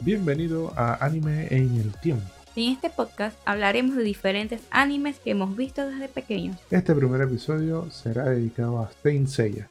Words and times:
Bienvenido 0.00 0.72
a 0.76 1.04
Anime 1.04 1.48
en 1.50 1.76
el 1.80 1.92
Tiempo. 2.00 2.24
En 2.56 2.72
este 2.72 2.90
podcast 2.90 3.36
hablaremos 3.44 3.96
de 3.96 4.02
diferentes 4.02 4.62
animes 4.70 5.18
que 5.18 5.30
hemos 5.30 5.56
visto 5.56 5.86
desde 5.86 6.08
pequeños. 6.08 6.56
Este 6.70 6.94
primer 6.94 7.20
episodio 7.22 7.90
será 7.90 8.24
dedicado 8.24 8.78
a 8.80 8.90
Saint 9.02 9.28
Seiya. 9.28 9.68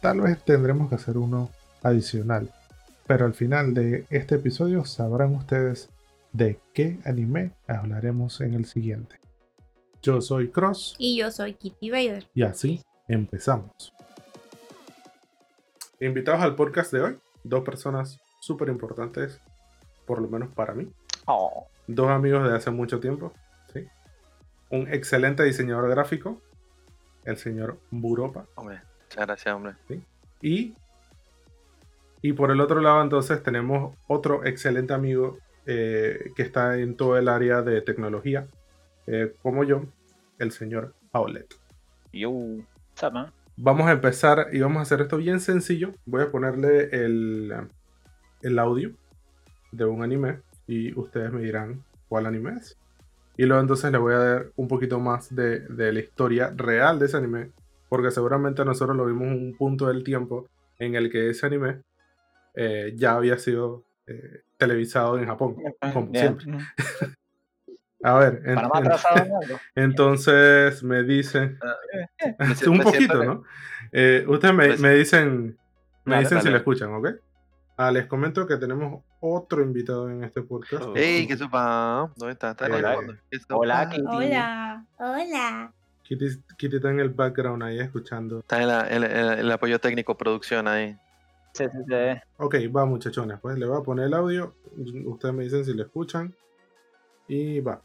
Tal 0.00 0.20
vez 0.20 0.42
tendremos 0.44 0.88
que 0.88 0.94
hacer 0.94 1.18
uno 1.18 1.50
adicional, 1.82 2.50
pero 3.06 3.26
al 3.26 3.34
final 3.34 3.74
de 3.74 4.06
este 4.10 4.36
episodio 4.36 4.84
sabrán 4.84 5.34
ustedes 5.34 5.88
de 6.32 6.58
qué 6.72 6.98
anime 7.04 7.52
hablaremos 7.66 8.40
en 8.40 8.54
el 8.54 8.64
siguiente. 8.64 9.16
Yo 10.02 10.20
soy 10.22 10.48
Cross 10.48 10.94
Y 10.98 11.18
yo 11.18 11.30
soy 11.30 11.54
Kitty 11.54 11.90
Vader. 11.90 12.26
y 12.34 12.42
así 12.42 12.82
empezamos. 13.08 13.92
Invitados 16.00 16.40
al 16.42 16.54
podcast 16.56 16.92
de 16.92 17.00
hoy, 17.02 17.18
dos 17.44 17.62
personas 17.64 18.18
súper 18.40 18.68
importantes, 18.70 19.38
por 20.10 20.20
lo 20.20 20.26
menos 20.26 20.52
para 20.52 20.74
mí. 20.74 20.90
Oh, 21.26 21.68
Dos 21.86 22.08
amigos 22.08 22.42
de 22.42 22.56
hace 22.56 22.72
mucho 22.72 22.98
tiempo. 22.98 23.32
¿sí? 23.72 23.86
Un 24.68 24.92
excelente 24.92 25.44
diseñador 25.44 25.88
gráfico, 25.88 26.40
el 27.24 27.36
señor 27.36 27.78
Buropa. 27.92 28.44
hombre, 28.56 28.80
muchas 29.04 29.24
gracias, 29.24 29.54
hombre. 29.54 29.74
Y, 30.42 30.74
y 32.22 32.32
por 32.32 32.50
el 32.50 32.60
otro 32.60 32.80
lado, 32.80 33.00
entonces, 33.04 33.40
tenemos 33.44 33.94
otro 34.08 34.44
excelente 34.44 34.92
amigo 34.94 35.38
eh, 35.64 36.32
que 36.34 36.42
está 36.42 36.76
en 36.76 36.96
todo 36.96 37.16
el 37.16 37.28
área 37.28 37.62
de 37.62 37.80
tecnología, 37.80 38.48
eh, 39.06 39.32
como 39.42 39.62
yo, 39.62 39.84
el 40.40 40.50
señor 40.50 40.92
Paulette. 41.12 41.54
Yo, 42.12 42.32
Sama. 42.94 43.32
Vamos 43.56 43.86
a 43.86 43.92
empezar 43.92 44.48
y 44.50 44.58
vamos 44.58 44.78
a 44.80 44.82
hacer 44.82 45.02
esto 45.02 45.18
bien 45.18 45.38
sencillo. 45.38 45.92
Voy 46.04 46.22
a 46.22 46.32
ponerle 46.32 46.88
el, 46.90 47.54
el 48.42 48.58
audio 48.58 48.90
de 49.72 49.84
un 49.84 50.02
anime 50.02 50.40
y 50.66 50.92
ustedes 50.98 51.32
me 51.32 51.42
dirán 51.42 51.82
cuál 52.08 52.26
anime 52.26 52.56
es. 52.58 52.76
Y 53.36 53.44
luego 53.46 53.60
entonces 53.62 53.90
le 53.90 53.98
voy 53.98 54.14
a 54.14 54.18
dar 54.18 54.46
un 54.56 54.68
poquito 54.68 54.98
más 55.00 55.34
de, 55.34 55.60
de 55.60 55.92
la 55.92 56.00
historia 56.00 56.52
real 56.56 56.98
de 56.98 57.06
ese 57.06 57.16
anime, 57.16 57.50
porque 57.88 58.10
seguramente 58.10 58.64
nosotros 58.64 58.96
lo 58.96 59.06
vimos 59.06 59.28
en 59.28 59.34
un 59.34 59.54
punto 59.56 59.86
del 59.86 60.04
tiempo 60.04 60.46
en 60.78 60.94
el 60.94 61.10
que 61.10 61.30
ese 61.30 61.46
anime 61.46 61.80
eh, 62.54 62.92
ya 62.96 63.12
había 63.16 63.38
sido 63.38 63.84
eh, 64.06 64.42
televisado 64.58 65.18
en 65.18 65.26
Japón, 65.26 65.56
como 65.92 66.06
Bien. 66.10 66.38
siempre. 66.40 66.46
A 68.02 68.18
ver, 68.18 68.42
en- 68.46 68.58
en- 68.58 69.50
entonces 69.74 70.82
me 70.82 71.02
dicen, 71.02 71.58
siento- 72.40 72.70
un 72.70 72.80
poquito, 72.80 73.24
¿no? 73.24 73.42
Eh, 73.92 74.24
ustedes 74.26 74.54
me, 74.54 74.76
me 74.78 74.94
dicen, 74.94 75.58
me 76.06 76.14
Dale, 76.16 76.24
dicen 76.24 76.40
si 76.42 76.48
lo 76.50 76.56
escuchan, 76.56 76.94
¿ok? 76.94 77.08
Ah, 77.76 77.90
les 77.90 78.06
comento 78.06 78.46
que 78.46 78.56
tenemos 78.56 79.04
otro 79.20 79.62
invitado 79.62 80.08
en 80.10 80.24
este 80.24 80.42
podcast. 80.42 80.84
¡Ey, 80.96 81.26
qué 81.26 81.36
supa! 81.36 82.10
¿Dónde 82.16 82.32
está? 82.32 82.50
¿Está 82.52 82.66
Hola. 82.66 82.98
Hola, 83.50 83.88
Kitty. 83.90 84.04
Hola. 84.08 84.84
Hola. 84.98 85.72
Kitty, 86.02 86.26
Kitty 86.58 86.76
está 86.76 86.90
en 86.90 87.00
el 87.00 87.10
background 87.10 87.62
ahí 87.62 87.78
escuchando. 87.80 88.40
Está 88.40 88.60
en 88.62 88.68
la- 88.68 88.86
el- 88.88 89.04
el 89.04 89.52
apoyo 89.52 89.78
técnico, 89.78 90.16
producción 90.16 90.66
ahí. 90.68 90.96
Sí, 91.52 91.64
sí, 91.70 91.78
sí. 91.88 92.20
Ok, 92.38 92.54
va 92.74 92.84
muchachones, 92.86 93.38
pues 93.40 93.58
le 93.58 93.66
voy 93.66 93.78
a 93.78 93.82
poner 93.82 94.06
el 94.06 94.14
audio. 94.14 94.54
Ustedes 95.04 95.34
me 95.34 95.44
dicen 95.44 95.64
si 95.64 95.74
lo 95.74 95.82
escuchan. 95.82 96.34
Y 97.28 97.60
va. 97.60 97.80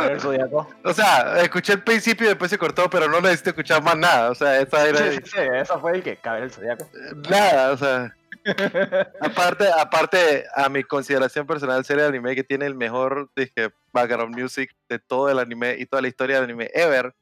Ver, 0.00 0.20
Zodíaco. 0.20 0.68
O 0.84 0.92
sea, 0.92 1.40
escuché 1.40 1.74
el 1.74 1.82
principio 1.82 2.26
y 2.26 2.28
después 2.30 2.50
se 2.50 2.58
cortó, 2.58 2.88
pero 2.88 3.08
no 3.08 3.20
necesito 3.20 3.50
escuchar 3.50 3.82
más 3.82 3.96
nada. 3.96 4.30
O 4.30 4.34
sea, 4.34 4.60
esa 4.60 4.88
era 4.88 4.98
Sí, 4.98 5.16
sí, 5.16 5.22
sí, 5.26 5.38
eso 5.54 5.78
fue 5.80 5.92
el 5.92 6.02
que 6.02 6.16
cabe 6.16 6.44
el 6.44 6.50
Zodíaco. 6.50 6.88
nada. 7.28 7.72
O 7.72 7.76
sea, 7.76 8.14
aparte, 9.20 9.66
aparte, 9.78 10.44
a 10.54 10.68
mi 10.68 10.82
consideración 10.82 11.46
personal, 11.46 11.84
serie 11.84 12.02
de 12.02 12.08
anime 12.08 12.34
que 12.34 12.44
tiene 12.44 12.66
el 12.66 12.74
mejor 12.74 13.30
dije, 13.36 13.70
background 13.92 14.36
music 14.36 14.74
de 14.88 14.98
todo 14.98 15.30
el 15.30 15.38
anime 15.38 15.76
y 15.78 15.86
toda 15.86 16.02
la 16.02 16.08
historia 16.08 16.36
del 16.36 16.44
anime 16.44 16.70
ever. 16.74 17.14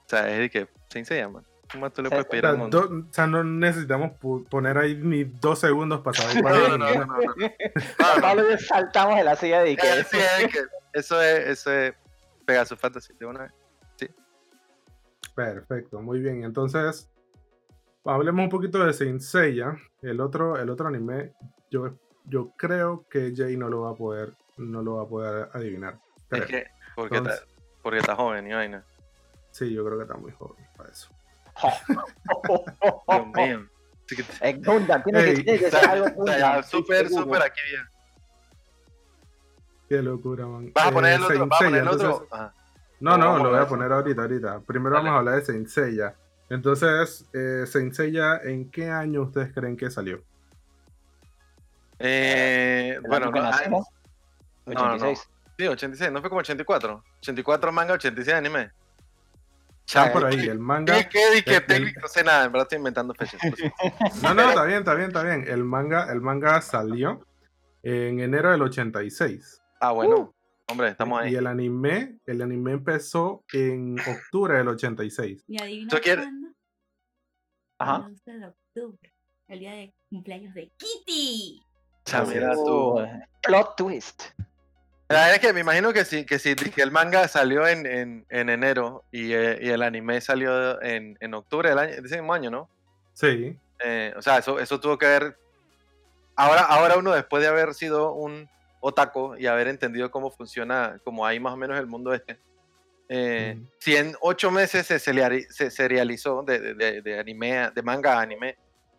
O 0.00 0.08
sea, 0.08 0.28
es 0.30 0.38
de 0.38 0.50
que, 0.50 0.68
¿sí 0.88 1.04
se 1.04 1.16
llama? 1.18 1.44
¿Cómo 1.70 1.82
más 1.82 1.92
tú 1.92 2.02
le 2.02 2.08
puedes 2.08 2.24
O 2.24 2.28
pedir 2.28 2.42
sea, 2.42 2.50
al 2.50 2.58
mundo? 2.58 2.80
do- 2.80 3.04
o 3.08 3.12
sea, 3.12 3.26
no 3.26 3.44
necesitamos 3.44 4.12
poner 4.48 4.78
ahí 4.78 4.94
ni 4.96 5.24
dos 5.24 5.58
segundos 5.58 6.00
para 6.00 6.16
saber 6.16 6.42
cuál 6.42 6.54
No, 6.54 6.62
es. 6.64 6.70
no, 6.70 6.78
no, 6.78 6.94
no, 6.94 7.04
no, 7.04 7.34
no. 7.36 8.06
A 8.06 8.20
Pablo 8.20 8.52
y 8.54 8.58
saltamos 8.58 9.16
de 9.16 9.24
la 9.24 9.36
silla 9.36 9.62
de 9.62 9.76
que 9.76 9.86
eso 10.94 11.20
es, 11.20 11.46
eso 11.46 11.70
es 11.72 11.94
Pegasus 12.46 12.78
Fantasy 12.78 13.12
de 13.18 13.26
una 13.26 13.40
vez. 13.42 13.52
Perfecto, 15.34 16.00
muy 16.00 16.18
bien. 16.20 16.42
Entonces, 16.42 17.08
hablemos 18.04 18.42
un 18.44 18.48
poquito 18.50 18.84
de 18.84 18.92
Saint 18.92 19.20
Seiya. 19.20 19.76
El 20.02 20.20
otro, 20.20 20.56
el 20.58 20.68
otro 20.70 20.88
anime, 20.88 21.32
yo, 21.70 21.94
yo 22.24 22.50
creo 22.56 23.06
que 23.08 23.32
Jay 23.36 23.56
no 23.56 23.68
lo 23.68 23.82
va 23.82 23.90
a 23.90 23.94
poder, 23.94 24.34
no 24.56 24.82
lo 24.82 24.96
va 24.96 25.02
a 25.04 25.06
poder 25.06 25.48
adivinar. 25.52 25.98
Creo. 26.28 26.42
Es 26.42 26.48
que, 26.48 26.66
porque, 26.96 27.16
Entonces- 27.18 27.42
está, 27.42 27.62
porque 27.82 27.98
está 27.98 28.16
joven 28.16 28.46
y 28.48 28.52
vaina. 28.52 28.84
Sí, 29.52 29.72
yo 29.72 29.84
creo 29.84 29.96
que 29.98 30.04
está 30.04 30.16
muy 30.16 30.32
joven 30.32 30.64
para 30.76 30.90
eso. 30.90 31.08
Dios 33.08 33.26
mío. 33.34 33.66
Que- 34.06 34.24
Es 34.40 34.62
Gundam, 34.64 35.02
tiene 35.02 35.20
Ey, 35.20 35.44
que 35.44 35.70
ser 35.70 35.86
algo 35.88 36.06
ya, 36.06 36.12
Gundam, 36.14 36.62
súper, 36.64 37.08
súper 37.08 37.42
aquí 37.42 37.60
bien. 37.70 37.82
Qué 39.88 40.02
locura, 40.02 40.46
man. 40.46 40.70
¿Vas 40.74 40.86
a 40.86 40.88
Eh, 40.88 40.92
poner 40.92 41.12
el 41.14 41.22
otro? 41.22 41.36
Saint 41.36 41.50
¿Vas 41.50 41.60
a 41.60 41.64
poner 41.64 41.80
el 41.82 41.88
otro? 41.88 42.28
No, 43.00 43.16
No, 43.18 43.38
lo 43.38 43.50
voy 43.50 43.58
a 43.58 43.66
poner 43.68 43.92
ahorita, 43.92 44.22
ahorita. 44.22 44.60
Primero 44.66 44.96
vamos 44.96 45.10
a 45.12 45.18
hablar 45.18 45.34
de 45.36 45.44
Saint 45.44 45.66
Seiya. 45.68 46.14
Entonces, 46.50 47.26
eh, 47.34 47.64
Saint 47.66 47.92
Seiya, 47.92 48.38
¿en 48.42 48.70
qué 48.70 48.90
año 48.90 49.22
ustedes 49.22 49.52
creen 49.52 49.76
que 49.76 49.90
salió? 49.90 50.22
Eh, 51.98 52.98
bueno, 53.08 53.30
no, 53.30 53.38
ah, 53.40 53.50
nacemos, 53.50 53.86
no, 54.66 54.72
no. 54.74 54.80
86. 54.94 55.28
sí, 55.58 55.66
86, 55.66 56.12
no 56.12 56.20
fue 56.20 56.28
como 56.30 56.40
84. 56.40 57.02
84 57.20 57.72
manga, 57.72 57.94
86 57.94 58.36
anime. 58.36 58.70
Está 59.88 60.12
por 60.12 60.26
ahí, 60.26 60.36
¿qué- 60.36 60.50
el 60.50 60.58
manga. 60.58 60.94
¿Qué, 60.94 61.08
qué, 61.08 61.34
di 61.36 61.42
que 61.42 61.56
el- 61.56 61.66
técnico? 61.66 62.00
No 62.02 62.08
sé 62.08 62.22
nada, 62.22 62.44
en 62.44 62.52
verdad 62.52 62.64
estoy 62.66 62.76
inventando 62.78 63.14
fechas. 63.14 63.40
por 63.40 63.58
eso. 63.58 63.72
No, 64.22 64.34
no, 64.34 64.48
está 64.50 64.64
bien, 64.64 64.78
está 64.80 64.94
bien, 64.94 65.08
está 65.08 65.22
bien. 65.22 65.44
El 65.48 65.64
manga, 65.64 66.12
el 66.12 66.20
manga 66.20 66.60
salió 66.60 67.26
en 67.82 68.20
enero 68.20 68.50
del 68.50 68.60
86. 68.62 69.62
Ah, 69.80 69.92
bueno. 69.92 70.34
Hombre, 70.70 70.88
estamos 70.88 71.22
Y 71.22 71.28
ahí. 71.28 71.34
el 71.36 71.46
anime, 71.46 72.18
el 72.26 72.42
anime 72.42 72.72
empezó 72.72 73.42
en 73.54 73.98
octubre 74.00 74.58
del 74.58 74.68
86. 74.68 75.42
¿Y 75.48 75.62
adivina 75.62 75.88
¿Tú 75.88 75.96
quieres? 76.02 76.28
Ajá. 77.78 77.96
El 77.96 78.02
11 78.02 78.30
de 78.32 78.46
octubre. 78.46 79.14
El 79.46 79.58
día 79.60 79.72
de 79.72 79.94
cumpleaños 80.10 80.52
de 80.52 80.70
Kitty. 80.76 81.62
O 82.06 82.10
sea, 82.10 82.24
mira 82.24 82.52
tú. 82.52 82.66
Oh, 82.66 83.06
Plot 83.42 83.76
twist. 83.76 84.24
La 85.10 85.20
verdad 85.20 85.34
es 85.36 85.40
que 85.40 85.52
me 85.54 85.60
imagino 85.60 85.92
que 85.94 86.04
sí, 86.04 86.26
que 86.26 86.38
sí, 86.38 86.54
que 86.54 86.82
el 86.82 86.90
manga 86.90 87.26
salió 87.28 87.66
en, 87.66 87.86
en, 87.86 88.26
en 88.28 88.48
enero 88.50 89.04
y, 89.10 89.32
eh, 89.32 89.58
y 89.62 89.70
el 89.70 89.82
anime 89.82 90.20
salió 90.20 90.80
en, 90.82 91.16
en 91.20 91.32
octubre 91.34 91.70
del 91.70 91.78
año, 91.78 91.94
de 91.96 92.02
ese 92.06 92.16
mismo 92.16 92.34
año, 92.34 92.50
¿no? 92.50 92.68
Sí, 93.14 93.58
Eh, 93.82 94.12
o 94.16 94.20
sea, 94.22 94.38
eso, 94.38 94.58
eso 94.58 94.78
tuvo 94.78 94.98
que 94.98 95.06
ver. 95.06 95.38
Ahora, 96.36 96.60
ahora 96.62 96.98
uno, 96.98 97.12
después 97.12 97.42
de 97.42 97.48
haber 97.48 97.72
sido 97.74 98.12
un 98.12 98.48
otaku 98.80 99.34
y 99.38 99.46
haber 99.46 99.68
entendido 99.68 100.10
cómo 100.10 100.30
funciona, 100.30 101.00
como 101.04 101.24
hay 101.24 101.40
más 101.40 101.54
o 101.54 101.56
menos 101.56 101.78
el 101.78 101.86
mundo 101.86 102.12
este, 102.12 102.38
eh, 103.08 103.54
Ujú. 103.56 103.66
si 103.78 103.96
en 103.96 104.14
ocho 104.20 104.50
meses 104.50 104.86
se, 104.86 104.98
se 104.98 105.70
serializó 105.70 106.42
de, 106.42 106.74
de- 106.74 107.00
de- 107.02 107.18
anime, 107.18 107.70
de 107.74 107.82
manga 107.82 108.18
a 108.18 108.20
anime, 108.20 108.50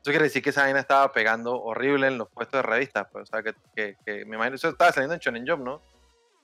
eso 0.02 0.10
quiere 0.12 0.24
decir 0.24 0.42
que 0.42 0.50
esa 0.50 0.64
vaina 0.64 0.80
estaba 0.80 1.12
pegando 1.14 1.54
horrible 1.62 2.08
en 2.08 2.18
los 2.18 2.30
puestos 2.30 2.58
de 2.58 2.62
revistas. 2.64 3.08
Pues, 3.12 3.24
o 3.24 3.26
sea, 3.28 3.44
que, 3.44 3.54
que, 3.76 3.96
que 4.04 4.26
me 4.26 4.38
imagino 4.38 4.56
eso 4.56 4.70
estaba 4.70 4.92
saliendo 4.92 5.14
en 5.14 5.20
Shonen 5.20 5.48
Jump, 5.48 5.64
¿no? 5.64 5.82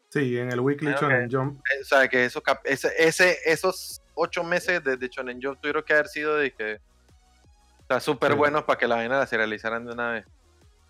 Sí, 0.10 0.38
en 0.38 0.52
el 0.52 0.60
Weekly 0.60 0.92
Ah. 0.92 0.98
Shonen 1.00 1.30
Jump. 1.32 1.60
Eh, 1.60 1.82
O 1.82 1.86
sea, 1.86 2.08
que 2.08 2.26
esos, 2.26 2.42
cap- 2.44 2.62
ese, 2.64 2.90
ese, 2.98 3.38
esos 3.46 4.02
ocho 4.14 4.44
meses 4.44 4.84
de, 4.84 4.98
de 4.98 5.08
Shonen 5.10 5.40
Jump 5.42 5.60
tuvieron 5.60 5.84
que 5.84 5.94
haber 5.94 6.08
sido 6.08 6.36
de 6.38 6.52
que. 6.52 6.76
O 6.76 7.88
sea, 7.88 8.00
súper 8.00 8.32
Sí. 8.32 8.38
buenos 8.38 8.64
para 8.64 8.80
que 8.80 8.88
la 8.88 8.96
vaina 8.96 9.20
la 9.20 9.28
serializaran 9.28 9.86
de 9.86 9.94
una 9.94 10.12
vez. 10.12 10.26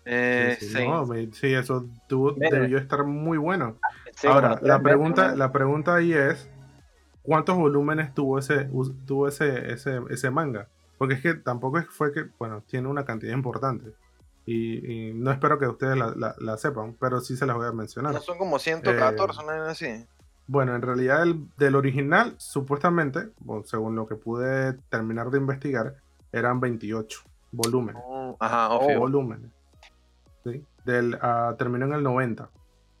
Eh, 0.04 0.56
Sí, 0.60 0.66
sí, 0.68 0.74
sí. 0.74 0.88
no, 0.88 1.04
me- 1.04 1.32
sí, 1.32 1.52
eso 1.52 1.86
tuvo, 2.08 2.32
debió 2.32 2.78
estar 2.78 3.04
muy 3.04 3.38
bueno. 3.38 3.78
Sí, 4.14 4.26
Ahora, 4.28 4.50
bueno, 4.50 4.66
la 4.66 4.80
pregunta, 4.80 5.34
la 5.34 5.52
pregunta 5.52 5.94
ahí 5.96 6.12
es, 6.12 6.48
¿cuántos 7.22 7.56
volúmenes 7.56 8.14
tuvo 8.14 8.38
ese, 8.38 8.68
tuvo 9.04 9.26
ese, 9.28 9.72
ese, 9.72 10.00
ese 10.10 10.30
manga? 10.30 10.68
Porque 10.96 11.14
es 11.14 11.20
que 11.20 11.34
tampoco 11.34 11.78
es- 11.80 11.86
fue 11.88 12.12
que, 12.12 12.24
bueno, 12.38 12.62
tiene 12.66 12.88
una 12.88 13.04
cantidad 13.04 13.34
importante. 13.34 13.90
Y, 14.46 15.08
y 15.10 15.12
no 15.14 15.32
espero 15.32 15.58
que 15.58 15.66
ustedes 15.66 15.98
la, 15.98 16.14
la- 16.16 16.36
la 16.38 16.56
sepan, 16.56 16.96
pero 17.00 17.20
sí 17.20 17.36
se 17.36 17.46
las 17.46 17.56
voy 17.56 17.66
a 17.66 17.72
mencionar. 17.72 18.14
No 18.14 18.20
son 18.20 18.38
como 18.38 18.58
114, 18.58 19.40
una 19.42 19.52
vaina 19.52 19.70
así. 19.70 20.06
Bueno, 20.46 20.76
en 20.76 20.82
realidad 20.82 21.24
el, 21.24 21.44
del 21.56 21.74
original, 21.74 22.36
supuestamente, 22.38 23.30
bueno, 23.40 23.64
según 23.64 23.96
lo 23.96 24.06
que 24.06 24.14
pude 24.14 24.74
terminar 24.88 25.30
de 25.30 25.38
investigar, 25.38 25.96
eran 26.32 26.60
28 26.60 27.20
volúmenes. 27.50 28.00
Oh, 28.06 28.36
ajá, 28.38 28.70
o 28.70 28.84
obvio. 28.86 29.00
volúmenes. 29.00 29.50
¿sí? 30.44 30.64
Del, 30.84 31.18
ah, 31.20 31.54
terminó 31.58 31.86
en 31.86 31.94
el 31.94 32.02
90. 32.04 32.48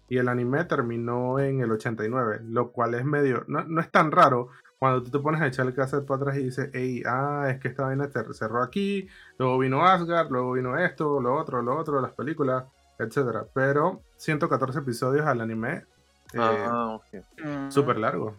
Y 0.08 0.18
el 0.18 0.28
anime 0.28 0.64
terminó 0.64 1.38
en 1.38 1.60
el 1.60 1.70
89, 1.70 2.40
lo 2.44 2.70
cual 2.72 2.94
es 2.94 3.04
medio, 3.04 3.44
no, 3.48 3.62
no 3.64 3.80
es 3.80 3.90
tan 3.90 4.10
raro, 4.12 4.48
cuando 4.78 5.02
tú 5.02 5.10
te 5.10 5.18
pones 5.18 5.40
a 5.40 5.46
echar 5.46 5.66
el 5.66 5.74
cassette 5.74 6.04
para 6.06 6.20
atrás 6.22 6.36
y 6.36 6.44
dices, 6.44 6.70
hey, 6.74 7.02
ah, 7.06 7.46
es 7.48 7.58
que 7.60 7.68
esta 7.68 7.84
vaina 7.84 8.08
te 8.08 8.22
cerró 8.34 8.62
aquí, 8.62 9.08
luego 9.38 9.58
vino 9.58 9.84
Asgard, 9.86 10.30
luego 10.30 10.52
vino 10.52 10.76
esto, 10.78 11.20
lo 11.20 11.34
otro, 11.34 11.62
lo 11.62 11.76
otro, 11.78 12.00
las 12.00 12.12
películas, 12.12 12.64
etcétera. 12.98 13.46
Pero 13.54 14.02
114 14.16 14.78
episodios 14.80 15.26
al 15.26 15.40
anime, 15.40 15.84
eh, 16.34 16.38
Ah, 16.38 16.88
ok. 16.96 17.24
Mm. 17.42 17.70
súper 17.70 17.96
largo. 17.98 18.36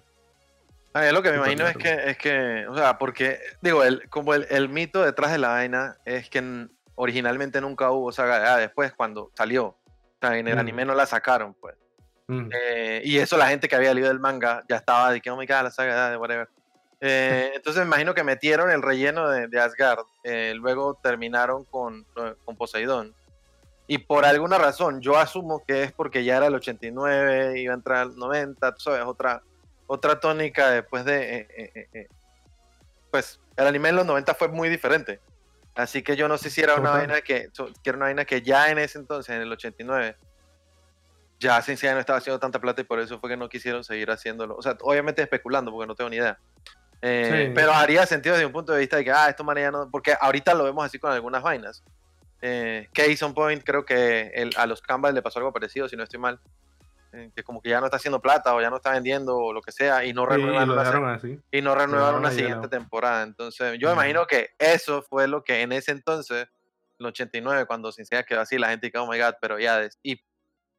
Ah, 0.93 1.05
es 1.07 1.13
lo 1.13 1.21
que 1.21 1.29
me 1.31 1.37
imagino 1.37 1.67
es 1.67 1.77
que, 1.77 2.09
es 2.09 2.17
que, 2.17 2.65
o 2.67 2.75
sea, 2.75 2.97
porque, 2.97 3.39
digo, 3.61 3.83
el, 3.83 4.07
como 4.09 4.33
el, 4.33 4.45
el 4.49 4.69
mito 4.69 5.03
detrás 5.03 5.31
de 5.31 5.37
la 5.37 5.49
vaina 5.49 5.97
es 6.05 6.29
que 6.29 6.67
originalmente 6.95 7.61
nunca 7.61 7.91
hubo 7.91 8.11
saga 8.11 8.39
de 8.39 8.47
Hades, 8.47 8.61
después 8.67 8.93
cuando 8.93 9.31
salió, 9.35 9.65
o 9.67 9.77
sea, 10.21 10.37
en 10.37 10.47
el 10.47 10.55
Mm. 10.55 10.59
anime 10.59 10.85
no 10.85 10.95
la 10.95 11.05
sacaron, 11.05 11.53
pues. 11.55 11.75
Mm. 12.27 12.49
Eh, 12.51 13.01
y 13.05 13.17
eso 13.17 13.37
la 13.37 13.47
gente 13.47 13.67
que 13.67 13.75
había 13.75 13.93
leído 13.93 14.11
el 14.11 14.19
manga 14.19 14.63
ya 14.67 14.77
estaba 14.77 15.11
de 15.11 15.21
que, 15.21 15.29
oh 15.29 15.37
my 15.37 15.45
god, 15.45 15.63
la 15.63 15.71
saga 15.71 15.95
de 15.95 16.01
Hades, 16.01 16.17
whatever. 16.19 16.49
Eh, 16.99 17.51
entonces 17.55 17.81
me 17.81 17.87
imagino 17.87 18.13
que 18.13 18.23
metieron 18.23 18.71
el 18.71 18.81
relleno 18.81 19.29
de, 19.29 19.47
de 19.47 19.59
Asgard, 19.59 20.05
eh, 20.23 20.53
luego 20.55 20.95
terminaron 21.01 21.63
con, 21.65 22.05
eh, 22.17 22.35
con 22.43 22.55
Poseidón. 22.55 23.13
Y 23.87 23.99
por 23.99 24.25
alguna 24.25 24.57
razón, 24.57 24.99
yo 24.99 25.17
asumo 25.17 25.63
que 25.65 25.83
es 25.83 25.91
porque 25.93 26.23
ya 26.23 26.37
era 26.37 26.47
el 26.47 26.55
89, 26.55 27.59
iba 27.59 27.73
a 27.73 27.77
entrar 27.77 27.97
al 27.99 28.17
90, 28.17 28.75
tú 28.75 28.81
sabes, 28.81 29.03
otra, 29.03 29.41
otra 29.85 30.19
tónica 30.19 30.71
después 30.71 31.05
de... 31.05 31.47
eh, 31.57 31.89
eh, 31.93 32.07
pues 33.09 33.39
el 33.55 33.67
anime 33.67 33.89
en 33.89 33.95
los 33.95 34.05
90 34.05 34.33
fue 34.35 34.47
muy 34.49 34.69
diferente. 34.69 35.19
Así 35.75 36.01
que 36.01 36.15
yo 36.15 36.27
no 36.27 36.37
sé 36.37 36.49
si 36.49 36.61
era 36.61 36.75
una 36.75 36.89
vaina 36.89 37.21
que, 37.21 37.49
que 37.83 37.89
era 37.89 37.97
una 37.97 38.07
vaina 38.07 38.25
que 38.25 38.41
ya 38.41 38.69
en 38.69 38.79
ese 38.79 38.97
entonces, 38.97 39.35
en 39.35 39.41
el 39.41 39.51
89, 39.51 40.15
ya 41.39 41.61
Sensei 41.61 41.93
no 41.93 41.99
estaba 41.99 42.19
haciendo 42.19 42.39
tanta 42.39 42.59
plata 42.59 42.81
y 42.81 42.85
por 42.85 42.99
eso 42.99 43.19
fue 43.19 43.29
que 43.29 43.37
no 43.37 43.47
quisieron 43.49 43.83
seguir 43.83 44.09
haciéndolo. 44.09 44.55
O 44.55 44.61
sea, 44.61 44.75
obviamente 44.81 45.21
especulando 45.21 45.71
porque 45.71 45.87
no 45.87 45.95
tengo 45.95 46.09
ni 46.09 46.17
idea. 46.17 46.37
Eh, 47.01 47.45
Sí. 47.47 47.51
Pero 47.53 47.73
haría 47.73 48.05
sentido 48.05 48.33
desde 48.35 48.45
un 48.47 48.51
punto 48.53 48.73
de 48.73 48.79
vista 48.79 48.97
de 48.97 49.03
que, 49.03 49.11
ah, 49.11 49.29
esto 49.29 49.43
manera 49.43 49.69
no. 49.71 49.89
Porque 49.91 50.15
ahorita 50.19 50.53
lo 50.55 50.63
vemos 50.63 50.83
así 50.85 50.97
con 50.97 51.11
algunas 51.11 51.43
vainas. 51.43 51.83
Eh, 52.41 52.87
Case 52.93 53.23
on 53.23 53.33
Point, 53.33 53.63
creo 53.63 53.85
que 53.85 54.31
el- 54.33 54.53
a 54.57 54.65
los 54.65 54.81
Canvas 54.81 55.13
le 55.13 55.21
pasó 55.21 55.39
algo 55.39 55.53
parecido, 55.53 55.87
si 55.87 55.95
no 55.95 56.03
estoy 56.03 56.19
mal. 56.19 56.39
Eh, 57.13 57.31
que 57.35 57.41
como 57.43 57.61
que 57.61 57.69
ya 57.69 57.79
no 57.79 57.85
está 57.85 57.97
haciendo 57.97 58.19
plata 58.19 58.53
o 58.53 58.61
ya 58.61 58.69
no 58.69 58.75
está 58.77 58.91
vendiendo 58.91 59.37
o 59.37 59.53
lo 59.53 59.61
que 59.61 59.71
sea 59.71 60.03
y 60.03 60.11
no 60.13 60.23
Sí, 60.25 60.31
y 60.31 60.33
y 60.33 60.33
no 60.33 61.73
renuevan 61.75 61.95
dejaron 61.95 62.19
una 62.19 62.31
siguiente 62.31 62.67
temporada. 62.67 63.23
Entonces, 63.23 63.77
yo 63.79 63.87
me 63.87 63.93
Ujú. 63.93 64.01
imagino 64.01 64.27
que 64.27 64.49
eso 64.59 65.01
fue 65.03 65.27
lo 65.27 65.43
que 65.43 65.61
en 65.61 65.71
ese 65.71 65.91
entonces, 65.91 66.47
el 66.99 67.05
89, 67.05 67.65
cuando 67.65 67.91
Cincia 67.91 68.23
quedó 68.23 68.41
así, 68.41 68.57
la 68.57 68.69
gente 68.69 68.87
dijo, 68.91 69.03
oh 69.03 69.09
my 69.11 69.17
god, 69.19 69.35
pero 69.39 69.57
ya, 69.57 69.87
y 70.03 70.19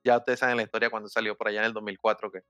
ya 0.05 0.19
ustedes 0.19 0.39
saben 0.39 0.57
la 0.57 0.63
historia 0.63 0.91
cuando 0.91 1.09
salió 1.09 1.37
por 1.37 1.49
allá 1.49 1.61
en 1.61 1.67
el 1.67 1.73
2004, 1.73 2.31
que 2.31 2.41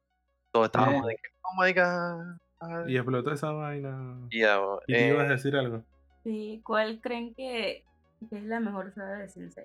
todos 0.52 0.66
estábamos 0.66 1.02
Sí. 1.02 1.08
de 1.08 1.16
que, 1.16 1.28
oh 1.42 1.62
my 1.62 1.72
god. 1.72 2.38
ay". 2.60 2.92
Y 2.92 2.96
explotó 2.96 3.32
esa 3.32 3.50
vaina. 3.52 4.26
Y 4.30 4.38
ibas 4.40 4.80
a 4.80 4.80
eh, 4.88 5.28
decir 5.28 5.56
algo. 5.56 5.84
Sí, 6.24 6.60
¿cuál 6.64 7.00
creen 7.00 7.34
que, 7.34 7.84
que 8.28 8.36
es 8.36 8.44
la 8.44 8.60
mejor 8.60 8.92
saga 8.92 9.18
de 9.18 9.28
Sensei? 9.28 9.64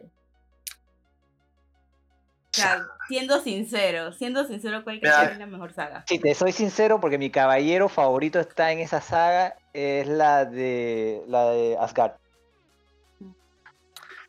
O 2.56 2.56
sea, 2.56 2.86
siendo 3.08 3.40
sincero, 3.42 4.14
siendo 4.14 4.46
sincero, 4.46 4.84
¿cuál 4.84 5.00
creen 5.00 5.14
Mira, 5.16 5.28
que 5.28 5.34
es 5.34 5.40
la 5.40 5.48
mejor 5.48 5.74
saga? 5.74 6.04
Si 6.08 6.20
te 6.20 6.34
soy 6.36 6.52
sincero, 6.52 7.00
porque 7.00 7.18
mi 7.18 7.32
caballero 7.32 7.90
favorito 7.90 8.40
está 8.40 8.72
en 8.72 8.80
esa 8.80 9.02
saga, 9.02 9.56
es 9.74 10.08
la 10.08 10.46
de 10.46 11.24
la 11.28 11.46
de 11.50 11.78
Asgard. 11.80 12.14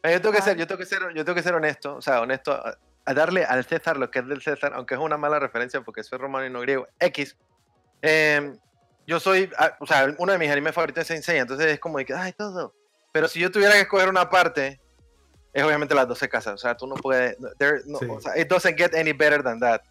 eh, 0.02 0.12
yo 0.12 0.20
tengo 0.20 0.32
que 0.32 0.38
Ah. 0.38 0.42
ser, 0.42 0.56
yo 0.56 0.66
tengo 0.66 0.78
que 0.78 0.86
ser, 0.86 1.00
yo 1.14 1.24
tengo 1.24 1.34
que 1.36 1.42
ser 1.42 1.54
honesto, 1.54 1.96
o 1.96 2.02
sea, 2.02 2.20
honesto, 2.22 2.58
a, 3.04 3.14
darle 3.14 3.44
al 3.44 3.64
César 3.64 3.96
lo 3.96 4.10
que 4.10 4.20
es 4.20 4.26
del 4.28 4.42
César, 4.42 4.72
aunque 4.74 4.94
es 4.94 5.00
una 5.00 5.16
mala 5.16 5.38
referencia 5.38 5.80
porque 5.82 6.02
soy 6.02 6.18
romano 6.18 6.46
y 6.46 6.50
no 6.50 6.60
griego, 6.60 6.86
X. 7.00 7.36
Eh, 8.02 8.56
yo 9.06 9.20
soy, 9.20 9.50
ah, 9.58 9.76
o 9.80 9.86
sea, 9.86 10.14
uno 10.18 10.32
de 10.32 10.38
mis 10.38 10.50
animes 10.50 10.74
favoritos 10.74 11.02
es 11.02 11.08
Sensei, 11.08 11.38
entonces 11.38 11.66
es 11.66 11.78
como 11.80 11.98
de 11.98 12.04
que, 12.06 12.14
ay, 12.14 12.32
todo. 12.32 12.74
Pero 13.12 13.28
si 13.28 13.38
yo 13.40 13.50
tuviera 13.50 13.74
que 13.74 13.80
escoger 13.80 14.08
una 14.08 14.28
parte, 14.30 14.80
es 15.52 15.62
obviamente 15.62 15.94
las 15.94 16.08
12 16.08 16.28
casas. 16.28 16.54
O 16.54 16.58
sea, 16.58 16.76
tú 16.76 16.86
no 16.86 16.94
puedes, 16.96 17.36
there- 17.58 17.82
no, 17.86 17.98
Sí. 17.98 18.06
o 18.08 18.20
sea, 18.20 18.36
it 18.38 18.48
doesn't 18.48 18.76
get 18.76 18.94
any 18.94 19.12
better 19.12 19.42
than 19.42 19.60
that. 19.60 19.82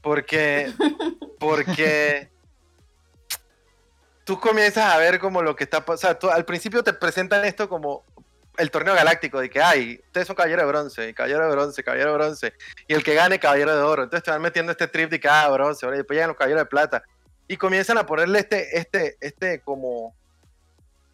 Porque, 0.00 0.72
porque 1.38 2.28
tú 4.24 4.38
comienzas 4.40 4.92
a 4.92 4.98
ver 4.98 5.18
como 5.18 5.42
lo 5.42 5.54
que 5.56 5.64
está 5.64 5.84
pasando. 5.84 5.94
O 5.94 5.98
sea, 5.98 6.18
tú- 6.18 6.30
al 6.30 6.44
principio 6.44 6.82
te 6.82 6.92
presentan 6.92 7.44
esto 7.44 7.68
como 7.68 8.04
el 8.58 8.70
torneo 8.70 8.94
galáctico, 8.94 9.40
de 9.40 9.48
que, 9.48 9.62
ay, 9.62 10.00
ustedes 10.06 10.26
son 10.26 10.36
caballero 10.36 10.62
de 10.62 10.68
bronce, 10.68 11.08
y 11.08 11.14
caballero 11.14 11.46
de 11.46 11.52
bronce, 11.52 11.82
caballero 11.82 12.10
de 12.12 12.16
bronce, 12.18 12.52
y 12.86 12.94
el 12.94 13.02
que 13.02 13.14
gane, 13.14 13.38
caballero 13.38 13.74
de 13.76 13.82
oro. 13.82 14.02
Entonces 14.04 14.24
te 14.24 14.30
van 14.30 14.42
metiendo 14.42 14.72
este 14.72 14.88
trip 14.88 15.10
de 15.10 15.18
que, 15.20 15.28
ah, 15.28 15.48
bronce, 15.48 15.86
ahora 15.86 15.96
y 15.96 16.00
después 16.00 16.16
llegan 16.16 16.28
los 16.28 16.36
caballeros 16.36 16.62
de 16.62 16.66
plata. 16.66 17.02
Y 17.48 17.56
comienzan 17.56 17.98
a 17.98 18.06
ponerle 18.06 18.40
este, 18.40 18.78
este, 18.78 19.16
este 19.20 19.60
como, 19.60 20.14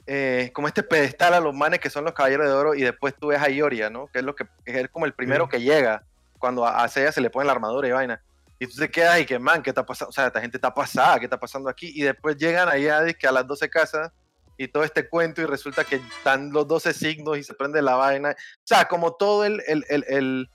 eh, 0.06 0.50
como 0.54 0.68
este 0.68 0.82
pedestal 0.82 1.34
a 1.34 1.40
los 1.40 1.54
manes 1.54 1.80
que 1.80 1.90
son 1.90 2.04
los 2.04 2.12
caballeros 2.14 2.46
de 2.46 2.52
oro, 2.52 2.74
y 2.74 2.82
después 2.82 3.14
tú 3.18 3.28
ves 3.28 3.40
a 3.40 3.48
Ioria, 3.50 3.90
¿no? 3.90 4.06
Que 4.08 4.18
es 4.20 4.24
lo 4.24 4.34
que 4.34 4.46
es 4.64 4.88
como 4.88 5.06
el 5.06 5.12
primero 5.14 5.44
Sí. 5.44 5.50
que 5.50 5.60
llega 5.60 6.02
cuando 6.38 6.64
a, 6.66 6.82
a 6.82 6.88
Seiya 6.88 7.12
se 7.12 7.20
le 7.20 7.30
pone 7.30 7.46
la 7.46 7.52
armadura 7.52 7.88
y 7.88 7.92
vaina. 7.92 8.20
Y 8.60 8.66
tú 8.66 8.76
te 8.76 8.90
quedas 8.90 9.20
y 9.20 9.26
que, 9.26 9.38
man, 9.38 9.62
¿qué 9.62 9.70
está 9.70 9.86
pasando? 9.86 10.10
O 10.10 10.12
sea, 10.12 10.26
esta 10.26 10.40
gente 10.40 10.56
está 10.56 10.74
pasada, 10.74 11.18
¿qué 11.18 11.26
está 11.26 11.38
pasando 11.38 11.68
aquí? 11.68 11.92
Y 11.94 12.02
después 12.02 12.36
llegan 12.36 12.68
ahí 12.68 12.88
a, 12.88 13.04
que 13.12 13.26
a 13.28 13.32
las 13.32 13.46
12 13.46 13.68
casas 13.70 14.10
y 14.58 14.68
todo 14.68 14.84
este 14.84 15.08
cuento 15.08 15.40
y 15.40 15.46
resulta 15.46 15.84
que 15.84 15.96
están 15.96 16.52
los 16.52 16.66
12 16.68 16.92
signos 16.92 17.38
y 17.38 17.42
se 17.44 17.54
prende 17.54 17.80
la 17.80 17.94
vaina. 17.94 18.30
O 18.32 18.60
sea, 18.66 18.86
como 18.88 19.14
todo 19.14 19.44
el, 19.44 19.62
el, 19.66 19.84
el, 19.88 20.04
el- 20.08 20.50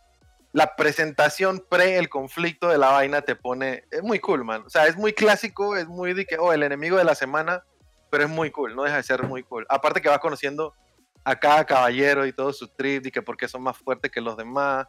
la 0.52 0.76
presentación 0.76 1.66
pre 1.68 1.98
el 1.98 2.10
conflicto 2.10 2.68
de 2.68 2.78
la 2.78 2.90
vaina 2.92 3.24
te 3.24 3.36
pone, 3.36 3.86
es 3.90 4.04
muy 4.04 4.20
cool, 4.20 4.44
man. 4.44 4.62
O 4.68 4.70
sea, 4.70 4.86
es 4.86 4.96
muy 4.96 5.12
clásico, 5.14 5.76
es 5.76 5.88
muy 5.88 6.14
de 6.14 6.26
que, 6.28 6.38
oh, 6.38 6.54
el 6.54 6.62
enemigo 6.62 6.96
de 6.98 7.04
la 7.04 7.16
semana, 7.16 7.64
pero 8.12 8.26
es 8.26 8.30
muy 8.30 8.52
cool, 8.52 8.76
no 8.76 8.84
deja 8.84 8.98
de 8.98 9.02
ser 9.04 9.24
muy 9.24 9.42
cool. 9.42 9.66
Aparte 9.68 10.00
que 10.00 10.10
vas 10.10 10.20
conociendo 10.20 10.76
a 11.24 11.36
cada 11.40 11.66
caballero 11.66 12.28
y 12.28 12.34
todo 12.34 12.54
su 12.54 12.68
trip 12.68 13.08
y 13.08 13.12
que 13.12 13.24
por 13.24 13.36
qué 13.36 13.48
son 13.48 13.64
más 13.64 13.78
fuertes 13.78 14.12
que 14.12 14.22
los 14.22 14.38
demás. 14.38 14.86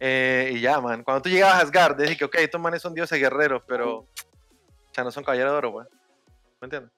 Eh, 0.00 0.52
y 0.54 0.60
ya, 0.60 0.80
man. 0.80 1.02
Cuando 1.04 1.20
tú 1.20 1.28
llegabas 1.28 1.56
a 1.56 1.62
Asgard, 1.62 2.00
dije 2.00 2.16
que, 2.16 2.24
ok, 2.24 2.36
estos 2.36 2.60
manes 2.60 2.80
son 2.80 2.94
dioses 2.94 3.18
guerreros, 3.20 3.62
pero. 3.66 4.06
Sea, 4.94 5.04
no 5.04 5.10
son 5.10 5.22
caballeros 5.24 5.52
de 5.52 5.58
oro, 5.58 5.70
güey. 5.72 5.86
¿Me 6.62 6.66
entiendes? 6.66 6.92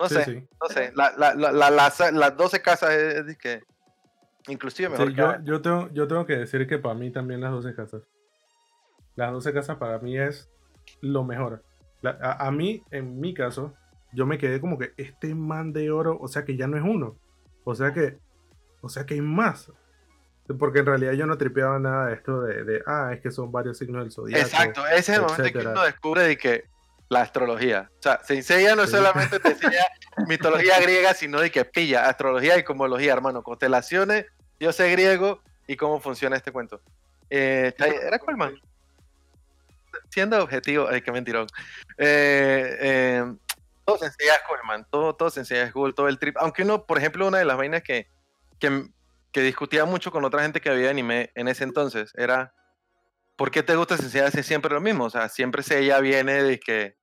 No 0.00 0.08
Sí, 0.08 0.14
sé, 0.16 0.24
sí. 0.24 0.48
no 0.60 0.68
sé. 0.68 0.92
La, 0.96 1.12
la, 1.16 1.34
la, 1.34 1.52
la- 1.52 1.70
las, 1.70 2.12
las 2.12 2.36
12 2.36 2.62
casas 2.62 2.90
es, 2.90 3.14
es 3.16 3.26
de 3.26 3.36
que. 3.36 3.62
Inclusive 4.48 4.88
mejor 4.88 5.08
Sí, 5.08 5.14
yo, 5.14 5.34
yo, 5.44 5.60
tengo, 5.60 5.88
yo 5.92 6.08
tengo 6.08 6.24
que 6.26 6.36
decir 6.36 6.66
que 6.66 6.78
para 6.78 6.94
mí 6.94 7.10
también 7.12 7.40
las 7.42 7.52
12 7.52 7.74
casas. 7.74 8.02
Las 9.14 9.30
12 9.32 9.52
casas 9.52 9.76
para 9.76 9.98
mí 9.98 10.18
es 10.18 10.50
lo 11.02 11.22
mejor. 11.24 11.62
A, 12.02 12.46
a 12.46 12.50
mí, 12.50 12.82
en 12.90 13.20
mi 13.20 13.34
caso, 13.34 13.74
yo 14.14 14.24
me 14.24 14.38
quedé 14.38 14.58
como 14.60 14.78
que 14.78 14.94
este 14.96 15.34
man 15.34 15.72
de 15.74 15.90
oro, 15.90 16.16
o 16.18 16.26
sea 16.28 16.44
que 16.46 16.56
ya 16.56 16.66
no 16.66 16.78
es 16.78 16.82
uno. 16.82 17.18
O 17.64 17.74
sea 17.74 17.92
que, 17.92 18.18
o 18.80 18.88
sea 18.88 19.04
que 19.04 19.14
hay 19.14 19.20
más. 19.20 19.70
Porque 20.58 20.78
en 20.80 20.86
realidad 20.86 21.12
yo 21.12 21.26
no 21.26 21.36
tripeaba 21.36 21.78
nada 21.78 22.06
de 22.06 22.14
esto 22.14 22.40
de, 22.40 22.64
de, 22.64 22.82
ah, 22.86 23.10
es 23.12 23.20
que 23.20 23.30
son 23.30 23.52
varios 23.52 23.76
signos 23.78 24.02
del 24.02 24.10
zodiaco. 24.10 24.42
Exacto, 24.42 24.86
ese 24.86 24.98
es 25.12 25.18
el 25.18 25.20
momento 25.20 25.44
en 25.44 25.52
que 25.52 25.58
uno 25.68 25.82
descubre 25.82 26.22
de 26.22 26.36
que 26.38 26.64
la 27.10 27.22
astrología. 27.22 27.90
O 27.98 28.02
sea, 28.02 28.20
se 28.24 28.34
enseña 28.34 28.74
no 28.76 28.86
Sí. 28.86 28.92
solamente 28.92 29.38
te 29.40 29.48
enseña 29.50 29.84
mitología 30.28 30.80
griega, 30.80 31.12
sino 31.12 31.40
de 31.40 31.50
que 31.50 31.64
pilla 31.64 32.08
astrología 32.08 32.56
y 32.56 32.62
cosmología, 32.62 33.12
hermano. 33.12 33.42
Constelaciones, 33.42 34.26
yo 34.58 34.72
sé 34.72 34.90
griego 34.92 35.42
y 35.66 35.76
cómo 35.76 36.00
funciona 36.00 36.36
este 36.36 36.52
cuento. 36.52 36.80
Eh, 37.28 37.74
¿Era 37.78 38.18
cuál 38.20 38.36
man? 38.36 38.54
Siendo 40.08 40.42
objetivo, 40.42 40.86
ay, 40.88 41.02
qué 41.02 41.10
mentirón. 41.10 41.48
Eh, 41.98 42.76
eh, 42.80 43.24
todo 43.84 43.98
se 43.98 44.06
enseña 44.06 44.34
es 44.34 44.40
cool, 44.48 44.58
man. 44.64 44.86
Todo, 44.88 45.14
todo 45.16 45.30
se 45.30 45.40
enseña 45.40 45.64
es 45.64 45.72
cool, 45.72 45.94
todo 45.94 46.08
el 46.08 46.18
trip. 46.18 46.36
Aunque 46.38 46.62
uno, 46.62 46.86
por 46.86 46.96
ejemplo, 46.98 47.26
una 47.26 47.38
de 47.38 47.44
las 47.44 47.56
vainas 47.56 47.82
que, 47.82 48.06
que, 48.60 48.86
que 49.32 49.40
discutía 49.42 49.84
mucho 49.84 50.12
con 50.12 50.24
otra 50.24 50.42
gente 50.42 50.60
que 50.60 50.70
había 50.70 50.90
anime 50.90 51.32
en 51.34 51.48
ese 51.48 51.64
entonces 51.64 52.12
era 52.14 52.54
¿por 53.34 53.50
qué 53.50 53.62
te 53.62 53.74
gusta 53.74 53.96
Sensei 53.96 54.20
hace 54.20 54.42
siempre 54.42 54.72
lo 54.74 54.80
mismo? 54.80 55.04
O 55.04 55.10
sea, 55.10 55.28
siempre 55.28 55.64
ella 55.70 55.98
viene 56.00 56.42
de 56.42 56.60
que 56.60 56.99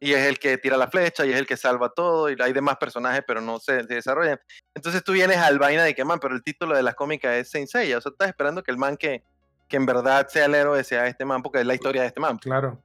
y 0.00 0.12
es 0.12 0.24
el 0.26 0.38
que 0.38 0.58
tira 0.58 0.76
la 0.76 0.88
flecha 0.88 1.26
y 1.26 1.32
es 1.32 1.36
el 1.38 1.46
que 1.46 1.56
salva 1.56 1.88
todo 1.90 2.30
y 2.30 2.36
hay 2.40 2.52
demás 2.52 2.76
personajes 2.76 3.22
pero 3.26 3.40
no 3.40 3.58
se, 3.58 3.80
se 3.84 3.94
desarrollan. 3.94 4.40
Entonces 4.74 5.02
tú 5.02 5.12
vienes 5.12 5.38
al 5.38 5.58
vaina 5.58 5.84
de 5.84 5.94
que 5.94 6.04
man, 6.04 6.18
pero 6.20 6.34
el 6.34 6.42
título 6.42 6.76
de 6.76 6.82
la 6.82 6.94
cómica 6.94 7.36
es 7.36 7.50
Sensei, 7.50 7.92
o 7.94 8.00
sea, 8.00 8.10
estás 8.10 8.28
esperando 8.28 8.62
que 8.62 8.70
el 8.70 8.78
man 8.78 8.96
que, 8.96 9.22
que 9.68 9.76
en 9.76 9.86
verdad 9.86 10.28
sea 10.28 10.46
el 10.46 10.54
héroe 10.54 10.84
sea 10.84 11.06
este 11.06 11.24
man 11.24 11.42
porque 11.42 11.60
es 11.60 11.66
la 11.66 11.74
historia 11.74 12.02
de 12.02 12.08
este 12.08 12.20
man. 12.20 12.38
Claro. 12.38 12.82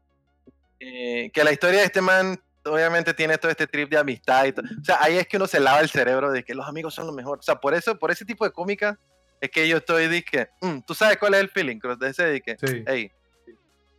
Eh, 0.79 1.32
que 1.34 1.43
la 1.43 1.51
historia 1.51 1.79
de 1.79 1.86
este 1.86 2.01
man 2.01 2.39
obviamente 2.65 3.13
tiene 3.13 3.38
todo 3.38 3.51
este 3.51 3.67
trip 3.67 3.89
de 3.89 3.98
amistad 3.98 4.46
y 4.46 4.51
todo. 4.53 4.65
O 4.82 4.84
sea, 4.84 4.98
ahí 5.01 5.17
es 5.17 5.27
que 5.27 5.38
uno 5.38 5.48
se 5.48 5.60
lava 5.60 5.79
el 5.82 5.89
cerebro 5.89 6.32
de 6.32 6.43
que 6.43 6.55
los 6.55 6.67
amigos 6.67 6.93
son 6.93 7.08
lo 7.08 7.13
mejor. 7.13 7.39
O 7.39 7.41
sea, 7.41 7.55
por 7.55 7.74
eso, 7.74 7.98
por 7.98 8.12
ese 8.12 8.25
tipo 8.25 8.46
de 8.46 8.51
cómica 8.51 8.98
es 9.41 9.50
que 9.50 9.67
yo 9.67 9.77
estoy 9.77 10.08
de 10.08 10.24
que, 10.24 10.48
mm, 10.62 10.79
tú 10.88 10.93
sabes 10.93 11.17
cuál 11.17 11.34
es 11.34 11.41
el 11.41 11.50
feeling, 11.50 11.77
Cross, 11.77 12.00
de 12.00 12.10
ese 12.10 12.24
de 12.24 12.41
que, 12.41 12.58
Sí. 12.58 12.84
hey, 12.88 13.12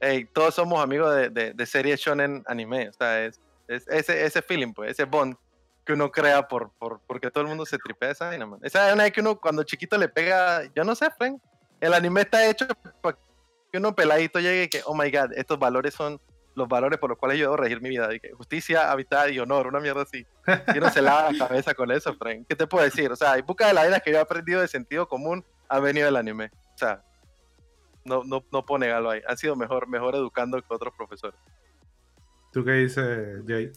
hey, 0.04 0.28
todos 0.32 0.54
somos 0.54 0.82
amigos 0.82 1.14
de, 1.14 1.30
de, 1.30 1.52
de 1.52 1.66
series 1.66 2.00
shonen 2.00 2.42
anime. 2.46 2.88
O 2.88 2.92
sea, 2.92 3.24
es, 3.24 3.40
es 3.68 3.86
ese, 3.88 4.24
ese 4.24 4.42
feeling, 4.42 4.72
pues, 4.72 4.90
ese 4.90 5.04
bond 5.04 5.36
que 5.84 5.92
uno 5.92 6.10
crea 6.10 6.46
por, 6.46 6.70
por, 6.78 7.00
porque 7.06 7.30
todo 7.30 7.42
el 7.42 7.48
mundo 7.48 7.66
se 7.66 7.78
tripea 7.78 8.10
esa 8.10 8.26
vaina, 8.28 8.46
man. 8.46 8.60
Esa 8.62 8.88
es 8.88 8.94
una 8.94 9.10
que 9.10 9.20
uno 9.20 9.38
cuando 9.40 9.62
chiquito 9.64 9.98
le 9.98 10.08
pega, 10.08 10.62
yo 10.74 10.84
no 10.84 10.94
sé, 10.94 11.10
Frank, 11.16 11.40
el 11.80 11.92
anime 11.92 12.22
está 12.22 12.46
hecho 12.46 12.66
para 13.00 13.18
que 13.70 13.78
uno 13.78 13.94
peladito 13.94 14.40
llegue 14.40 14.64
y 14.64 14.68
que, 14.68 14.82
oh 14.86 14.94
my 14.94 15.10
god, 15.10 15.32
estos 15.34 15.58
valores 15.58 15.92
son 15.94 16.20
los 16.54 16.68
valores 16.68 16.98
por 16.98 17.10
los 17.10 17.18
cuales 17.18 17.38
yo 17.38 17.46
debo 17.46 17.56
regir 17.56 17.82
mi 17.82 17.88
vida. 17.88 18.08
Justicia, 18.36 18.92
amistad 18.92 19.26
y 19.28 19.38
honor, 19.40 19.66
una 19.66 19.80
mierda 19.80 20.02
así. 20.02 20.24
Y 20.72 20.78
uno 20.78 20.88
se 20.90 21.02
lava 21.02 21.32
la 21.32 21.48
cabeza 21.48 21.74
con 21.74 21.90
eso, 21.90 22.14
Frank. 22.14 22.46
¿Qué 22.48 22.54
te 22.54 22.66
puedo 22.66 22.84
decir? 22.84 23.10
O 23.10 23.16
sea, 23.16 23.32
hay 23.32 23.42
pocas 23.42 23.68
de 23.68 23.74
las 23.74 23.86
ideas 23.86 24.02
que 24.02 24.12
yo 24.12 24.18
he 24.18 24.20
aprendido 24.20 24.60
de 24.60 24.68
sentido 24.68 25.08
común 25.08 25.44
han 25.68 25.82
venido 25.82 26.06
del 26.06 26.16
anime. 26.16 26.50
O 26.74 26.78
sea, 26.78 27.02
no, 28.04 28.22
no, 28.24 28.44
no 28.52 28.64
puedo 28.64 28.78
negarlo 28.78 29.10
ahí. 29.10 29.20
Han 29.26 29.36
sido 29.36 29.56
mejor, 29.56 29.88
mejor 29.88 30.14
educando 30.14 30.60
que 30.60 30.74
otros 30.74 30.94
profesores. 30.94 31.38
¿Tú 32.52 32.64
qué 32.64 32.72
dices, 32.72 33.42
Jay? 33.46 33.72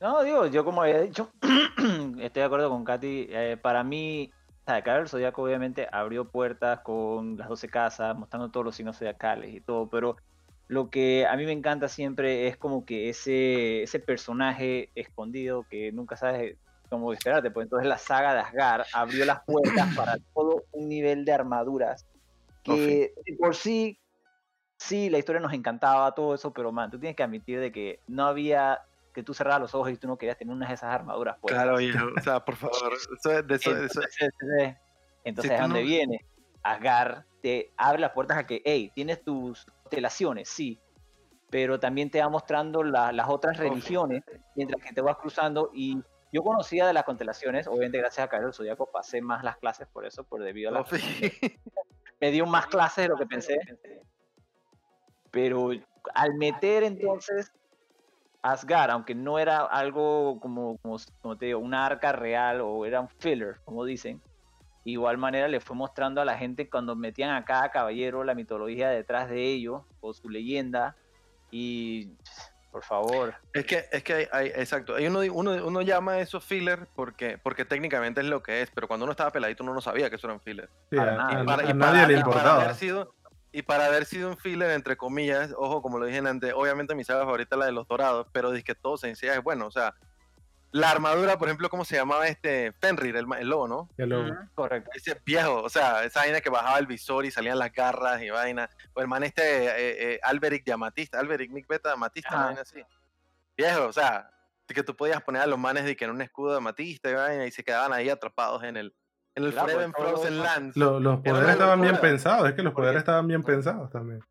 No, 0.00 0.22
digo, 0.22 0.46
yo 0.46 0.64
como 0.64 0.82
había 0.82 1.00
dicho, 1.00 1.30
estoy 2.18 2.40
de 2.40 2.44
acuerdo 2.44 2.68
con 2.68 2.84
Katy. 2.84 3.28
eh, 3.30 3.56
para 3.60 3.84
mí, 3.84 4.32
Caballero 4.64 4.98
del 4.98 5.08
Zodíaco 5.08 5.42
obviamente 5.42 5.88
abrió 5.92 6.24
puertas 6.24 6.80
con 6.80 7.36
las 7.36 7.48
12 7.48 7.68
casas, 7.68 8.16
mostrando 8.16 8.50
todos 8.50 8.66
los 8.66 8.76
signos 8.76 8.98
zodiacales 8.98 9.54
y 9.54 9.60
todo, 9.60 9.88
pero 9.88 10.16
lo 10.68 10.88
que 10.88 11.26
a 11.26 11.36
mí 11.36 11.44
me 11.44 11.52
encanta 11.52 11.88
siempre 11.88 12.48
es 12.48 12.56
como 12.56 12.84
que 12.84 13.10
ese, 13.10 13.82
ese 13.82 14.00
personaje 14.00 14.90
escondido 14.94 15.66
que 15.68 15.92
nunca 15.92 16.16
sabes 16.16 16.56
cómo 16.88 17.12
esperarte, 17.12 17.50
pues 17.50 17.64
entonces 17.64 17.88
la 17.88 17.98
saga 17.98 18.34
de 18.34 18.40
Asgard 18.40 18.86
abrió 18.92 19.24
las 19.26 19.42
puertas 19.44 19.94
para 19.94 20.16
todo 20.34 20.64
un 20.72 20.88
nivel 20.88 21.24
de 21.24 21.32
armaduras 21.32 22.06
que 22.64 23.14
de 23.24 23.36
por 23.38 23.54
sí, 23.54 24.00
sí, 24.78 25.10
la 25.10 25.18
historia 25.18 25.40
nos 25.40 25.52
encantaba, 25.52 26.14
todo 26.14 26.34
eso, 26.34 26.52
pero 26.52 26.72
man, 26.72 26.90
tú 26.90 26.98
tienes 26.98 27.16
que 27.16 27.22
admitir 27.22 27.60
de 27.60 27.70
que 27.70 28.00
no 28.06 28.26
había 28.26 28.82
que 29.12 29.22
tú 29.22 29.32
cerrabas 29.32 29.60
los 29.60 29.74
ojos 29.76 29.92
y 29.92 29.96
tú 29.96 30.08
no 30.08 30.16
querías 30.18 30.36
tener 30.36 30.52
unas 30.52 30.68
de 30.70 30.74
esas 30.74 30.90
armaduras 30.92 31.38
puestas. 31.40 31.62
Claro, 31.62 31.78
viejo. 31.78 32.06
O 32.16 32.20
sea, 32.20 32.44
por 32.44 32.56
favor. 32.56 32.92
Eso 32.94 33.30
es 33.38 33.46
de 33.46 33.54
eso, 33.54 33.70
eso- 33.70 34.00
Entonces, 34.00 34.18
entonces, 34.20 34.76
entonces, 35.22 35.50
tú 35.52 35.56
¿a 35.56 35.60
dónde 35.62 35.80
no- 35.80 35.86
viene? 35.86 36.26
Asgard 36.64 37.24
te 37.40 37.72
abre 37.76 38.00
las 38.00 38.10
puertas 38.10 38.38
a 38.38 38.46
que, 38.46 38.60
hey, 38.64 38.90
tienes 38.94 39.22
tus 39.22 39.66
constelaciones, 39.82 40.48
sí, 40.48 40.80
pero 41.50 41.78
también 41.78 42.10
te 42.10 42.20
va 42.20 42.28
mostrando 42.28 42.82
la- 42.82 43.12
las 43.12 43.28
otras 43.28 43.56
religiones 43.58 44.24
mientras 44.56 44.82
que 44.82 44.92
te 44.92 45.00
vas 45.00 45.16
cruzando 45.18 45.70
y 45.72 46.02
yo 46.32 46.42
conocía 46.42 46.84
de 46.86 46.92
las 46.94 47.04
constelaciones, 47.04 47.68
obviamente 47.68 47.98
gracias 47.98 48.28
a 48.32 48.40
del 48.40 48.52
Zodíaco 48.52 48.90
pasé 48.90 49.22
más 49.22 49.44
las 49.44 49.58
clases 49.58 49.86
por 49.86 50.04
eso, 50.04 50.24
por 50.24 50.42
debido 50.42 50.70
a 50.70 50.72
la... 50.72 50.84
Me 52.24 52.30
dio 52.30 52.46
más 52.46 52.66
clases 52.68 53.04
de 53.04 53.08
lo 53.08 53.16
que 53.18 53.26
pensé, 53.26 53.58
pero 55.30 55.72
al 56.14 56.32
meter 56.32 56.82
entonces 56.82 57.52
Asgard, 58.40 58.92
aunque 58.92 59.14
no 59.14 59.38
era 59.38 59.66
algo 59.66 60.40
como, 60.40 60.78
como, 60.78 60.96
como 61.20 61.36
te 61.36 61.44
digo, 61.44 61.58
una 61.58 61.84
arca 61.84 62.12
real 62.12 62.62
o 62.62 62.86
era 62.86 63.02
un 63.02 63.10
filler, 63.10 63.56
como 63.66 63.84
dicen, 63.84 64.22
igual 64.84 65.18
manera 65.18 65.48
le 65.48 65.60
fue 65.60 65.76
mostrando 65.76 66.22
a 66.22 66.24
la 66.24 66.38
gente 66.38 66.70
cuando 66.70 66.96
metían 66.96 67.28
a 67.28 67.44
cada 67.44 67.70
caballero 67.70 68.24
la 68.24 68.34
mitología 68.34 68.88
detrás 68.88 69.28
de 69.28 69.42
ellos 69.42 69.82
o 70.00 70.14
su 70.14 70.30
leyenda 70.30 70.96
y 71.50 72.08
por 72.74 72.82
favor, 72.82 73.32
Es 73.52 73.64
que, 73.66 73.84
es 73.92 74.02
que 74.02 74.12
hay, 74.14 74.26
hay- 74.32 74.48
exacto. 74.48 74.96
Hay 74.96 75.06
uno, 75.06 75.20
uno, 75.20 75.52
uno 75.64 75.80
llama 75.82 76.18
eso 76.18 76.40
filler 76.40 76.88
porque, 76.96 77.38
porque 77.38 77.64
técnicamente 77.64 78.20
es 78.20 78.26
lo 78.26 78.42
que 78.42 78.62
es, 78.62 78.70
pero 78.74 78.88
cuando 78.88 79.04
uno 79.04 79.12
estaba 79.12 79.30
peladito 79.30 79.62
uno 79.62 79.72
no 79.74 79.80
sabía 79.80 80.10
que 80.10 80.16
eso 80.16 80.26
eran 80.26 80.40
filler. 80.40 80.68
Sí, 80.90 80.96
Para 80.96 81.12
a, 81.12 81.16
nada. 81.16 81.28
a- 81.38 81.42
Y 81.42 81.46
para- 81.46 81.62
a 81.68 81.70
y 81.70 81.74
nadie 81.74 82.00
para- 82.00 82.08
le 82.08 82.14
importaba. 82.18 82.62
haber 82.64 82.74
sido- 82.74 83.14
y 83.52 83.62
para 83.62 83.86
haber 83.86 84.06
sido 84.06 84.28
un 84.28 84.36
filler, 84.36 84.70
entre 84.72 84.96
comillas, 84.96 85.54
ojo, 85.56 85.82
como 85.82 86.00
lo 86.00 86.06
dije 86.06 86.18
antes, 86.18 86.52
obviamente 86.52 86.96
mi 86.96 87.04
saga 87.04 87.20
favorita 87.24 87.54
es 87.54 87.60
la 87.60 87.66
de 87.66 87.70
los 87.72 87.86
dorados, 87.86 88.26
pero 88.32 88.50
dice 88.50 88.64
que 88.64 88.74
todo 88.74 88.96
sencilla 88.96 89.34
es 89.36 89.42
bueno. 89.44 89.68
O 89.68 89.70
sea, 89.70 89.94
la 90.74 90.90
armadura, 90.90 91.38
por 91.38 91.46
ejemplo, 91.46 91.68
¿cómo 91.70 91.84
se 91.84 91.94
llamaba 91.94 92.26
este? 92.26 92.72
Fenrir, 92.80 93.14
el, 93.14 93.26
el 93.38 93.48
lobo, 93.48 93.68
¿no? 93.68 93.88
Ya 93.96 94.06
lo- 94.06 94.22
Ujú, 94.22 94.34
correcto. 94.56 94.90
Ese 94.92 95.20
viejo, 95.24 95.62
o 95.62 95.68
sea, 95.68 96.02
esa 96.02 96.20
vaina 96.20 96.40
que 96.40 96.50
bajaba 96.50 96.78
el 96.80 96.86
visor 96.86 97.24
y 97.24 97.30
salían 97.30 97.60
las 97.60 97.72
garras 97.72 98.20
y 98.22 98.30
vaina. 98.30 98.68
O 98.92 99.00
el 99.00 99.06
man 99.06 99.22
este, 99.22 99.42
eh, 99.66 100.14
eh, 100.14 100.20
Alberic 100.24 100.64
de 100.64 100.72
Amatista, 100.72 101.20
Alberic 101.20 101.52
Nick 101.52 101.68
Beta 101.68 101.90
de 101.90 101.94
Amatista, 101.94 102.30
vaina 102.46 102.62
así. 102.62 102.82
Viejo, 103.56 103.86
o 103.86 103.92
sea, 103.92 104.28
que 104.66 104.82
tú 104.82 104.96
podías 104.96 105.22
poner 105.22 105.42
a 105.42 105.46
los 105.46 105.58
manes 105.60 105.84
de 105.84 105.94
que 105.94 106.06
en 106.06 106.10
un 106.10 106.20
escudo 106.22 106.50
de 106.50 106.56
Amatista 106.58 107.08
y 107.08 107.14
vaina 107.14 107.46
y 107.46 107.52
se 107.52 107.62
quedaban 107.62 107.92
ahí 107.92 108.08
atrapados 108.10 108.64
en 108.64 108.76
el, 108.76 108.92
en 109.36 109.44
el 109.44 109.52
Claro, 109.52 109.68
Forever 109.68 109.92
pues, 109.96 110.10
Frozen 110.10 110.72
lo- 110.74 110.98
los 110.98 111.20
poderes 111.20 111.50
estaban 111.50 111.80
bien 111.82 111.98
pensados, 112.00 112.48
es 112.48 112.54
que 112.56 112.62
los 112.64 112.74
poderes 112.74 112.98
estaban 112.98 113.28
bien 113.28 113.44
pensados 113.44 113.90
también. 113.92 114.24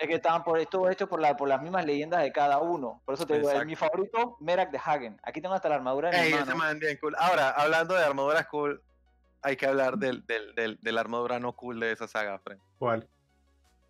Es 0.00 0.08
que 0.08 0.14
estaban 0.14 0.42
por 0.42 0.58
esto 0.58 0.88
hecho 0.88 1.06
por, 1.10 1.20
la, 1.20 1.36
por 1.36 1.46
las 1.46 1.60
mismas 1.60 1.84
leyendas 1.84 2.22
de 2.22 2.32
cada 2.32 2.58
uno. 2.58 3.02
Por 3.04 3.14
eso 3.14 3.26
te 3.26 3.38
digo, 3.38 3.50
mi 3.66 3.76
favorito, 3.76 4.38
Merak 4.40 4.70
de 4.70 4.80
Hagen. 4.82 5.20
Aquí 5.22 5.42
tengo 5.42 5.54
hasta 5.54 5.68
la 5.68 5.74
armadura 5.74 6.08
de 6.10 6.16
mi 6.16 6.22
Ey, 6.28 6.32
ese 6.32 6.44
mano. 6.46 6.56
man 6.56 6.78
bien 6.78 6.96
cool. 7.02 7.14
Ahora, 7.18 7.50
hablando 7.50 7.94
de 7.94 8.02
armaduras 8.02 8.46
cool, 8.46 8.82
hay 9.42 9.56
que 9.58 9.66
hablar 9.66 9.98
del, 9.98 10.24
del, 10.26 10.54
del, 10.54 10.78
de 10.80 10.92
la 10.92 11.02
armadura 11.02 11.38
no 11.38 11.52
cool 11.52 11.80
de 11.80 11.92
esa 11.92 12.08
saga, 12.08 12.38
Fren. 12.38 12.58
¿Cuál? 12.78 13.06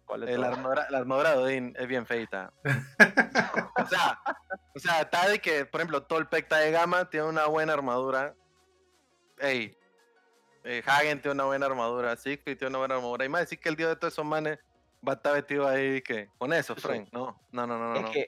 ¿Cuál 0.05 0.29
Eh, 0.29 0.37
la, 0.37 0.49
armadura, 0.49 0.89
la 0.91 0.99
armadura 0.99 1.31
de 1.31 1.37
Odín 1.37 1.77
es 1.79 1.87
bien 1.87 2.05
feita. 2.07 2.53
o 3.77 3.87
sea, 3.87 4.19
o 4.75 4.79
sea, 4.81 5.03
está 5.03 5.29
de 5.29 5.39
que, 5.39 5.65
por 5.65 5.81
ejemplo, 5.81 6.03
Tolpecta 6.03 6.57
de 6.57 6.73
Gama 6.73 7.09
tiene 7.09 7.29
una 7.29 7.47
buena 7.47 7.73
armadura. 7.73 8.35
Ey, 9.39 9.77
eh, 10.65 10.83
Hagen 10.85 11.23
tiene 11.23 11.35
una 11.37 11.45
buena 11.45 11.67
armadura. 11.67 12.17
Siegfried 12.17 12.59
tiene 12.59 12.71
una 12.71 12.79
buena 12.79 12.97
armadura. 12.97 13.25
Y 13.25 13.29
más 13.29 13.43
decir 13.43 13.61
que 13.61 13.69
el 13.69 13.77
dios 13.77 13.91
de 13.91 13.95
todos 13.95 14.13
esos 14.13 14.25
manes 14.25 14.59
va 15.07 15.13
a 15.13 15.17
estar 15.17 15.35
vestido 15.35 15.67
ahí 15.69 16.01
que 16.03 16.29
con 16.39 16.53
eso, 16.53 16.75
Eso. 16.75 16.89
Frank. 16.89 17.09
No, 17.13 17.39
no, 17.53 17.67
no, 17.67 17.79
no. 17.79 17.95
es 17.97 18.03
no. 18.03 18.11
que, 18.11 18.21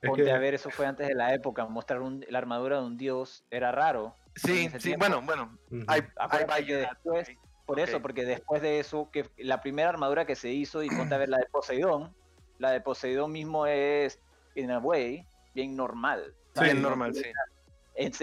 Es 0.00 0.08
ponte 0.08 0.24
que- 0.24 0.30
a 0.32 0.38
ver, 0.38 0.54
eso 0.54 0.70
fue 0.70 0.86
antes 0.86 1.06
de 1.08 1.14
la 1.14 1.34
época. 1.34 1.66
Mostrar 1.66 2.00
un- 2.00 2.24
la 2.28 2.38
armadura 2.38 2.78
de 2.78 2.84
un 2.86 2.96
dios 2.96 3.44
era 3.50 3.72
raro. 3.72 4.14
Sí, 4.36 4.68
sí, 4.70 4.78
tiempo. 4.78 5.04
bueno, 5.06 5.22
bueno. 5.22 5.58
Ujú. 5.70 5.84
Hay, 5.88 6.00
hay 6.00 6.06
Acuérdate 6.16 6.64
que 6.66 6.74
varias. 6.76 6.90
después, 6.90 7.30
por 7.66 7.80
eso, 7.80 7.96
Ok. 7.96 8.02
porque 8.02 8.24
después 8.24 8.62
de 8.62 8.78
eso, 8.80 9.10
que 9.12 9.28
la 9.38 9.60
primera 9.60 9.88
armadura 9.90 10.24
que 10.24 10.34
se 10.36 10.50
hizo, 10.50 10.82
y 10.82 10.88
ponte 10.88 11.14
a 11.14 11.18
ver 11.18 11.28
la 11.28 11.38
de 11.38 11.46
Poseidón, 11.46 12.14
la 12.58 12.70
de 12.70 12.80
Poseidón 12.80 13.32
mismo 13.32 13.66
es, 13.66 14.20
in 14.54 14.70
a 14.70 14.78
way, 14.78 15.26
bien 15.54 15.76
normal. 15.76 16.34
Sí. 16.54 16.64
Bien 16.64 16.82
normal, 16.82 17.14
sí. 17.14 17.22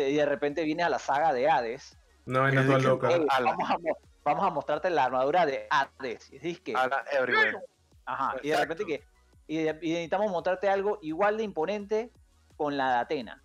Y 0.02 0.16
de 0.16 0.26
repente 0.26 0.64
viene 0.64 0.84
a 0.84 0.90
la 0.90 1.00
saga 1.00 1.32
de 1.34 1.50
Hades. 1.50 1.98
No, 2.26 2.48
Es 2.48 2.84
loca. 2.84 3.10
"Ey, 3.10 3.26
ala. 3.30 3.52
vamos, 3.52 3.70
a, 3.70 3.78
mo- 3.80 3.98
vamos 4.24 4.46
a 4.46 4.50
mostrarte 4.52 4.90
la 4.90 5.06
armadura 5.06 5.46
de 5.46 5.68
Hades. 5.70 6.30
Y 6.32 6.40
dices 6.40 6.62
que, 6.62 6.74
everywhere. 7.12 7.58
Ajá, 8.14 8.36
y 8.42 8.50
de 8.50 8.58
repente 8.58 8.86
que. 8.86 9.04
Y, 9.48 9.58
de- 9.64 9.80
y 9.82 9.90
necesitamos 9.90 10.32
mostrarte 10.32 10.70
algo 10.70 11.00
igual 11.02 11.38
de 11.38 11.44
imponente 11.44 12.12
con 12.58 12.78
la 12.78 12.92
de 12.94 12.98
Atena. 13.00 13.44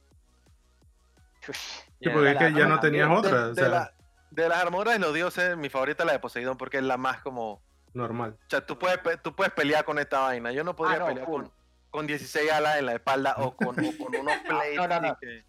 Sí, 1.40 2.08
porque 2.12 2.30
es 2.32 2.38
que 2.38 2.52
ya 2.52 2.66
no 2.66 2.80
tenías 2.80 3.08
De- 3.08 3.14
otra, 3.14 3.44
o 3.44 3.48
de 3.48 3.54
sea, 3.54 3.68
la- 3.68 3.94
de 4.30 4.48
las 4.48 4.58
armaduras 4.58 4.94
de 4.94 5.00
los 5.00 5.14
dioses, 5.14 5.56
mi 5.56 5.68
favorita 5.68 6.02
es 6.02 6.06
la 6.06 6.12
de 6.14 6.18
Poseidón 6.18 6.56
porque 6.56 6.78
es 6.78 6.82
la 6.82 6.96
más 6.96 7.20
como. 7.22 7.62
normal. 7.92 8.36
O 8.46 8.50
sea, 8.50 8.64
tú 8.66 8.78
puedes, 8.78 8.98
tú 9.22 9.34
puedes 9.36 9.52
pelear 9.52 9.84
con 9.84 9.98
esta 9.98 10.18
vaina. 10.20 10.50
Yo 10.52 10.64
no 10.64 10.74
podría 10.74 10.96
Ah, 10.96 11.00
no, 11.00 11.06
pelear 11.06 11.26
con, 11.26 11.52
con 11.90 12.06
16 12.08 12.50
alas 12.50 12.78
en 12.78 12.86
la 12.86 12.94
espalda 12.94 13.36
o 13.38 13.54
con, 13.54 13.68
o 13.78 13.92
con 13.98 14.16
unos 14.16 14.34
plates. 14.48 14.76
no, 14.76 14.88
no. 14.88 14.96
y 15.08 15.14
que- 15.20 15.44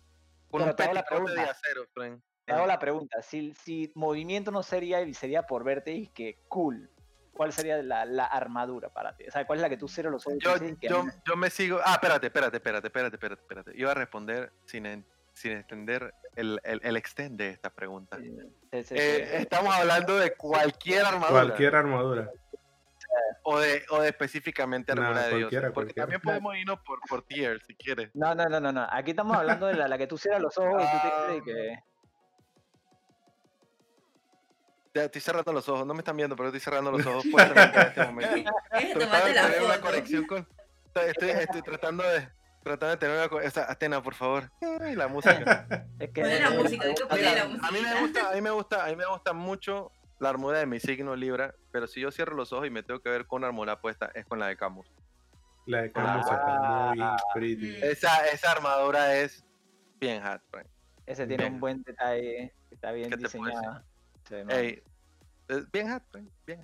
con 0.52 0.62
Pero 0.62 0.90
un 0.90 0.96
de 0.96 1.04
pregunta. 1.04 1.42
acero. 1.52 1.86
Te 2.46 2.54
hago 2.54 2.68
la 2.68 2.78
pregunta: 2.78 3.22
si, 3.24 3.54
si 3.56 3.92
movimiento 3.96 4.52
no 4.52 4.62
sería 4.62 5.02
y 5.02 5.14
sería 5.16 5.44
por 5.44 5.64
verte 5.64 5.94
y 5.94 6.08
que 6.08 6.38
cool, 6.48 6.90
¿cuál 7.36 7.52
sería 7.54 7.82
la, 7.84 8.06
la 8.06 8.26
armadura 8.26 8.90
para 8.90 9.16
ti? 9.16 9.26
O 9.28 9.32
sea, 9.32 9.46
¿cuál 9.46 9.60
es 9.60 9.62
la 9.64 9.70
que 9.70 9.78
tú 9.78 9.88
cierras 9.88 10.12
los 10.14 10.26
ojos 10.26 10.38
y 10.40 10.44
Yo, 10.44 10.56
yo, 10.82 11.06
yo 11.26 11.36
me 11.36 11.50
sigo. 11.50 11.80
Ah, 11.86 11.94
espérate, 11.94 12.28
espérate, 12.28 12.58
espérate, 12.58 12.88
espérate, 12.88 13.16
espérate, 13.16 13.42
espérate. 13.42 13.72
Iba 13.76 13.92
a 13.92 13.94
responder 13.94 14.52
sin, 14.66 14.86
en- 14.86 15.06
sin 15.34 15.52
extender 15.52 16.14
el, 16.36 16.60
el, 16.64 16.80
el 16.84 16.96
extend 16.98 17.38
de 17.38 17.50
esta 17.50 17.70
pregunta. 17.70 18.18
Eh, 18.72 19.30
estamos 19.42 19.76
hablando 19.76 20.18
de 20.18 20.34
cualquier 20.36 21.06
armadura. 21.06 21.30
Cualquier 21.44 21.76
armadura. 21.76 22.32
O 23.44 23.60
de, 23.60 23.84
o 23.90 24.02
de 24.02 24.10
específicamente 24.10 24.92
armadura 24.92 25.28
de 25.28 25.38
Dios. 25.38 25.50
Porque 25.52 25.72
cualquiera. 25.74 26.04
también 26.04 26.22
podemos 26.22 26.56
irnos 26.58 26.80
por, 26.80 27.00
por 27.08 27.22
tier 27.24 27.62
si 27.66 27.76
quieres. 27.76 28.10
No, 28.14 28.34
no, 28.34 28.46
no, 28.46 28.60
no, 28.60 28.72
no. 28.72 28.88
Aquí 28.90 29.12
estamos 29.12 29.38
hablando 29.38 29.68
de 29.68 29.76
la, 29.76 29.88
la 29.88 29.98
que 29.98 30.08
tú 30.08 30.18
cierras 30.18 30.42
los 30.42 30.58
ojos 30.58 30.82
y 30.82 30.86
tú 30.86 30.98
te 31.04 31.26
crees 31.28 31.44
que. 31.44 31.80
Estoy 35.04 35.22
cerrando 35.22 35.52
los 35.54 35.68
ojos, 35.70 35.86
no 35.86 35.94
me 35.94 36.00
están 36.00 36.16
viendo, 36.18 36.36
pero 36.36 36.50
estoy 36.50 36.60
cerrando 36.62 36.92
los 36.92 37.06
ojos 37.06 37.24
fuertemente 37.32 37.80
en 37.80 37.88
este 37.88 38.06
momento. 38.06 38.36
Que 38.36 38.94
Tratando 38.96 39.28
de 39.28 39.34
tener 39.34 39.62
una 39.64 39.82
conexión 39.82 40.26
con. 40.26 40.48
Estoy, 40.88 41.10
estoy, 41.10 41.30
estoy 41.32 41.62
tratando 41.62 42.04
de. 42.04 42.30
Tratando 42.64 42.88
de 42.96 42.98
tener 42.98 43.18
una 43.18 43.30
co- 43.30 43.42
esa- 43.42 43.72
Atena, 43.72 44.02
por 44.02 44.16
favor. 44.16 44.50
La 44.96 45.08
música. 45.08 45.68
Es 46.00 46.10
que 46.12 46.24
la 46.24 46.50
música, 46.50 46.86
a 46.88 47.72
mí 47.72 47.80
me 47.82 48.02
gusta, 48.02 48.30
a 48.30 48.34
mí 48.34 48.42
me 48.42 48.50
gusta, 48.52 48.86
a 48.86 48.90
mí 48.90 48.96
me 48.96 49.06
gusta 49.06 49.34
mucho 49.34 49.92
la 50.20 50.30
armadura 50.30 50.60
de 50.60 50.66
mi 50.66 50.80
signo 50.80 51.16
Libra, 51.16 51.54
pero 51.72 51.86
si 51.88 52.00
yo 52.02 52.10
cierro 52.12 52.36
los 52.36 52.52
ojos 52.54 52.66
y 52.68 52.70
me 52.72 52.82
tengo 52.84 53.02
que 53.02 53.10
ver 53.10 53.28
con 53.28 53.40
una 53.42 53.48
armadura 53.48 53.80
puesta, 53.82 54.10
es 54.16 54.26
con 54.26 54.40
la 54.40 54.48
de 54.48 54.58
Camus. 54.58 54.88
La 55.68 55.84
de 55.84 55.92
Camus 55.92 56.26
está 56.26 56.92
muy 56.94 57.00
Ah. 57.04 57.18
pretty. 57.34 57.68
Mm. 57.80 57.84
Esa, 57.84 58.26
esa 58.28 58.52
armadura 58.52 59.16
es 59.16 59.44
bien 60.00 60.24
hard, 60.24 60.42
Frank. 60.50 60.68
Ese 61.06 61.28
tiene 61.28 61.44
Bien. 61.44 61.54
un 61.56 61.60
buen 61.60 61.84
detalle, 61.84 62.54
está 62.72 62.92
bien 62.92 63.10
¿Qué 63.12 63.18
te 63.18 63.30
puedo 63.30 63.46
diseñada. 63.46 63.84
Sí. 64.28 64.36
Ey, 64.50 64.84
es 65.48 65.72
bien 65.72 65.90
hard, 65.90 66.04
Frank, 66.12 66.30
bien. 66.46 66.62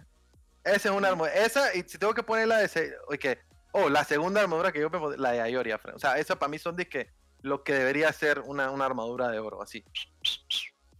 Esa 0.63 0.89
es 0.89 0.95
una 0.95 1.09
armadura. 1.09 1.33
Esa, 1.33 1.75
y 1.75 1.81
si 1.87 1.97
tengo 1.97 2.13
que 2.13 2.23
poner 2.23 2.47
la 2.47 2.57
de. 2.57 2.65
ese- 2.65 2.95
oye, 3.07 3.17
que- 3.19 3.39
Oh, 3.73 3.89
la 3.89 4.03
segunda 4.03 4.41
armadura 4.41 4.71
que 4.73 4.81
yo 4.81 4.89
me 4.89 5.15
la 5.17 5.31
de 5.31 5.39
Ayoria. 5.41 5.79
O 5.93 5.99
sea, 5.99 6.17
esa 6.17 6.37
para 6.37 6.49
mí 6.49 6.59
son 6.59 6.75
de 6.75 6.89
que 6.89 7.09
lo 7.41 7.63
que 7.63 7.73
debería 7.73 8.11
ser 8.11 8.39
una, 8.41 8.69
una 8.69 8.85
armadura 8.85 9.29
de 9.29 9.39
oro, 9.39 9.61
así. 9.61 9.83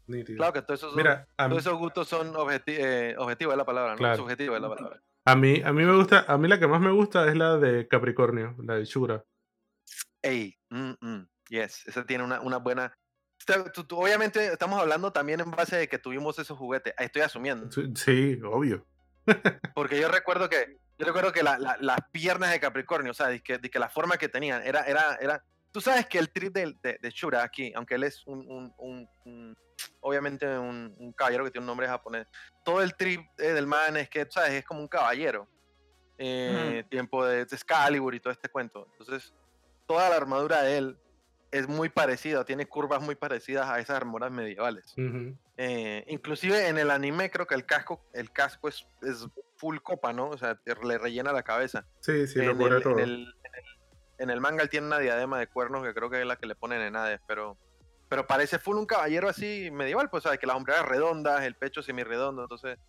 Nítido. 0.07 0.37
Claro 0.37 0.53
que 0.53 0.61
todos 0.61 0.79
esos, 0.79 0.91
son- 0.91 0.97
Mira, 0.97 1.27
a 1.37 1.47
mí- 1.47 1.49
todos 1.51 1.65
esos 1.65 1.77
gustos 1.77 2.07
son 2.07 2.33
objeti- 2.33 2.77
eh, 2.79 3.15
objetivos, 3.17 3.53
es 3.53 3.57
la 3.57 3.65
palabra, 3.65 3.91
¿no? 3.91 3.97
Claro. 3.97 4.17
Subjetivos 4.17 4.55
es 4.55 4.61
la 4.61 4.69
palabra. 4.69 5.01
A 5.25 5.35
mí, 5.35 5.61
a 5.63 5.71
mí 5.73 5.83
me 5.83 5.95
gusta, 5.95 6.25
a 6.27 6.37
mí 6.37 6.47
la 6.47 6.59
que 6.59 6.67
más 6.67 6.81
me 6.81 6.91
gusta 6.91 7.27
es 7.27 7.35
la 7.35 7.57
de 7.57 7.87
Capricornio, 7.87 8.55
la 8.63 8.75
de 8.75 8.85
Shura. 8.85 9.23
Ey, 10.21 10.57
mm, 10.69 10.91
mm, 10.99 11.27
yes, 11.49 11.85
esa 11.87 12.05
tiene 12.05 12.23
una, 12.23 12.41
una 12.41 12.57
buena. 12.57 12.97
Está- 13.41 13.71
tú- 13.71 13.83
tú- 13.83 13.97
obviamente 13.99 14.53
estamos 14.53 14.79
hablando 14.79 15.11
también 15.11 15.39
en 15.39 15.49
base 15.49 15.75
de 15.75 15.87
que 15.87 15.97
tuvimos 15.97 16.37
esos 16.37 16.57
juguetes. 16.57 16.93
Ahí 16.97 17.07
Estoy 17.07 17.23
asumiendo. 17.23 17.69
Sí, 17.95 18.39
obvio. 18.43 18.85
Porque 19.75 19.99
yo 19.99 20.07
recuerdo 20.09 20.47
que, 20.47 20.77
yo 20.99 21.05
recuerdo 21.07 21.31
que 21.31 21.41
la- 21.41 21.57
la- 21.57 21.77
las 21.79 21.97
piernas 22.11 22.51
de 22.51 22.59
Capricornio, 22.59 23.11
o 23.11 23.15
sea, 23.15 23.27
de 23.27 23.41
que, 23.41 23.57
de 23.57 23.69
que 23.71 23.79
la 23.79 23.89
forma 23.89 24.17
que 24.17 24.29
tenían, 24.29 24.61
era, 24.63 24.81
era, 24.83 25.15
era. 25.19 25.43
Tú 25.71 25.81
sabes 25.81 26.05
que 26.05 26.19
el 26.19 26.29
trip 26.31 26.53
del- 26.53 26.77
de, 26.83 26.99
de, 27.01 27.09
Shura 27.09 27.41
aquí, 27.43 27.71
aunque 27.75 27.95
él 27.95 28.03
es 28.03 28.21
un, 28.27 28.39
un- 28.47 28.73
un- 28.77 29.09
un- 29.25 29.57
obviamente 30.01 30.45
un, 30.59 30.93
un 30.99 31.11
caballero 31.13 31.43
que 31.43 31.49
tiene 31.51 31.63
un 31.63 31.67
nombre 31.67 31.87
japonés, 31.87 32.27
todo 32.63 32.81
el 32.83 32.95
trip 32.95 33.21
eh, 33.39 33.53
del 33.53 33.65
man 33.65 33.97
es 33.97 34.07
que, 34.09 34.25
tú 34.25 34.33
sabes, 34.33 34.51
es 34.51 34.65
como 34.65 34.81
un 34.81 34.87
caballero. 34.87 35.47
Eh, 36.19 36.83
Tiempo 36.89 37.25
de, 37.25 37.37
de 37.45 37.55
Excalibur 37.55 38.13
y 38.13 38.19
todo 38.19 38.31
este 38.31 38.49
cuento. 38.49 38.87
Entonces, 38.99 39.33
toda 39.87 40.07
la 40.09 40.17
armadura 40.17 40.61
de 40.61 40.77
él 40.77 40.97
es 41.51 41.67
muy 41.67 41.89
parecida, 41.89 42.45
tiene 42.45 42.65
curvas 42.65 43.01
muy 43.01 43.15
parecidas 43.15 43.69
a 43.69 43.79
esas 43.79 43.97
armaduras 43.97 44.31
medievales. 44.31 44.93
Eh, 45.57 46.05
inclusive 46.07 46.67
en 46.69 46.77
el 46.77 46.89
anime 46.91 47.29
creo 47.29 47.45
que 47.45 47.55
el 47.55 47.65
casco, 47.65 48.03
el 48.13 48.31
casco 48.31 48.69
es, 48.69 48.87
es 49.01 49.27
full 49.57 49.77
copa, 49.79 50.13
¿no? 50.13 50.29
O 50.29 50.37
sea, 50.37 50.55
te- 50.55 50.75
le 50.83 50.97
rellena 50.97 51.33
la 51.33 51.43
cabeza. 51.43 51.85
Sí, 51.99 52.25
sí, 52.27 52.39
lo 52.41 52.51
en, 52.51 52.57
cubre 52.57 52.75
el, 52.77 52.83
todo. 52.83 52.93
en, 52.93 52.99
el, 52.99 53.11
en, 53.43 53.53
el, 53.55 53.65
en 54.19 54.29
el 54.29 54.39
manga 54.41 54.63
él 54.63 54.69
tiene 54.69 54.87
una 54.87 54.99
diadema 54.99 55.37
de 55.39 55.47
cuernos 55.47 55.83
que 55.83 55.93
creo 55.93 56.09
que 56.09 56.21
es 56.21 56.25
la 56.25 56.37
que 56.37 56.47
le 56.47 56.55
ponen 56.55 56.81
en 56.81 56.95
Hades, 56.95 57.19
pero, 57.27 57.57
pero 58.07 58.25
parece 58.25 58.57
full 58.57 58.77
un 58.77 58.85
caballero 58.85 59.27
así 59.29 59.69
medieval, 59.71 60.09
pues, 60.09 60.23
¿sabes? 60.23 60.39
Que 60.39 60.47
las 60.47 60.55
hombreras 60.55 60.85
redondas, 60.87 61.43
el 61.43 61.55
pecho 61.55 61.83
semi-redondo, 61.83 62.43
entonces 62.43 62.79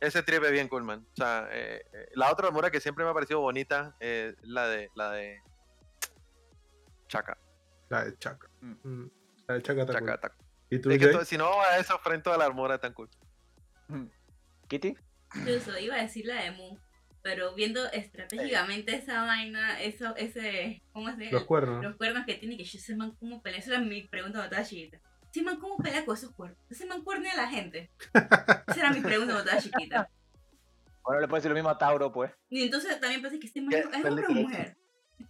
ese 0.00 0.22
trip 0.22 0.42
es 0.44 0.52
bien 0.52 0.68
cool, 0.68 0.84
man. 0.84 1.04
O 1.12 1.16
sea, 1.16 1.48
eh, 1.50 1.82
eh, 1.92 2.08
la 2.14 2.30
otra 2.32 2.46
armadura 2.46 2.70
que 2.70 2.80
siempre 2.80 3.04
me 3.04 3.10
ha 3.10 3.14
parecido 3.14 3.40
bonita 3.40 3.94
es 4.00 4.34
la 4.42 4.68
de, 4.68 4.88
la 4.94 5.10
de 5.10 5.38
Chaka. 7.08 7.36
La 7.92 8.04
de 8.04 8.16
Chaka. 8.16 8.48
Mm. 8.62 8.88
Mm. 8.88 9.10
La 9.48 9.54
de 9.54 9.62
Chaka 9.62 9.86
Chaka, 9.86 10.18
cool. 10.18 10.46
¿Y 10.70 10.78
tú, 10.78 10.90
es 10.90 10.98
que 10.98 11.24
si 11.26 11.36
no 11.36 11.60
a 11.60 11.76
eso 11.76 11.98
frente 11.98 12.30
a 12.30 12.38
la 12.38 12.46
armadura 12.46 12.78
tan 12.78 12.94
cool. 12.94 13.10
Kitty. 14.66 14.96
Incluso 15.34 15.78
iba 15.78 15.96
a 15.96 16.00
decir 16.00 16.24
la 16.24 16.42
de 16.42 16.52
Mu, 16.52 16.78
pero 17.20 17.54
viendo 17.54 17.84
estratégicamente 17.92 18.96
esa 18.96 19.24
vaina, 19.24 19.82
eso, 19.82 20.16
ese, 20.16 20.82
¿cómo 20.94 21.10
es? 21.10 21.32
Los 21.32 21.44
cuernos. 21.44 21.84
los 21.84 21.96
cuernos 21.96 22.24
que 22.24 22.36
tiene 22.36 22.56
que 22.56 22.64
yo 22.64 22.78
ese 22.78 22.96
man 22.96 23.14
cómo 23.20 23.42
pelea, 23.42 23.60
esa 23.60 23.72
era 23.72 23.80
mi 23.80 24.02
pregunta 24.04 24.38
cuando 24.38 24.56
estaba 24.56 24.66
chiquita. 24.66 24.98
Ese 25.30 25.42
man 25.42 25.60
cómo 25.60 25.76
pelea 25.76 26.06
con 26.06 26.16
esos 26.16 26.32
cuernos, 26.32 26.58
ese 26.70 26.86
man 26.86 27.04
cuernea 27.04 27.34
a 27.34 27.36
la 27.36 27.48
gente. 27.48 27.90
Esa 28.68 28.80
era 28.80 28.90
mi 28.90 29.02
pregunta 29.02 29.34
cuando 29.34 29.50
estaba 29.50 29.60
chiquita. 29.60 30.10
Bueno, 31.04 31.20
le 31.20 31.28
puedes 31.28 31.42
decir 31.42 31.50
lo 31.50 31.56
mismo 31.56 31.68
a 31.68 31.76
Tauro, 31.76 32.10
pues. 32.10 32.32
Y 32.48 32.62
entonces 32.62 32.98
también 32.98 33.20
pensé 33.20 33.38
que 33.38 33.48
este 33.48 33.60
man 33.60 33.74
es 33.74 33.84
hombre 34.06 34.26
o 34.26 34.32
mujer. 34.32 34.78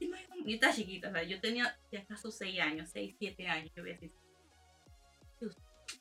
Yo 0.00 0.54
estaba 0.54 0.72
chiquita, 0.72 1.08
o 1.08 1.12
sea, 1.12 1.22
yo 1.22 1.40
tenía 1.40 1.76
ya 1.90 2.00
acaso 2.00 2.30
6 2.30 2.60
años, 2.60 2.90
6, 2.92 3.14
7 3.18 3.48
años, 3.48 3.72
yo 3.76 3.82
voy 3.82 3.90
a 3.92 3.94
decir. 3.94 4.12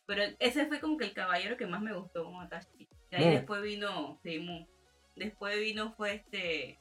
Pero 0.06 0.24
ese 0.40 0.66
fue 0.68 0.80
como 0.80 0.98
que 0.98 1.06
el 1.06 1.14
caballero 1.14 1.58
que 1.58 1.66
más 1.68 1.82
me 1.82 1.94
gustó 1.94 2.24
como 2.26 2.44
estaba 2.44 2.62
chiquita. 2.64 2.96
Y 3.12 3.16
ahí 3.16 3.30
después 3.32 3.62
vino, 3.62 4.20
sí, 4.24 4.40
Mu. 4.40 4.66
Después 5.16 5.60
vino 5.60 5.94
fue 5.96 6.16
este... 6.16 6.80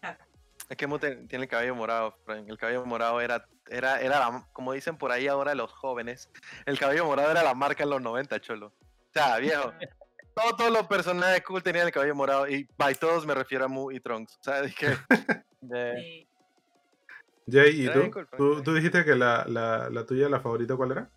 Chaka. 0.00 0.26
Es 0.68 0.76
que 0.76 0.86
Mu 0.86 0.98
te- 0.98 1.16
tiene 1.26 1.44
el 1.44 1.50
cabello 1.50 1.74
morado, 1.74 2.16
Frank. 2.24 2.48
El 2.48 2.56
cabello 2.58 2.84
morado 2.86 3.20
era, 3.20 3.46
era, 3.68 4.00
era 4.00 4.18
la- 4.20 4.48
como 4.52 4.72
dicen 4.72 4.96
por 4.96 5.10
ahí 5.12 5.26
ahora 5.26 5.54
los 5.54 5.72
jóvenes, 5.72 6.30
el 6.66 6.78
cabello 6.78 7.04
morado 7.06 7.30
era 7.30 7.42
la 7.42 7.54
marca 7.54 7.82
en 7.82 7.90
los 7.90 8.00
90, 8.00 8.40
cholo. 8.40 8.68
O 8.68 9.12
sea, 9.12 9.38
viejo. 9.38 9.72
Todos, 10.34 10.56
todos 10.56 10.70
los 10.72 10.86
personajes 10.86 11.42
cool 11.42 11.62
tenían 11.62 11.86
el 11.86 11.92
cabello 11.92 12.14
morado 12.14 12.48
y 12.48 12.66
by 12.78 12.94
todos 12.94 13.26
me 13.26 13.34
refiero 13.34 13.66
a 13.66 13.68
Mu 13.68 13.90
y 13.90 14.00
Trunks. 14.00 14.38
O 14.38 14.42
sea, 14.42 14.60
es 14.60 14.74
que 14.76 14.96
De... 15.62 15.94
Sí. 15.96 16.28
Jay, 17.50 17.86
¿y 17.86 17.90
tú? 17.90 18.10
cool, 18.12 18.28
¿Tú, 18.36 18.62
tú 18.62 18.74
dijiste 18.74 19.04
que 19.04 19.14
la, 19.16 19.44
la, 19.48 19.90
la 19.90 20.06
tuya, 20.06 20.28
la 20.28 20.38
favorita, 20.40 20.76
¿cuál 20.76 20.92
era? 20.92 21.10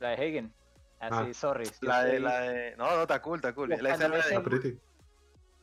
La 0.00 0.08
de 0.10 0.14
Hagen. 0.14 0.52
Así, 0.98 1.30
Ah. 1.30 1.34
sorry. 1.34 1.64
yo 1.64 1.70
la 1.82 2.04
de, 2.04 2.20
la 2.20 2.40
de. 2.40 2.76
No, 2.76 2.90
no, 2.96 3.02
está 3.02 3.22
cool, 3.22 3.36
está 3.36 3.54
cool. 3.54 3.68
La 3.70 3.76
escena 3.94 4.16
de- 4.16 4.34
La 4.34 4.42
pretty. 4.42 4.68
eh, 4.68 4.78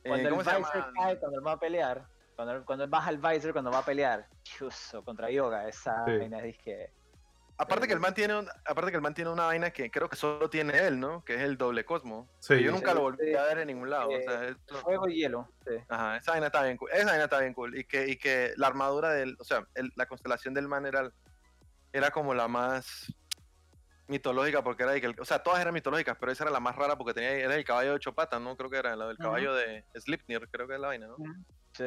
Cuando 0.06 0.28
¿Cómo 0.30 0.40
el 0.40 0.46
se 0.46 0.52
llama? 0.52 0.92
cae, 0.94 1.18
cuando 1.18 1.38
él 1.38 1.46
va 1.46 1.52
a 1.52 1.58
pelear. 1.60 2.06
Cuando, 2.36 2.54
él- 2.54 2.64
cuando 2.64 2.84
él 2.84 2.90
baja 2.90 3.10
el 3.10 3.18
visor 3.18 3.52
cuando 3.52 3.70
va 3.70 3.78
a 3.78 3.84
pelear. 3.84 4.26
Chuso, 4.42 5.04
contra 5.04 5.30
Yoga. 5.30 5.68
Esa 5.68 6.04
Sí. 6.06 6.16
vaina 6.18 6.40
dije. 6.40 6.90
Aparte 7.60 7.88
que 7.88 7.92
el 7.92 7.98
man 8.00 8.14
tiene 8.14 8.38
un- 8.38 8.48
aparte 8.64 8.90
que 8.92 8.96
el 8.96 9.02
man 9.02 9.14
tiene 9.14 9.30
una 9.30 9.46
vaina 9.46 9.70
que 9.70 9.90
creo 9.90 10.08
que 10.08 10.14
solo 10.16 10.48
tiene 10.48 10.78
él, 10.86 11.00
¿no? 11.00 11.24
Que 11.24 11.34
es 11.34 11.40
el 11.42 11.58
doble 11.58 11.84
cosmo. 11.84 12.28
Sí. 12.38 12.54
Que 12.54 12.62
yo 12.62 12.70
nunca 12.72 12.94
lo 12.94 13.00
volví 13.00 13.34
a 13.34 13.42
ver 13.44 13.58
en 13.58 13.66
ningún 13.66 13.90
lado. 13.90 14.08
o 14.10 14.12
Eh, 14.12 14.22
sea, 14.22 14.44
esto- 14.44 14.76
Fuego 14.76 15.08
y 15.08 15.16
hielo. 15.16 15.50
Sí. 15.66 15.74
Ajá, 15.88 16.16
esa 16.18 16.30
vaina 16.32 16.46
está 16.46 16.62
bien 16.62 16.76
cool. 16.76 16.90
Esa 16.92 17.06
vaina 17.06 17.24
está 17.24 17.40
bien 17.40 17.54
cool. 17.54 17.76
Y 17.76 17.84
que, 17.84 18.08
y 18.08 18.16
que 18.16 18.52
la 18.56 18.68
armadura 18.68 19.10
del. 19.12 19.36
O 19.40 19.44
sea, 19.44 19.66
el- 19.74 19.92
la 19.96 20.06
constelación 20.06 20.54
del 20.54 20.68
man 20.68 20.86
era, 20.86 21.10
era 21.92 22.10
como 22.12 22.32
la 22.32 22.46
más 22.46 23.12
mitológica 24.06 24.62
porque 24.62 24.84
era 24.84 24.92
o 25.20 25.24
sea, 25.24 25.42
todas 25.42 25.60
eran 25.60 25.74
mitológicas, 25.74 26.16
pero 26.18 26.32
esa 26.32 26.44
era 26.44 26.50
la 26.52 26.60
más 26.60 26.76
rara 26.76 26.96
porque 26.96 27.12
tenía 27.12 27.30
era 27.32 27.54
el 27.56 27.64
caballo 27.64 27.90
de 27.90 27.96
ocho 27.96 28.14
patas, 28.14 28.40
¿no? 28.40 28.56
Creo 28.56 28.70
que 28.70 28.78
era 28.78 28.96
la 28.96 29.08
del 29.08 29.18
caballo 29.18 29.52
de 29.54 29.84
Slipnir, 29.96 30.48
creo 30.50 30.66
que 30.66 30.74
es 30.74 30.80
la 30.80 30.88
vaina, 30.88 31.08
¿no? 31.08 31.16
Sí. 31.72 31.84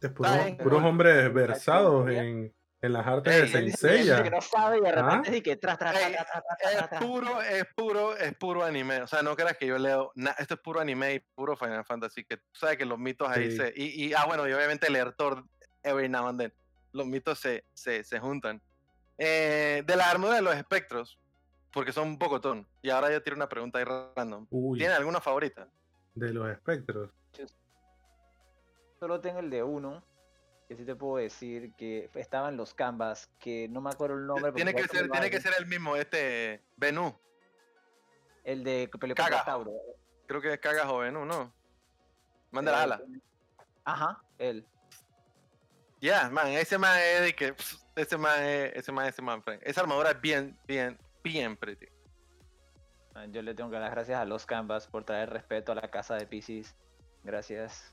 Es 0.00 0.10
puros, 0.10 0.82
hombres 0.82 1.32
versados 1.32 2.08
en, 2.10 2.52
en 2.82 2.92
las 2.94 3.06
artes 3.06 3.52
de 3.52 3.60
Dice 3.62 4.22
que- 4.22 4.30
no 4.30 4.40
sabe 4.40 4.78
y 4.78 4.80
de 4.80 4.92
repente 4.92 5.28
¿Ah? 5.28 5.30
dice 5.30 5.42
que 5.42 5.56
tras, 5.56 5.78
tras, 5.78 5.96
Es 5.96 6.98
puro, 7.00 7.42
es 7.42 7.64
puro, 7.76 8.16
es 8.16 8.34
puro 8.36 8.64
anime. 8.64 9.02
O 9.02 9.06
sea, 9.06 9.22
no 9.22 9.36
creas 9.36 9.56
que 9.58 9.66
yo 9.66 9.76
leo. 9.78 10.12
esto 10.38 10.54
es 10.54 10.60
puro 10.60 10.80
anime 10.80 11.14
y 11.14 11.20
puro 11.20 11.56
Final 11.56 11.84
Fantasy. 11.84 12.24
Que 12.24 12.38
tú 12.38 12.44
sabes 12.52 12.78
que 12.78 12.86
los 12.86 12.98
mitos 12.98 13.28
ahí 13.28 13.50
Sí. 13.50 13.56
se. 13.58 13.72
Y, 13.76 14.12
ah, 14.14 14.24
bueno, 14.26 14.48
y 14.48 14.52
obviamente 14.52 14.88
leer 14.90 15.12
Thor 15.12 15.44
every 15.82 16.08
now 16.08 16.26
and 16.28 16.40
then. 16.40 16.52
Los 16.92 17.06
mitos 17.06 17.38
se, 17.38 17.64
se, 17.74 18.02
se 18.02 18.18
juntan. 18.18 18.60
Eh, 19.18 19.82
de 19.86 19.96
la 19.96 20.10
armadura 20.10 20.36
de 20.36 20.42
los 20.42 20.56
espectros, 20.56 21.18
porque 21.72 21.92
son 21.92 22.08
un 22.08 22.18
pocotón. 22.18 22.66
Y 22.80 22.88
ahora 22.90 23.10
yo 23.12 23.22
tiro 23.22 23.36
una 23.36 23.48
pregunta 23.48 23.78
ahí 23.78 23.84
random. 23.84 24.46
Uy, 24.50 24.78
¿Tienen 24.78 24.96
alguna 24.96 25.20
favorita? 25.20 25.68
de 26.14 26.32
los 26.34 26.50
espectros. 26.50 27.10
Solo 28.98 29.20
tengo 29.20 29.38
el 29.40 29.48
de 29.50 29.62
uno. 29.62 30.02
Que 30.70 30.76
sí 30.76 30.84
te 30.84 30.94
puedo 30.94 31.16
decir 31.16 31.72
que 31.74 32.08
estaban 32.14 32.56
los 32.56 32.74
canvas. 32.74 33.28
Que 33.40 33.66
no 33.68 33.80
me 33.80 33.90
acuerdo 33.90 34.14
el 34.14 34.24
nombre. 34.24 34.52
Tiene 34.52 34.72
que, 34.72 34.86
ser, 34.86 35.10
tiene 35.10 35.28
que 35.28 35.40
ser 35.40 35.52
el 35.58 35.66
mismo, 35.66 35.96
este. 35.96 36.62
Benú. 36.76 37.12
El 38.44 38.62
de 38.62 38.88
Caga. 39.16 39.44
Tauro. 39.44 39.72
Creo 40.28 40.40
que 40.40 40.52
es 40.52 40.60
Cagas 40.60 40.86
o 40.86 40.98
Benú, 40.98 41.24
¿no? 41.24 41.52
Manda 42.52 42.70
la 42.70 42.78
Eh, 42.78 42.82
ala. 42.84 43.02
Ajá, 43.84 44.22
él. 44.38 44.64
Ya, 46.00 46.30
man, 46.30 46.46
ese 46.46 46.78
man 46.78 46.96
es 47.00 47.22
de 47.22 47.34
que. 47.34 47.52
Ese 47.96 48.16
man 48.16 48.40
es. 48.40 48.72
Ese 48.76 48.92
man, 48.92 49.06
ese 49.08 49.22
man, 49.22 49.42
Frank. 49.42 49.60
Esa 49.64 49.80
armadura 49.80 50.12
es 50.12 50.20
bien, 50.20 50.56
bien, 50.68 50.96
bien 51.24 51.56
pretty. 51.56 51.88
Yo 53.30 53.42
le 53.42 53.54
tengo 53.54 53.70
que 53.70 53.74
dar 53.74 53.86
las 53.86 53.90
gracias 53.90 54.20
a 54.20 54.24
los 54.24 54.46
canvas 54.46 54.86
por 54.86 55.02
traer 55.02 55.30
respeto 55.30 55.72
a 55.72 55.74
la 55.74 55.90
casa 55.90 56.14
de 56.14 56.28
Pisces. 56.28 56.76
Gracias. 57.24 57.92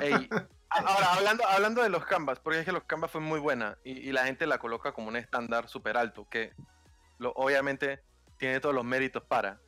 Ey, 0.00 0.28
ahora, 0.68 1.14
hablando, 1.14 1.46
hablando 1.46 1.82
de 1.82 1.88
los 1.88 2.04
canvas, 2.04 2.40
porque 2.40 2.60
es 2.60 2.64
que 2.64 2.72
los 2.72 2.84
canvas 2.84 3.10
fue 3.10 3.20
muy 3.20 3.40
buena 3.40 3.78
y, 3.84 3.92
y 3.92 4.12
la 4.12 4.24
gente 4.26 4.46
la 4.46 4.58
coloca 4.58 4.92
como 4.92 5.08
un 5.08 5.16
estándar 5.16 5.68
súper 5.68 5.96
alto, 5.96 6.26
que 6.28 6.52
lo, 7.18 7.32
obviamente 7.32 8.00
tiene 8.36 8.60
todos 8.60 8.74
los 8.74 8.84
méritos 8.84 9.22
para. 9.22 9.60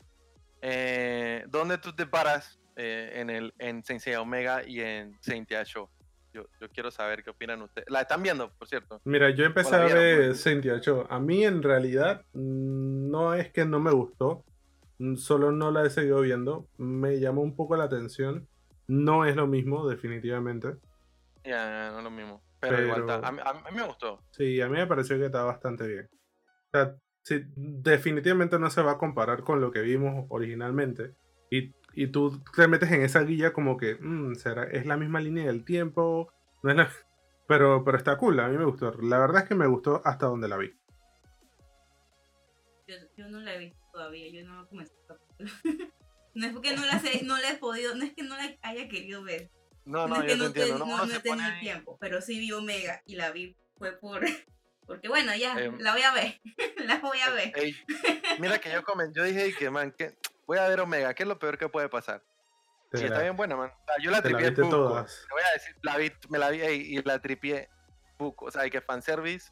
Eh, 0.63 1.45
¿Dónde 1.49 1.79
tú 1.79 1.95
te 1.95 2.07
paras 2.07 2.59
eh, 2.77 3.13
en, 3.17 3.31
el, 3.31 3.55
en 3.59 3.85
Sensei 3.85 4.15
Omega 4.17 4.67
y 4.67 4.81
en 4.81 5.17
Saint 5.21 5.51
Show? 5.65 5.89
Yo, 6.33 6.45
yo 6.61 6.69
quiero 6.69 6.91
saber 6.91 7.25
qué 7.25 7.31
opinan 7.31 7.63
ustedes. 7.63 7.89
La 7.89 8.03
están 8.03 8.23
viendo, 8.23 8.51
por 8.51 8.69
cierto. 8.69 9.01
Mira, 9.05 9.31
yo 9.31 9.45
empecé 9.45 9.75
a 9.75 9.85
ver. 9.85 10.35
Cynthia 10.37 10.81
Cho. 10.81 11.07
A 11.09 11.19
mí 11.19 11.45
en 11.45 11.63
realidad 11.63 12.23
mm, 12.35 13.11
no 13.11 13.33
es 13.35 13.51
que 13.51 13.65
no 13.65 13.81
me 13.81 13.91
gustó, 13.91 14.45
mm, 14.99 15.17
solo 15.17 15.51
no 15.53 15.71
la 15.71 15.85
he 15.87 15.91
seguido 15.91 16.21
viendo. 16.21 16.69
Me 16.77 17.19
llamó 17.21 17.41
un 17.41 17.57
poco 17.57 17.77
la 17.77 17.85
atención. 17.85 18.47
No 18.89 19.25
es 19.25 19.37
lo 19.37 19.47
mismo, 19.47 19.89
definitivamente. 19.89 20.77
Ya, 21.45 21.91
no 21.91 21.99
es 21.99 22.05
lo 22.05 22.11
mismo. 22.11 22.43
Pero, 22.61 22.83
igual 22.83 23.01
está. 23.03 23.27
A, 23.27 23.33
mí- 23.33 23.41
a 23.45 23.53
mí 23.55 23.77
me 23.77 23.87
gustó. 23.87 24.21
Sí, 24.31 24.61
a 24.61 24.69
mí 24.69 24.77
me 24.77 24.87
pareció 24.87 25.17
que 25.19 25.27
está 25.27 25.43
bastante 25.45 25.87
bien. 25.87 26.09
O 26.67 26.71
sea, 26.73 26.97
sí, 27.23 27.43
definitivamente 27.57 28.59
no 28.59 28.71
se 28.71 28.83
va 28.83 28.93
a 28.93 28.99
comparar 28.99 29.43
con 29.45 29.61
lo 29.61 29.71
que 29.71 29.81
vimos 29.81 30.27
originalmente. 30.31 31.15
Y, 31.51 31.73
y 31.95 32.09
tú 32.09 32.43
te 32.57 32.67
metes 32.67 32.91
en 32.91 33.03
esa 33.03 33.23
guía 33.23 33.53
como 33.53 33.77
que, 33.77 33.97
mm, 34.01 34.35
¿será, 34.35 34.65
¿es 34.65 34.87
la 34.87 34.97
misma 34.97 35.21
línea 35.21 35.47
del 35.47 35.65
tiempo? 35.65 36.33
No 36.63 36.71
es 36.71 36.77
la... 36.77 36.89
Pero, 37.49 37.85
pero 37.85 37.97
está 37.97 38.19
cool, 38.19 38.41
a 38.41 38.49
mí 38.49 38.59
me 38.59 38.65
gustó. 38.65 38.91
La 39.01 39.21
verdad 39.21 39.43
es 39.45 39.49
que 39.49 39.55
me 39.55 39.69
gustó 39.69 40.03
hasta 40.05 40.27
donde 40.27 40.49
la 40.49 40.57
vi. 40.57 40.77
Yo, 42.89 42.95
yo 43.17 43.29
no 43.29 43.39
la 43.39 43.55
he 43.55 43.59
visto 43.59 43.79
todavía, 43.93 44.29
yo 44.33 44.45
no 44.49 44.67
comencé 44.69 44.93
el 44.99 45.07
capítulo. 45.07 45.87
No 46.37 46.47
es 46.47 46.53
porque 46.53 46.75
no 46.77 46.85
la, 46.87 46.99
sé, 47.01 47.23
no 47.25 47.37
la 47.39 47.51
he 47.51 47.57
podido, 47.57 47.95
no 47.95 48.05
es 48.05 48.15
que 48.15 48.23
no 48.23 48.37
la 48.37 48.55
haya 48.63 48.89
querido 48.89 49.23
ver. 49.23 49.51
No, 49.85 50.07
no, 50.07 50.17
es 50.17 50.23
yo 50.23 50.27
que 50.27 50.33
te 50.33 50.37
no, 50.39 50.45
entiendo. 50.47 50.73
te- 50.75 50.79
No, 50.81 50.87
no- 50.99 51.07
no 51.07 51.15
he 51.15 51.21
tenido 51.21 51.49
el 51.49 51.61
tiempo, 51.61 51.97
pero 52.01 52.21
sí 52.21 52.39
vi 52.39 52.53
Omega 52.53 53.03
y 53.07 53.17
la 53.17 53.31
vi 53.31 53.57
fue 53.79 53.99
por... 53.99 54.21
Porque 54.87 55.09
bueno, 55.09 55.35
ya, 55.35 55.59
Em, 55.59 55.79
la 55.81 55.93
voy 55.93 56.03
a 56.03 56.13
ver, 56.13 56.41
la 56.85 56.99
voy 57.01 57.19
a 57.19 57.31
ver. 57.31 57.53
Ey, 57.57 57.77
mira 58.39 58.61
que 58.61 58.71
yo 58.71 58.85
comen, 58.85 59.13
yo 59.13 59.25
dije 59.25 59.53
que 59.53 59.69
man, 59.69 59.91
que 59.91 60.17
voy 60.47 60.59
a 60.59 60.69
ver 60.69 60.79
Omega, 60.81 61.13
¿qué 61.13 61.25
es 61.25 61.29
lo 61.29 61.41
peor 61.41 61.59
que 61.59 61.69
puede 61.69 61.89
pasar? 61.89 62.23
Sí, 62.93 63.01
la- 63.01 63.07
está 63.07 63.23
bien 63.23 63.35
buena, 63.37 63.57
man. 63.57 63.71
O 63.71 63.85
sea, 63.85 63.97
yo 64.01 64.13
la 64.13 64.23
tripié. 64.23 64.53
Te 64.53 64.63
voy 64.63 64.95
a 64.97 65.53
decir, 65.55 65.75
la 65.83 65.97
vi, 65.97 66.13
me 66.29 66.39
la 66.39 66.51
vi 66.51 66.61
ey, 66.61 66.81
y 66.97 67.03
la 67.03 67.21
tripié 67.21 67.69
buco. 68.17 68.45
O 68.47 68.51
sea, 68.53 68.63
hay 68.63 68.71
que 68.71 68.81
fanservice 68.81 69.51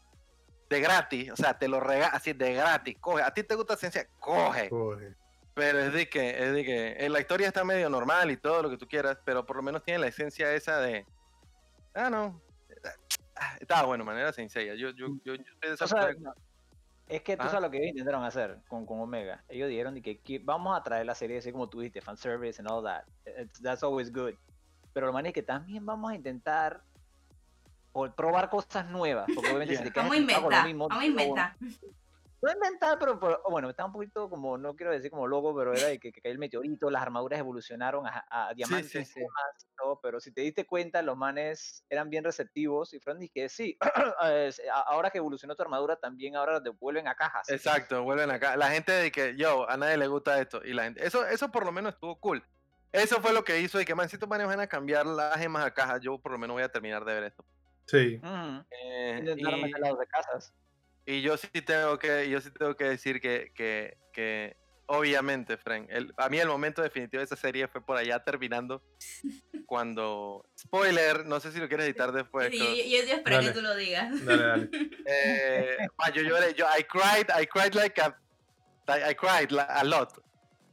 de 0.71 0.81
gratis. 0.81 1.33
O 1.33 1.37
sea, 1.37 1.59
te 1.59 1.67
lo 1.67 1.81
rega 1.81 2.07
así 2.09 2.33
de 2.33 2.55
gratis. 2.55 2.97
Coge. 3.01 3.23
A 3.25 3.35
ti 3.35 3.43
te 3.43 3.57
gusta 3.57 3.77
ciencia, 3.77 4.09
coge. 4.21 4.69
Coge. 4.69 5.17
Pero 5.55 5.79
es 5.79 5.93
de 5.93 6.09
que, 6.09 6.31
es 6.31 6.53
de 6.53 6.65
que 6.65 6.93
eh, 6.99 7.09
la 7.09 7.21
historia 7.21 7.47
está 7.47 7.63
medio 7.65 7.89
normal 7.89 8.31
y 8.31 8.37
todo 8.37 8.63
lo 8.63 8.71
que 8.71 8.77
tú 8.77 8.89
quieras, 8.89 9.19
pero 9.25 9.47
por 9.47 9.57
lo 9.57 9.63
menos 9.63 9.83
tiene 9.85 10.01
la 10.01 10.09
esencia 10.09 10.53
esa 10.53 10.79
de. 10.81 11.07
Ah, 11.95 12.11
no. 12.11 12.41
Ah, 13.37 13.57
Estaba 13.61 13.85
bueno, 13.87 14.05
manera 14.05 14.33
sencilla. 14.33 14.75
Yo, 14.75 14.91
yo, 14.91 15.07
yo, 15.25 15.35
yo 15.37 15.45
soy 15.61 15.69
de 15.69 15.75
esa 15.75 15.85
O 15.85 15.89
sea, 15.89 16.07
persona- 16.07 16.31
no, 16.31 16.35
es 17.09 17.23
que 17.23 17.37
tú 17.37 17.43
Ah. 17.45 17.49
sabes 17.49 17.63
lo 17.63 17.71
que 17.71 17.77
ellos 17.79 17.91
intentaron 17.91 18.25
hacer 18.25 18.59
con, 18.67 18.85
con 18.85 18.99
Omega. 19.01 19.45
Ellos 19.49 19.69
dijeron 19.69 19.95
de 19.95 20.03
que, 20.03 20.19
que 20.19 20.41
vamos 20.41 20.77
a 20.77 20.83
traer 20.83 21.07
la 21.07 21.15
serie 21.15 21.39
así 21.39 21.53
como 21.53 21.69
tú 21.69 21.81
dijiste, 21.81 22.01
fanservice 22.01 22.61
and 22.61 22.69
all 22.71 22.83
that. 22.83 23.05
It's- 23.27 23.63
that's 23.63 23.83
always 23.85 24.13
good. 24.13 24.35
Pero 24.93 25.07
lo 25.07 25.13
malo 25.13 25.29
es 25.29 25.35
que 25.35 25.43
también 25.43 25.85
vamos 25.87 26.11
a 26.13 26.15
intentar 26.17 26.83
probar 28.17 28.51
cosas 28.51 28.87
nuevas. 28.91 29.27
Porque 29.33 29.51
obviamente 29.51 29.77
si 29.77 29.83
te 29.85 29.91
quedas 29.93 30.05
Vamos 30.09 30.17
a 30.17 30.21
inventar, 30.21 30.51
vamos 30.75 30.91
a 30.91 31.05
inventar. 31.05 31.57
No 32.43 32.53
inventar, 32.53 32.99
pero, 32.99 33.19
pero, 33.19 33.43
bueno, 33.49 33.71
está 33.71 33.87
un 33.87 33.93
poquito 33.93 34.29
como, 34.29 34.59
no 34.59 34.77
quiero 34.77 34.93
decir 34.93 35.11
como 35.11 35.27
loco, 35.27 35.55
pero 35.57 35.73
era 35.73 35.87
de 35.89 35.99
que, 35.99 36.13
que 36.13 36.21
cayó 36.21 36.33
el 36.33 36.39
meteorito, 36.39 36.91
las 36.91 37.01
armaduras 37.01 37.41
evolucionaron 37.41 38.07
a, 38.07 38.27
a 38.29 38.53
diamantes, 38.53 38.91
sí, 38.91 39.05
sí. 39.05 39.21
gemas 39.21 39.65
y 39.65 39.77
todo, 39.77 39.99
pero 40.03 40.21
si 40.21 40.31
te 40.31 40.43
diste 40.43 40.67
cuenta, 40.67 41.01
los 41.01 41.17
manes 41.17 41.85
eran 41.89 42.11
bien 42.11 42.23
receptivos 42.23 42.93
y 42.93 43.01
fueron 43.01 43.27
que 43.33 43.49
sí, 43.49 43.79
a- 44.21 44.81
ahora 44.87 45.09
que 45.11 45.19
evolucionó 45.19 45.57
tu 45.57 45.63
armadura, 45.63 45.97
también 45.97 46.37
ahora 46.37 46.61
devuelven 46.61 47.09
a 47.09 47.15
cajas. 47.15 47.49
Exacto, 47.49 48.03
vuelven 48.03 48.31
acá. 48.31 48.57
La 48.57 48.71
gente 48.71 48.93
de 48.93 49.11
que, 49.11 49.37
yo, 49.37 49.69
a 49.69 49.77
nadie 49.77 49.97
le 49.97 50.07
gusta 50.07 50.41
esto. 50.41 50.61
Y 50.65 50.75
la 50.75 50.85
gente, 50.85 51.07
eso, 51.07 51.27
eso 51.27 51.51
por 51.51 51.65
lo 51.65 51.73
menos 51.73 51.95
estuvo 51.95 52.17
cool. 52.21 52.45
Eso 52.93 53.21
fue 53.21 53.33
lo 53.33 53.43
que 53.43 53.61
hizo 53.61 53.81
y 53.81 53.85
que, 53.85 53.95
man, 53.95 54.09
si 54.09 54.17
estos 54.17 54.29
manes 54.29 54.47
van 54.47 54.61
a 54.61 54.69
cambiar 54.69 55.05
las 55.05 55.37
gemas 55.37 55.65
a 55.65 55.73
cajas, 55.73 56.01
yo 56.01 56.19
por 56.19 56.31
lo 56.31 56.39
menos 56.39 56.55
voy 56.55 56.63
a 56.63 56.69
terminar 56.69 57.05
de 57.05 57.15
ver 57.15 57.25
esto. 57.25 57.45
Sí. 57.87 58.21
Eh, 58.71 59.17
Intentaron 59.19 59.59
y, 59.59 59.63
meter 59.63 59.81
lados 59.81 59.99
de 59.99 60.07
casas. 60.07 60.55
Y 61.07 61.21
yo 61.21 61.37
sí 61.37 61.49
tengo 61.49 61.99
que, 61.99 62.29
yo 62.29 62.41
sí 62.41 62.51
tengo 62.51 62.77
que 62.77 62.85
decir 62.85 63.21
que, 63.21 63.53
que, 63.55 63.99
que 64.13 64.57
obviamente, 64.87 65.57
Fren, 65.57 65.87
el, 65.91 66.13
a 66.17 66.29
mí 66.29 66.39
el 66.39 66.49
momento 66.49 66.83
definitivo 66.83 67.21
de 67.21 67.25
esa 67.25 67.37
serie 67.37 67.69
fue 67.69 67.85
por 67.85 67.97
allá 67.97 68.23
terminando 68.23 68.83
cuando, 69.67 70.47
spoiler, 70.59 71.27
no 71.27 71.41
sé 71.41 71.53
si 71.53 71.59
lo 71.59 71.69
quieres 71.69 71.87
editar 71.87 72.13
después. 72.13 72.51
Sí, 72.51 72.59
yo, 72.59 72.99
yo, 72.99 73.07
yo 73.07 73.15
espero 73.17 73.37
Dale. 73.37 73.49
que 73.49 73.55
tú 73.55 73.63
lo 73.63 73.75
digas. 73.77 74.25
Dale, 74.25 74.43
dale. 74.43 74.71
Eh, 75.07 75.77
yo 76.15 76.23
lloré, 76.23 76.55
yo, 76.55 76.65
I 76.67 76.83
cried, 76.85 77.29
I 77.39 77.47
cried 77.47 77.75
like 77.75 78.01
a, 78.01 78.17
I, 78.89 79.15
cried 79.15 79.53
a 79.53 79.85
lot. 79.85 80.19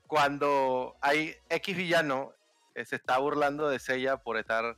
Cuando 0.08 0.96
hay 1.02 1.36
X 1.50 1.76
villano 1.76 2.34
eh, 2.76 2.86
se 2.86 2.96
está 2.96 3.18
burlando 3.18 3.68
de 3.68 3.80
Seiya 3.80 4.18
por 4.18 4.38
estar 4.38 4.78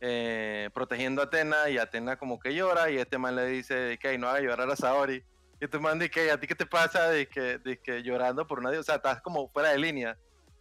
eh, 0.00 0.70
protegiendo 0.72 1.22
a 1.22 1.24
Atena 1.26 1.68
y 1.68 1.78
Atena 1.78 2.16
como 2.16 2.38
que 2.38 2.54
llora 2.54 2.90
y 2.90 2.98
este 2.98 3.18
man 3.18 3.36
le 3.36 3.46
dice 3.46 3.98
que 4.00 4.16
no 4.18 4.28
haga 4.28 4.40
llorar 4.40 4.70
a 4.70 4.76
Saori. 4.76 5.24
Y 5.60 5.64
este 5.64 5.78
man 5.78 5.98
dice 5.98 6.10
que 6.10 6.30
a 6.30 6.38
ti 6.38 6.46
qué 6.46 6.54
te 6.54 6.66
pasa 6.66 7.08
de 7.08 7.26
que, 7.28 7.58
de 7.58 7.80
que 7.80 8.02
llorando 8.02 8.46
por 8.46 8.60
una 8.60 8.70
diosa, 8.70 8.80
o 8.80 8.84
sea, 8.84 8.96
estás 8.96 9.20
como 9.20 9.48
fuera 9.48 9.70
de 9.70 9.78
línea. 9.78 10.16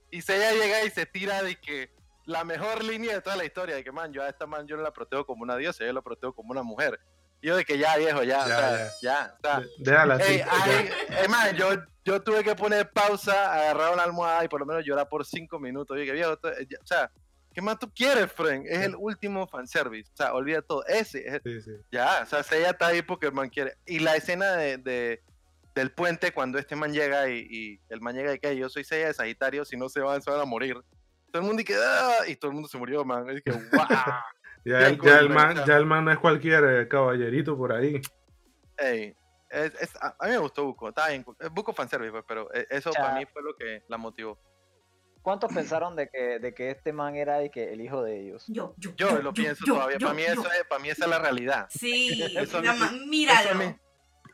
Y 0.10 0.22
Seiya 0.22 0.54
llega 0.54 0.84
y 0.84 0.90
se 0.90 1.06
tira 1.06 1.44
de 1.44 1.56
que 1.56 1.92
la 2.26 2.44
mejor 2.44 2.84
línea 2.84 3.14
de 3.14 3.22
toda 3.22 3.36
la 3.36 3.46
historia, 3.46 3.76
de 3.76 3.84
que 3.84 3.92
man, 3.92 4.12
yo 4.12 4.24
a 4.24 4.30
esta 4.30 4.46
man 4.48 4.68
yo 4.68 4.76
no 4.76 4.84
la 4.84 4.92
protego 4.92 5.26
como 5.26 5.44
una 5.44 5.56
diosa, 5.56 5.86
yo 5.86 5.94
la 5.94 6.02
protego 6.02 6.34
como 6.34 6.52
una 6.52 6.64
mujer. 6.64 7.00
Y 7.42 7.48
yo 7.48 7.56
de 7.56 7.64
que 7.64 7.78
ya 7.78 7.96
viejo, 7.98 8.24
ya, 8.24 8.44
o 8.44 8.48
Ya, 8.48 8.58
sea, 8.58 8.92
ya, 9.02 9.36
o 9.38 9.42
sea, 9.42 9.62
Déjala 9.78 10.16
así. 10.16 10.42
Yo, 11.56 11.70
yo 12.04 12.24
tuve 12.24 12.44
que 12.44 12.56
poner 12.56 12.90
pausa, 12.90 13.54
agarrar 13.54 13.94
una 13.94 14.04
almohada 14.04 14.44
y 14.44 14.48
por 14.48 14.60
lo 14.60 14.66
menos 14.66 14.84
llorar 14.84 15.08
por 15.08 15.26
cinco 15.26 15.60
minutos. 15.60 15.96
Yo 15.96 16.02
dije, 16.02 16.14
viejo, 16.14 16.34
eh, 16.34 16.68
o 16.82 16.88
sea, 16.88 17.12
¿qué 17.58 17.62
más 17.64 17.80
tú 17.80 17.92
quieres, 17.92 18.32
Fren? 18.32 18.66
Es 18.70 18.82
el 18.82 18.96
último 18.96 19.48
fanservice. 19.48 20.12
O 20.14 20.16
sea, 20.16 20.32
olvida 20.36 20.62
todo. 20.62 20.86
Ese 20.86 21.28
es, 21.28 21.42
Sí, 21.44 21.60
sí. 21.60 21.72
ya, 21.92 22.20
o 22.22 22.26
sea, 22.28 22.44
si 22.44 22.54
ella 22.54 22.70
está 22.70 22.86
ahí 22.86 23.02
porque 23.02 23.26
el 23.26 23.34
man 23.34 23.50
quiere. 23.50 23.74
Y 23.88 23.98
la 23.98 24.16
escena 24.16 24.52
de, 24.58 24.78
de- 24.78 25.24
del 25.74 25.92
puente 25.92 26.32
cuando 26.34 26.60
este 26.60 26.76
man 26.76 26.94
llega 26.94 27.28
y, 27.30 27.48
y 27.50 27.80
el 27.90 28.00
man 28.00 28.16
llega 28.16 28.32
y 28.32 28.38
que 28.38 28.56
yo 28.56 28.70
soy 28.70 28.84
Seiya 28.84 29.08
de 29.08 29.14
Sagitario, 29.16 29.66
si 29.66 29.76
no 29.76 29.90
se 29.90 30.02
van, 30.02 30.22
se 30.22 30.30
van 30.30 30.40
a 30.40 30.46
morir. 30.46 30.76
Todo 31.32 31.42
el 31.42 31.48
mundo 31.48 31.64
dice, 31.66 31.80
"Ah", 31.84 32.28
y 32.28 32.36
todo 32.36 32.52
el 32.52 32.54
mundo 32.54 32.70
se 32.70 32.78
murió, 32.78 33.04
man. 33.04 33.28
Es 33.32 33.42
que, 33.42 33.52
wow. 33.72 33.88
Ya, 34.64 34.88
el- 34.90 35.02
ya 35.02 35.18
el 35.18 35.30
man, 35.30 35.64
ya 35.66 35.78
el 35.78 35.86
man 35.88 36.06
no 36.06 36.12
es 36.12 36.20
cualquier 36.20 36.88
caballerito 36.88 37.58
por 37.58 37.74
ahí. 37.74 38.00
Ey, 38.78 39.16
es- 39.50 39.74
es- 39.82 39.96
a, 40.00 40.16
a 40.20 40.26
mí 40.26 40.32
me 40.34 40.38
gustó 40.38 40.64
Buco, 40.66 40.90
está 40.90 41.08
bien. 41.10 41.26
Buco 41.52 41.74
fanservice, 41.74 42.12
pues, 42.12 42.24
pero 42.28 42.54
eh, 42.54 42.68
eso 42.70 42.92
Cha- 42.92 43.02
para 43.02 43.16
mí 43.16 43.26
fue 43.26 43.42
lo 43.42 43.56
que 43.56 43.82
la 43.88 43.98
motivó. 43.98 44.38
¿Cuántos 45.28 45.52
pensaron 45.54 45.94
de 45.98 46.08
que, 46.08 46.40
de 46.40 46.54
que 46.54 46.72
este 46.72 46.94
man 46.94 47.18
era 47.18 47.40
de 47.40 47.52
que 47.52 47.74
el 47.74 47.82
hijo 47.82 48.02
de 48.02 48.22
ellos? 48.22 48.46
Yo, 48.48 48.74
yo, 48.78 48.96
Yo 48.96 49.22
lo 49.22 49.34
pienso 49.34 49.66
yo, 49.68 49.74
todavía. 49.74 49.98
yo, 49.98 50.08
para, 50.08 50.16
mí 50.16 50.24
yo. 50.26 50.32
eso 50.32 50.50
es, 50.54 50.64
para 50.70 50.82
mí 50.82 50.88
esa 50.90 51.04
es 51.04 51.10
la 51.10 51.20
realidad. 51.20 51.68
Sí, 51.70 52.24
Eso 52.38 52.60
a 52.60 52.62
mí 52.62 52.68
Eso 52.70 53.56
mí- 53.58 53.76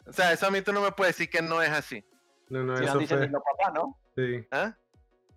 o 0.06 0.14
sea, 0.14 0.34
eso 0.34 0.46
a 0.46 0.52
mí 0.52 0.62
tú 0.62 0.72
no 0.72 0.82
me 0.82 0.92
puedes 0.92 1.16
decir 1.18 1.32
que 1.32 1.42
no 1.42 1.64
es 1.64 1.72
así. 1.72 2.06
No, 2.48 2.64
no, 2.64 2.78
Si 2.78 2.84
no 2.84 2.90
eso 2.90 3.00
dicen 3.00 3.22
ni 3.22 3.26
fue. 3.26 3.32
los 3.34 3.42
papás, 3.44 3.74
¿no? 3.74 4.00
Sí. 4.16 4.46
¿ah? 4.52 4.78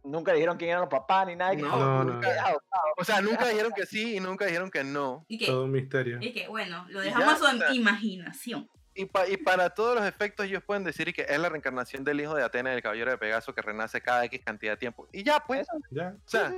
Nunca 0.05 0.35
dijeron 0.35 0.59
quién 0.59 0.69
eran 0.73 0.83
los 0.83 0.91
papás 0.91 1.27
ni 1.27 1.37
nada. 1.37 1.57
que, 1.57 1.63
No, 1.63 1.75
no, 1.79 2.05
nunca 2.05 2.29
no. 2.29 2.35
he 2.35 2.39
adoptado. 2.39 2.83
O 2.99 3.05
sea, 3.05 3.23
nunca 3.23 3.49
dijeron 3.49 3.73
que 3.75 3.87
sí 3.87 4.17
y 4.17 4.21
nunca 4.21 4.45
dijeron 4.45 4.71
que 4.71 4.85
no. 4.85 5.25
Y 5.27 5.39
que, 5.39 5.47
Todo 5.47 5.65
un 5.65 5.71
misterio. 5.73 6.19
y 6.21 6.35
que, 6.35 6.49
bueno, 6.49 6.85
lo 6.91 7.01
dejamos 7.01 7.41
ya, 7.41 7.49
a 7.49 7.55
o 7.55 7.57
sea, 7.59 7.69
su 7.69 7.75
imaginación. 7.77 8.69
Y, 8.97 9.05
pa- 9.07 9.29
y 9.29 9.37
para 9.37 9.71
todos 9.71 9.95
los 9.95 10.05
efectos 10.07 10.47
ellos 10.47 10.63
pueden 10.65 10.83
decir 10.85 11.13
que 11.13 11.27
es 11.29 11.39
la 11.39 11.49
reencarnación 11.49 12.03
del 12.03 12.21
hijo 12.21 12.35
de 12.35 12.43
Atena, 12.43 12.71
del 12.71 12.83
caballero 12.83 13.11
de 13.11 13.19
Pegaso, 13.19 13.55
que 13.55 13.61
renace 13.63 14.01
cada 14.01 14.25
X 14.25 14.41
cantidad 14.45 14.73
de 14.73 14.77
tiempo. 14.79 15.07
Y 15.13 15.23
ya, 15.23 15.39
pues. 15.41 15.61
Eso, 15.61 15.73
Ya. 15.91 16.15
O 16.25 16.29
sea, 16.29 16.51
sí, 16.51 16.57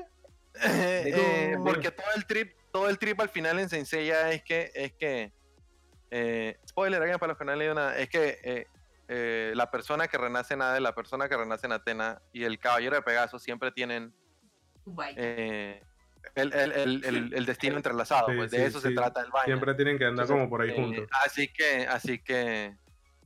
eh, 0.64 1.02
eh, 1.06 1.56
porque 1.64 1.90
todo 1.90 2.06
el 2.16 2.24
trip, 2.26 2.56
todo 2.72 2.88
el 2.88 2.98
trip 2.98 3.20
al 3.20 3.28
final 3.28 3.58
en 3.58 3.68
Senseiya 3.68 4.30
es 4.30 4.42
que, 4.44 4.70
es 4.74 4.92
que, 4.92 5.32
eh, 6.10 6.58
spoiler, 6.66 7.00
alguien 7.02 7.18
para 7.18 7.32
los 7.32 7.38
que 7.38 7.44
no 7.44 7.52
han 7.52 7.58
leído 7.58 7.74
nada, 7.74 7.98
es 7.98 8.08
que 8.08 8.38
eh, 8.42 8.66
eh, 9.08 9.52
la 9.54 9.70
persona 9.70 10.06
que 10.08 10.16
renace 10.18 10.54
en 10.54 10.62
Hades, 10.62 10.80
la 10.80 10.94
persona 10.94 11.28
que 11.28 11.36
renace 11.36 11.66
en 11.66 11.72
Atena 11.72 12.20
y 12.32 12.44
el 12.44 12.58
caballero 12.58 12.94
de 12.96 13.02
Pegaso 13.02 13.38
siempre 13.38 13.72
tienen 13.72 14.14
eh, 15.16 15.82
el, 16.34 16.52
el- 16.52 16.72
el- 16.72 17.04
el- 17.04 17.34
el 17.34 17.46
destino 17.46 17.76
entrelazado, 17.76 18.28
Sí, 18.28 18.36
pues 18.36 18.50
de 18.50 18.58
sí, 18.58 18.62
eso 18.64 18.80
se 18.80 18.90
trata 18.92 19.20
el 19.22 19.30
baño. 19.30 19.44
Siempre 19.46 19.74
tienen 19.74 19.98
que 19.98 20.04
andar 20.04 20.26
como 20.26 20.48
por 20.48 20.62
ahí 20.62 20.70
Eh, 20.70 20.74
juntos. 20.76 21.06
así 21.24 21.48
que, 21.48 21.86
así 21.86 22.18
que, 22.18 22.74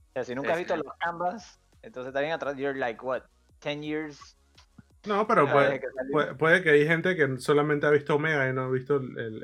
O 0.09 0.13
sea, 0.13 0.25
si 0.25 0.35
nunca 0.35 0.53
has 0.53 0.59
visto 0.59 0.75
Ese. 0.75 0.83
los 0.85 0.95
canvas, 0.99 1.59
entonces 1.83 2.13
también 2.13 2.35
atrás, 2.35 2.57
you're 2.57 2.79
like, 2.79 3.01
what, 3.03 3.23
10 3.61 3.81
years. 3.81 4.37
No, 5.05 5.27
pero 5.27 5.51
puede, 5.51 5.81
puede, 6.13 6.35
puede 6.35 6.63
que 6.63 6.71
hay 6.71 6.87
gente 6.87 7.17
que 7.17 7.37
solamente 7.39 7.87
ha 7.87 7.91
visto 7.91 8.15
Omega 8.15 8.49
y 8.49 8.53
no 8.53 8.63
ha 8.67 8.71
visto 8.71 8.99
el. 8.99 9.19
el- 9.19 9.43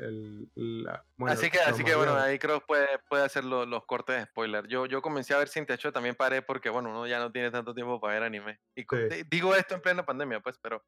el- 0.55 0.83
la- 0.83 1.03
bueno, 1.17 1.33
así 1.33 1.49
que, 1.49 1.57
los 1.57 1.67
así 1.67 1.83
que 1.83 1.95
bueno, 1.95 2.15
ahí 2.15 2.39
creo 2.39 2.61
que 2.61 2.65
puede, 2.65 2.87
puede 3.09 3.25
hacer 3.25 3.43
lo- 3.43 3.65
los 3.65 3.83
cortes 3.85 4.15
de 4.17 4.23
spoiler. 4.25 4.67
Yo, 4.67 4.85
yo 4.85 5.01
comencé 5.01 5.33
a 5.33 5.37
ver 5.39 5.49
sin 5.49 5.65
techo, 5.65 5.91
también 5.91 6.15
paré 6.15 6.41
porque, 6.41 6.69
bueno, 6.69 6.89
uno 6.91 7.07
ya 7.07 7.19
no 7.19 7.29
tiene 7.33 7.51
tanto 7.51 7.73
tiempo 7.73 7.99
para 7.99 8.13
ver 8.13 8.23
anime. 8.23 8.57
Y 8.73 8.83
Sí. 8.83 8.87
di- 9.09 9.23
digo 9.29 9.53
esto 9.53 9.75
en 9.75 9.81
plena 9.81 10.05
pandemia, 10.05 10.39
pues, 10.39 10.57
pero, 10.61 10.81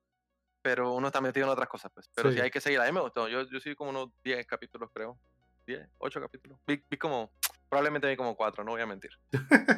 pero 0.62 0.94
uno 0.94 1.08
está 1.08 1.22
metido 1.22 1.46
en 1.48 1.52
otras 1.54 1.68
cosas, 1.70 1.92
pues. 1.94 2.10
Pero 2.16 2.30
Sí. 2.30 2.36
sí 2.38 2.42
hay 2.42 2.52
que 2.52 2.62
seguir. 2.62 2.80
A 2.80 2.86
mí 2.86 2.92
me 2.92 3.02
gustó. 3.02 3.28
Yo, 3.28 3.44
yo 3.44 3.60
sí 3.60 3.76
como 3.76 3.90
unos 3.90 4.10
10 4.24 4.46
capítulos, 4.46 4.90
creo. 4.94 5.20
10, 5.68 5.88
8 6.00 6.22
capítulos. 6.22 6.60
Vi, 6.68 6.84
vi 6.90 6.98
como, 6.98 7.32
probablemente 7.70 8.08
vi 8.08 8.16
como 8.18 8.36
4, 8.36 8.64
no 8.64 8.72
voy 8.72 8.82
a 8.82 8.86
mentir. 8.88 9.12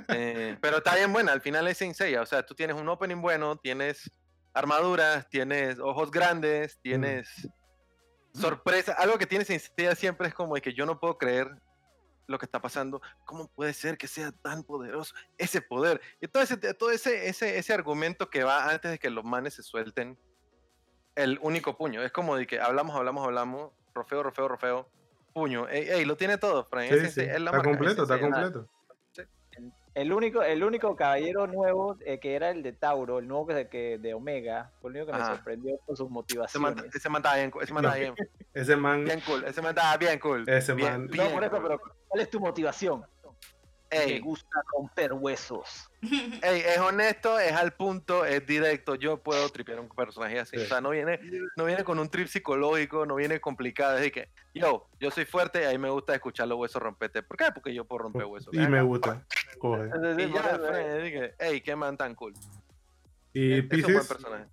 Eh, 0.09 0.57
pero 0.61 0.77
está 0.77 0.95
bien 0.95 1.11
buena, 1.11 1.31
al 1.31 1.41
final 1.41 1.67
es 1.67 1.77
Seiya, 1.77 2.21
O 2.21 2.25
sea, 2.25 2.45
tú 2.45 2.53
tienes 2.55 2.75
un 2.75 2.87
opening 2.87 3.21
bueno, 3.21 3.55
tienes 3.57 4.11
armaduras, 4.53 5.27
tienes 5.29 5.79
ojos 5.79 6.11
grandes, 6.11 6.79
tienes 6.81 7.27
sorpresa. 8.33 8.93
Algo 8.93 9.17
que 9.17 9.25
tiene 9.27 9.45
Seiya 9.45 9.95
siempre 9.95 10.27
es 10.27 10.33
como 10.33 10.55
de 10.55 10.61
que 10.61 10.73
yo 10.73 10.85
no 10.85 10.99
puedo 10.99 11.17
creer 11.17 11.49
lo 12.27 12.39
que 12.39 12.45
está 12.45 12.61
pasando. 12.61 13.01
¿Cómo 13.25 13.47
puede 13.49 13.73
ser 13.73 13.97
que 13.97 14.07
sea 14.07 14.31
tan 14.31 14.63
poderoso 14.63 15.13
ese 15.37 15.61
poder? 15.61 16.01
Y 16.21 16.27
todo 16.27 16.43
ese, 16.43 16.57
todo 16.57 16.91
ese, 16.91 17.27
ese, 17.27 17.57
ese 17.57 17.73
argumento 17.73 18.29
que 18.29 18.43
va 18.43 18.69
antes 18.69 18.91
de 18.91 18.99
que 18.99 19.09
los 19.09 19.23
manes 19.25 19.55
se 19.55 19.63
suelten 19.63 20.17
el 21.15 21.39
único 21.41 21.75
puño. 21.77 22.01
Es 22.03 22.11
como 22.11 22.35
de 22.35 22.47
que 22.47 22.59
hablamos, 22.59 22.95
hablamos, 22.95 23.25
hablamos, 23.25 23.71
rofeo, 23.93 24.23
rofeo, 24.23 24.47
rofeo, 24.47 24.87
puño. 25.33 25.67
Ey, 25.69 25.89
ey, 25.89 26.05
lo 26.05 26.17
tiene 26.17 26.37
todo, 26.37 26.65
Frank. 26.65 26.89
Sí, 26.89 26.95
es 26.95 27.17
la 27.17 27.23
Está 27.35 27.51
marca, 27.51 27.63
completo, 27.69 28.03
está 28.03 28.19
completo. 28.19 28.67
El 29.95 30.11
único, 30.11 30.41
el 30.41 30.63
único 30.63 30.95
caballero 30.95 31.45
nuevo 31.45 31.97
eh, 32.03 32.19
que 32.19 32.33
era 32.33 32.49
el 32.49 32.63
de 32.63 32.73
Tauro, 32.73 33.19
el 33.19 33.27
nuevo 33.27 33.45
que, 33.45 33.67
que 33.69 33.99
de 33.99 34.15
Omega, 34.15 34.71
fue 34.81 34.89
el 34.89 34.97
único 34.97 35.11
que 35.11 35.19
me 35.19 35.23
sorprendió 35.27 35.77
con 35.85 35.95
sus 35.95 36.07
Ese 36.07 36.57
man, 36.57 36.73
motivaciones. 36.73 36.95
ese 36.95 37.09
man 37.09 37.19
estaba 37.19 37.35
bien, 37.35 37.51
ese 37.61 37.73
man 37.73 37.85
estaba 37.85 37.99
bien, 37.99 38.15
Ese 38.55 38.75
man, 38.75 39.03
bien 39.05 39.21
cool. 39.21 39.43
Ese 39.45 39.61
man 39.61 39.69
estaba 39.69 39.97
bien 39.97 40.19
cool. 40.19 40.49
Ese 40.49 40.73
bien, 40.73 40.91
man- 40.91 41.07
bien 41.09 41.27
no, 41.27 41.33
por 41.33 41.43
eso, 41.43 41.59
pero 41.61 41.79
¿cuál 42.07 42.21
es 42.23 42.29
tu 42.31 42.39
motivación? 42.39 43.05
Me 43.93 44.03
Ey, 44.13 44.19
gusta 44.19 44.63
romper 44.75 45.13
huesos. 45.13 45.89
ey, 46.01 46.61
es 46.65 46.77
honesto, 46.79 47.39
es 47.39 47.51
al 47.53 47.73
punto, 47.73 48.25
es 48.25 48.45
directo. 48.45 48.95
Yo 48.95 49.17
puedo 49.21 49.47
tripear 49.49 49.79
un 49.79 49.89
personaje 49.89 50.39
así. 50.39 50.57
Sí. 50.57 50.63
O 50.63 50.67
sea, 50.67 50.81
no 50.81 50.89
viene, 50.89 51.19
no 51.55 51.65
viene 51.65 51.83
con 51.83 51.99
un 51.99 52.09
trip 52.09 52.27
psicológico, 52.27 53.05
no 53.05 53.15
viene 53.15 53.39
complicado. 53.39 53.97
Es 53.97 54.11
que, 54.11 54.29
yo, 54.53 54.87
yo 54.99 55.11
soy 55.11 55.25
fuerte 55.25 55.61
y 55.61 55.65
a 55.65 55.69
mí 55.69 55.77
me 55.77 55.89
gusta 55.89 56.13
escuchar 56.15 56.47
los 56.47 56.57
huesos 56.57 56.81
rompete. 56.81 57.21
¿Por 57.23 57.37
qué? 57.37 57.45
Porque 57.53 57.73
yo 57.73 57.85
puedo 57.85 58.03
romper 58.03 58.25
huesos. 58.25 58.53
y 58.53 58.57
me 58.59 58.81
gusta. 58.81 59.23
Coge. 59.59 59.89
Y 60.17 60.33
ya, 60.33 60.41
Fred, 60.43 61.05
eh. 61.05 61.11
que, 61.37 61.45
ey, 61.45 61.61
qué 61.61 61.75
man 61.75 61.95
tan 61.97 62.15
cool. 62.15 62.33
Y 63.33 63.53
Es- 63.53 63.57
es 63.59 63.63
un 63.63 63.69
buen 63.69 63.87
Pisces, 63.87 64.07
personaje. 64.07 64.45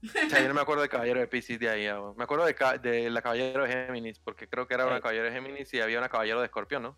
O 0.00 0.30
sea, 0.30 0.40
yo 0.40 0.46
no 0.48 0.54
me 0.54 0.60
acuerdo 0.60 0.82
de 0.82 0.88
Caballero 0.88 1.18
de 1.18 1.26
Pisces 1.26 1.58
de 1.58 1.68
ahí. 1.68 1.86
ah, 1.88 2.00
Me 2.16 2.22
acuerdo 2.22 2.44
de, 2.46 2.54
ca- 2.54 2.78
de 2.78 3.10
la 3.10 3.20
Caballero 3.20 3.64
de 3.64 3.72
Géminis, 3.72 4.20
porque 4.20 4.46
creo 4.48 4.66
que 4.68 4.74
era 4.74 4.86
una. 4.86 5.00
Caballero 5.00 5.24
de 5.24 5.32
Géminis 5.32 5.74
y 5.74 5.80
había 5.80 5.98
una 5.98 6.08
Caballero 6.08 6.38
de 6.38 6.46
Escorpión, 6.46 6.84
¿no? 6.84 6.96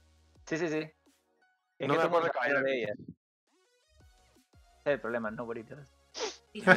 Sí, 0.50 0.56
sí, 0.58 0.68
sí. 0.68 0.78
Es 1.78 1.86
No 1.88 1.94
que 1.94 1.98
me 1.98 2.02
el 2.02 2.06
acuerdo 2.08 2.24
de 2.24 2.28
habla 2.28 2.32
Caballero 2.32 2.62
de 2.62 2.76
ella. 2.76 2.92
Ese 2.92 3.12
es 4.84 4.92
el 4.94 5.00
problema, 5.00 5.30
no 5.30 5.46
bonitas. 5.46 5.92
Y 6.52 6.62
sí, 6.62 6.68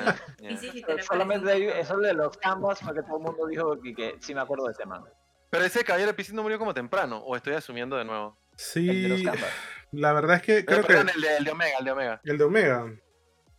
sí, 0.57 0.69
sí, 0.71 0.83
le 0.87 1.01
Solamente 1.01 1.51
montón. 1.51 1.79
eso 1.79 1.97
de 1.97 2.13
los 2.13 2.37
canvas 2.37 2.79
fue 2.79 2.93
que 2.93 3.01
todo 3.01 3.17
el 3.17 3.23
mundo 3.23 3.47
dijo 3.47 3.81
que, 3.81 3.95
que 3.95 4.15
sí 4.19 4.35
me 4.35 4.41
acuerdo 4.41 4.65
de 4.67 4.73
ese 4.73 4.85
man. 4.85 5.03
Pero 5.49 5.65
ese 5.65 5.83
Caballero 5.83 6.11
de 6.11 6.13
Pisces 6.13 6.35
no 6.35 6.43
murió 6.43 6.59
como 6.59 6.75
temprano, 6.75 7.17
o 7.17 7.35
estoy 7.35 7.53
asumiendo 7.55 7.95
de 7.97 8.05
nuevo. 8.05 8.37
El 8.75 9.01
de 9.03 9.09
los 9.09 9.19
Sí, 9.19 9.25
canvas. 9.25 9.49
la 9.91 10.13
verdad 10.13 10.35
es 10.35 10.41
que 10.43 10.53
Pero, 10.63 10.65
creo 10.65 10.81
que 10.81 10.87
perdón, 10.93 11.09
el 11.15 11.21
de, 11.21 11.37
el 11.37 11.43
de 11.45 11.51
Omega, 11.51 11.77
el 11.79 11.85
de 11.85 11.91
Omega. 11.91 12.21
el 12.23 12.37
de 12.37 12.43
Omega, 12.43 12.93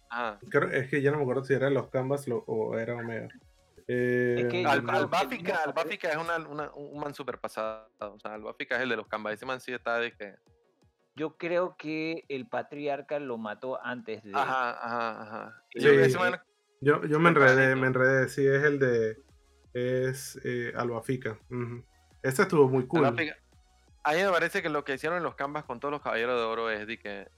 Ajá. 0.09 0.39
creo- 0.49 0.71
es 0.71 0.89
que 0.89 1.03
ya 1.03 1.11
no 1.11 1.17
me 1.17 1.25
acuerdo 1.25 1.43
si 1.43 1.55
era 1.55 1.69
los 1.69 1.89
Canvas 1.89 2.29
lo- 2.29 2.45
o 2.47 2.79
era 2.79 2.95
Omega. 2.95 3.27
Eh, 3.87 4.37
Es 4.39 4.47
que 4.47 4.63
yo 4.63 4.71
Al, 4.71 4.79
el- 4.81 4.91
Albáfica 4.91 6.11
es 6.11 6.17
una, 6.17 6.37
una- 6.39 6.71
un 6.75 6.99
man 6.99 7.15
super 7.15 7.39
pasado. 7.39 7.89
O 7.99 8.19
sea, 8.19 8.35
Albáfica 8.35 8.77
es 8.77 8.83
el 8.83 8.89
de 8.89 8.97
los 8.97 9.07
Canvas. 9.09 9.35
Ese 9.35 9.47
man 9.47 9.61
sí 9.61 9.73
está 9.73 9.99
de 9.99 10.13
que. 10.13 10.35
Yo 11.17 11.37
creo 11.37 11.77
que 11.77 12.25
el 12.29 12.49
patriarca 12.49 13.19
lo 13.21 13.39
mató 13.39 13.79
antes 13.85 14.23
de. 14.25 14.33
Ajá, 14.35 14.71
ajá, 14.85 15.23
ajá. 15.23 15.63
Sí. 15.75 15.81
Yo- 15.83 15.91
ese 15.93 16.19
man- 16.19 16.41
yo, 16.81 17.05
yo 17.05 17.19
me 17.21 17.29
enredé, 17.31 17.77
me 17.77 17.87
enredé, 17.87 18.29
sí, 18.29 18.47
es 18.47 18.63
el 18.63 18.79
de 18.79 19.23
es 19.75 20.39
eh, 20.45 20.73
Albafica. 20.77 21.39
ujú. 21.51 21.85
Ese 22.23 22.43
estuvo 22.43 22.69
muy 22.69 22.87
cool. 22.87 23.05
Albáfica- 23.05 23.37
A 24.03 24.13
mí 24.13 24.23
me 24.23 24.31
parece 24.31 24.61
que 24.63 24.69
lo 24.69 24.85
que 24.85 24.95
hicieron 24.95 25.17
en 25.19 25.25
los 25.25 25.35
Canvas 25.35 25.65
con 25.65 25.81
todos 25.81 25.93
los 25.93 26.03
caballeros 26.03 26.39
de 26.39 26.45
oro 26.47 26.71
es 26.71 26.87
de 26.87 26.99
que 26.99 27.29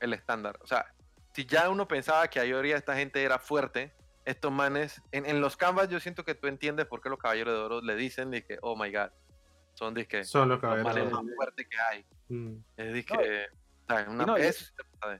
el 0.00 0.12
estándar. 0.12 0.58
O 0.62 0.66
sea, 0.66 0.86
si 1.32 1.46
ya 1.46 1.68
uno 1.70 1.88
pensaba 1.88 2.28
que 2.28 2.40
a 2.40 2.42
mayoría 2.42 2.74
de 2.74 2.78
esta 2.80 2.94
gente 2.94 3.22
era 3.22 3.38
fuerte, 3.38 3.92
estos 4.24 4.50
manes, 4.52 5.02
en, 5.12 5.26
en 5.26 5.40
los 5.40 5.56
Canvas 5.56 5.88
yo 5.88 6.00
siento 6.00 6.24
que 6.24 6.34
tú 6.34 6.46
entiendes 6.46 6.86
por 6.86 7.00
qué 7.00 7.08
los 7.08 7.18
caballeros 7.18 7.54
de 7.54 7.60
oro 7.60 7.80
le 7.82 7.96
dicen 7.96 8.30
de 8.30 8.44
que, 8.44 8.58
oh 8.62 8.76
my 8.76 8.90
god, 8.92 9.10
son 9.74 9.94
de 9.94 10.06
que 10.06 10.24
Son 10.24 10.48
los 10.48 10.56
los 10.56 10.60
caballeros. 10.60 10.84
manes 10.94 11.04
de 11.04 11.12
oro. 11.14 11.22
más 11.22 11.34
fuertes 11.36 11.66
que 11.68 11.76
hay. 11.90 12.06
Mm. 12.28 12.56
Es 12.76 12.92
de 12.94 13.04
No, 14.26 14.36
¿sabes? 14.36 14.68
Una, 14.68 14.96
no, 15.02 15.12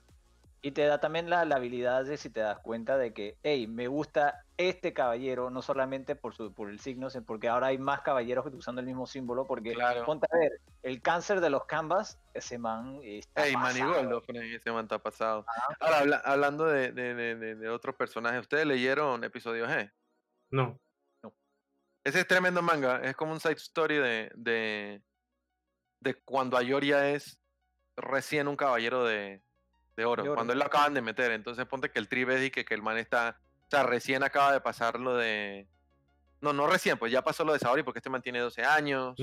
Y 0.64 0.70
te 0.72 0.86
da 0.86 0.98
también 0.98 1.28
la, 1.28 1.44
la 1.44 1.56
habilidad 1.56 2.06
de 2.06 2.16
si 2.16 2.30
te 2.30 2.40
das 2.40 2.58
cuenta 2.60 2.96
de 2.96 3.12
que, 3.12 3.36
hey, 3.42 3.66
me 3.66 3.86
gusta 3.86 4.46
este 4.56 4.94
caballero, 4.94 5.50
no 5.50 5.60
solamente 5.60 6.16
por 6.16 6.34
su 6.34 6.54
por 6.54 6.70
el 6.70 6.80
signo, 6.80 7.10
sino 7.10 7.22
porque 7.22 7.50
ahora 7.50 7.66
hay 7.66 7.76
más 7.76 8.00
caballeros 8.00 8.46
usando 8.50 8.80
el 8.80 8.86
mismo 8.86 9.06
símbolo, 9.06 9.46
porque 9.46 9.74
Claro. 9.74 10.06
ponte 10.06 10.26
a 10.32 10.38
ver, 10.38 10.52
el 10.82 11.02
cáncer 11.02 11.42
de 11.42 11.50
los 11.50 11.66
canvas, 11.66 12.18
ese 12.32 12.56
man 12.56 12.98
está 13.02 13.46
Ey, 13.46 13.52
pasado. 13.52 13.90
Manigoldo, 13.90 14.22
ese 14.26 14.72
man 14.72 14.84
está 14.86 14.98
pasado. 14.98 15.44
Ahora, 15.80 15.98
habla- 15.98 16.22
hablando 16.24 16.64
de, 16.64 16.92
de, 16.92 17.14
de, 17.14 17.36
de- 17.36 17.54
de 17.56 17.68
otros 17.68 17.94
personajes, 17.96 18.40
¿ustedes 18.40 18.64
leyeron 18.64 19.22
episodio 19.22 19.66
G? 19.66 19.92
No. 20.50 20.80
Ese 22.04 22.20
es 22.20 22.26
tremendo 22.26 22.62
manga, 22.62 23.02
es 23.02 23.14
como 23.16 23.32
un 23.32 23.40
side 23.40 23.52
story 23.52 23.96
de, 23.96 24.32
de, 24.34 25.02
de 26.00 26.14
cuando 26.22 26.56
Ayoria 26.56 27.10
es 27.10 27.38
recién 27.98 28.48
un 28.48 28.56
caballero 28.56 29.04
de, 29.04 29.42
de 29.96 30.04
oro, 30.04 30.22
De 30.22 30.28
oro. 30.28 30.34
cuando 30.36 30.52
él 30.52 30.58
lo 30.58 30.64
acaban 30.66 30.94
de 30.94 31.02
meter. 31.02 31.30
Entonces 31.32 31.64
ponte 31.66 31.90
que 31.90 31.98
el 31.98 32.08
trip 32.08 32.28
es 32.30 32.42
y 32.44 32.50
que, 32.50 32.64
que 32.64 32.74
el 32.74 32.82
man 32.82 32.96
está, 32.98 33.38
o 33.66 33.70
sea, 33.70 33.82
recién 33.84 34.22
acaba 34.22 34.52
de 34.52 34.60
pasar 34.60 34.98
lo 34.98 35.16
de... 35.16 35.66
No, 36.40 36.52
no 36.52 36.66
recién, 36.66 36.98
pues 36.98 37.10
ya 37.12 37.22
pasó 37.22 37.44
lo 37.44 37.52
de 37.54 37.58
Saori 37.58 37.82
porque 37.82 38.00
este 38.00 38.10
man 38.10 38.20
tiene 38.22 38.38
12 38.40 38.62
años. 38.64 39.14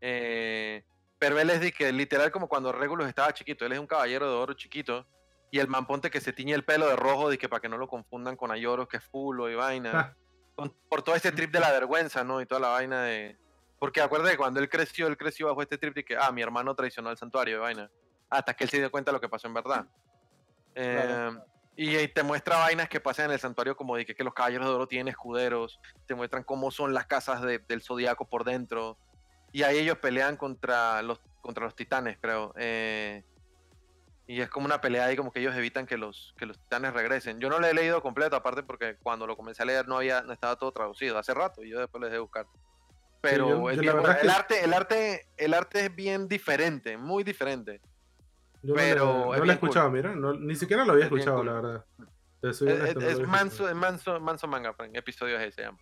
Eh, 0.00 0.84
pero 1.18 1.38
él 1.38 1.48
es 1.50 1.60
de 1.60 1.72
que 1.72 1.92
literal 1.92 2.30
como 2.30 2.48
cuando 2.48 2.72
Regulus 2.72 3.08
estaba 3.08 3.32
chiquito, 3.32 3.64
él 3.64 3.72
es 3.72 3.78
un 3.78 3.86
caballero 3.86 4.28
de 4.28 4.36
oro 4.36 4.52
chiquito. 4.54 5.06
Y 5.50 5.60
el 5.60 5.68
man 5.68 5.86
ponte 5.86 6.10
que 6.10 6.20
se 6.20 6.32
tiñe 6.32 6.54
el 6.54 6.64
pelo 6.64 6.88
de 6.88 6.96
rojo, 6.96 7.30
de 7.30 7.38
que 7.38 7.48
para 7.48 7.60
que 7.60 7.68
no 7.68 7.78
lo 7.78 7.86
confundan 7.86 8.36
con 8.36 8.50
Ayoros, 8.50 8.88
que 8.88 8.96
es 8.96 9.04
fulo 9.04 9.48
y 9.48 9.54
vaina. 9.54 9.90
Ah. 9.94 10.14
Con- 10.56 10.74
por 10.88 11.02
todo 11.02 11.14
este 11.14 11.30
trip 11.32 11.52
de 11.52 11.60
la 11.60 11.70
vergüenza, 11.70 12.24
¿no? 12.24 12.40
Y 12.40 12.46
toda 12.46 12.60
la 12.60 12.68
vaina 12.68 13.04
de... 13.04 13.36
Porque 13.78 14.00
acuérdate 14.00 14.32
que 14.32 14.38
cuando 14.38 14.58
él 14.58 14.68
creció, 14.68 15.06
él 15.06 15.16
creció 15.16 15.46
bajo 15.46 15.62
este 15.62 15.78
trip 15.78 15.94
de 15.94 16.04
que, 16.04 16.16
ah, 16.16 16.32
mi 16.32 16.42
hermano 16.42 16.74
traicionó 16.74 17.10
al 17.10 17.16
santuario 17.16 17.54
de 17.56 17.60
vaina. 17.60 17.90
Hasta 18.28 18.54
que 18.54 18.64
él 18.64 18.70
se 18.70 18.78
dio 18.78 18.90
cuenta 18.90 19.10
de 19.12 19.14
lo 19.16 19.20
que 19.20 19.28
pasó 19.28 19.46
en 19.46 19.54
verdad. 19.54 19.86
Eh, 20.78 21.02
Claro. 21.06 21.44
y, 21.74 21.96
ahí 21.96 22.06
te 22.08 22.22
muestra 22.22 22.58
vainas 22.58 22.88
que 22.88 23.00
pasan 23.00 23.26
en 23.26 23.30
el 23.32 23.40
santuario, 23.40 23.76
como 23.76 23.96
de 23.96 24.04
que, 24.04 24.22
los 24.22 24.34
caballeros 24.34 24.66
de 24.68 24.74
oro 24.74 24.86
tienen 24.86 25.08
escuderos, 25.08 25.80
te 26.06 26.14
muestran 26.14 26.44
cómo 26.44 26.70
son 26.70 26.92
las 26.94 27.06
casas 27.06 27.40
de- 27.42 27.58
del 27.58 27.82
zodiaco 27.82 28.26
por 28.28 28.44
dentro. 28.44 28.98
Y 29.52 29.62
ahí 29.62 29.78
ellos 29.78 29.96
pelean 29.98 30.36
contra 30.36 31.00
los, 31.02 31.18
contra 31.40 31.64
los 31.64 31.74
titanes, 31.74 32.18
creo. 32.20 32.52
Eh, 32.58 33.24
y 34.26 34.40
es 34.42 34.50
como 34.50 34.66
una 34.66 34.80
pelea 34.82 35.06
ahí, 35.06 35.16
como 35.16 35.32
que 35.32 35.40
ellos 35.40 35.54
evitan 35.54 35.86
que 35.86 35.96
los, 35.96 36.34
que 36.36 36.44
los 36.46 36.58
titanes 36.58 36.92
regresen. 36.92 37.40
Yo 37.40 37.48
no 37.48 37.58
lo 37.58 37.66
he 37.66 37.72
leído 37.72 38.02
completo, 38.02 38.36
aparte 38.36 38.62
porque 38.62 38.96
cuando 39.02 39.26
lo 39.26 39.36
comencé 39.36 39.62
a 39.62 39.66
leer 39.66 39.88
no, 39.88 39.96
había, 39.98 40.20
no 40.22 40.32
estaba 40.34 40.56
todo 40.56 40.72
traducido 40.72 41.16
hace 41.16 41.32
rato 41.32 41.62
y 41.62 41.70
yo 41.70 41.78
después 41.80 42.02
les 42.02 42.10
dejé 42.10 42.20
buscar. 42.20 42.46
Pero 43.22 43.48
yo- 43.48 43.70
yo 43.72 43.80
bien 43.80 43.98
es 43.98 44.08
el, 44.16 44.20
que- 44.20 44.28
arte, 44.30 44.64
el, 44.64 44.74
arte, 44.74 45.26
el 45.38 45.54
arte 45.54 45.86
es 45.86 45.94
bien 45.94 46.28
diferente, 46.28 46.96
muy 46.98 47.24
diferente. 47.24 47.80
Yo 48.66 48.74
no 48.74 48.74
Pero 48.74 48.84
le- 48.84 48.90
es 48.92 48.98
no, 48.98 49.26
lo 49.26 49.34
he 49.36 49.40
bien 49.42 49.54
escuchado, 49.54 49.90
mira, 49.90 50.14
no- 50.16 50.32
ni 50.34 50.56
siquiera 50.56 50.84
lo 50.84 50.92
había 50.92 51.04
Es 51.06 51.12
escuchado, 51.12 51.36
cool. 51.36 51.46
la 51.46 51.52
verdad. 51.52 51.84
Soy 52.52 52.68
Es, 52.68 52.80
honesto, 52.80 53.00
es- 53.00 53.18
no 53.20 53.28
manso, 53.28 53.68
es 53.68 53.74
manso, 53.74 54.20
manso 54.20 54.46
manga, 54.48 54.72
Frank, 54.74 54.90
episodio 54.94 55.38
G 55.38 55.50
se 55.52 55.62
llama. 55.62 55.78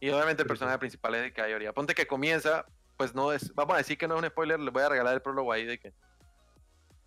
Y 0.00 0.10
obviamente 0.10 0.42
el 0.42 0.48
personaje 0.48 0.74
cool. 0.76 0.80
principal 0.80 1.14
es 1.14 1.22
de 1.22 1.32
Kaioria. 1.32 1.72
Ponte 1.72 1.94
que 1.94 2.06
comienza, 2.06 2.64
pues 2.96 3.14
no 3.14 3.32
es, 3.32 3.54
vamos 3.54 3.74
a 3.74 3.78
decir 3.78 3.96
que 3.98 4.06
no 4.06 4.16
es 4.16 4.22
un 4.22 4.28
spoiler, 4.28 4.60
les 4.60 4.72
voy 4.72 4.82
a 4.82 4.88
regalar 4.88 5.14
el 5.14 5.22
prólogo 5.22 5.52
ahí 5.52 5.64
de 5.64 5.78
que... 5.78 5.92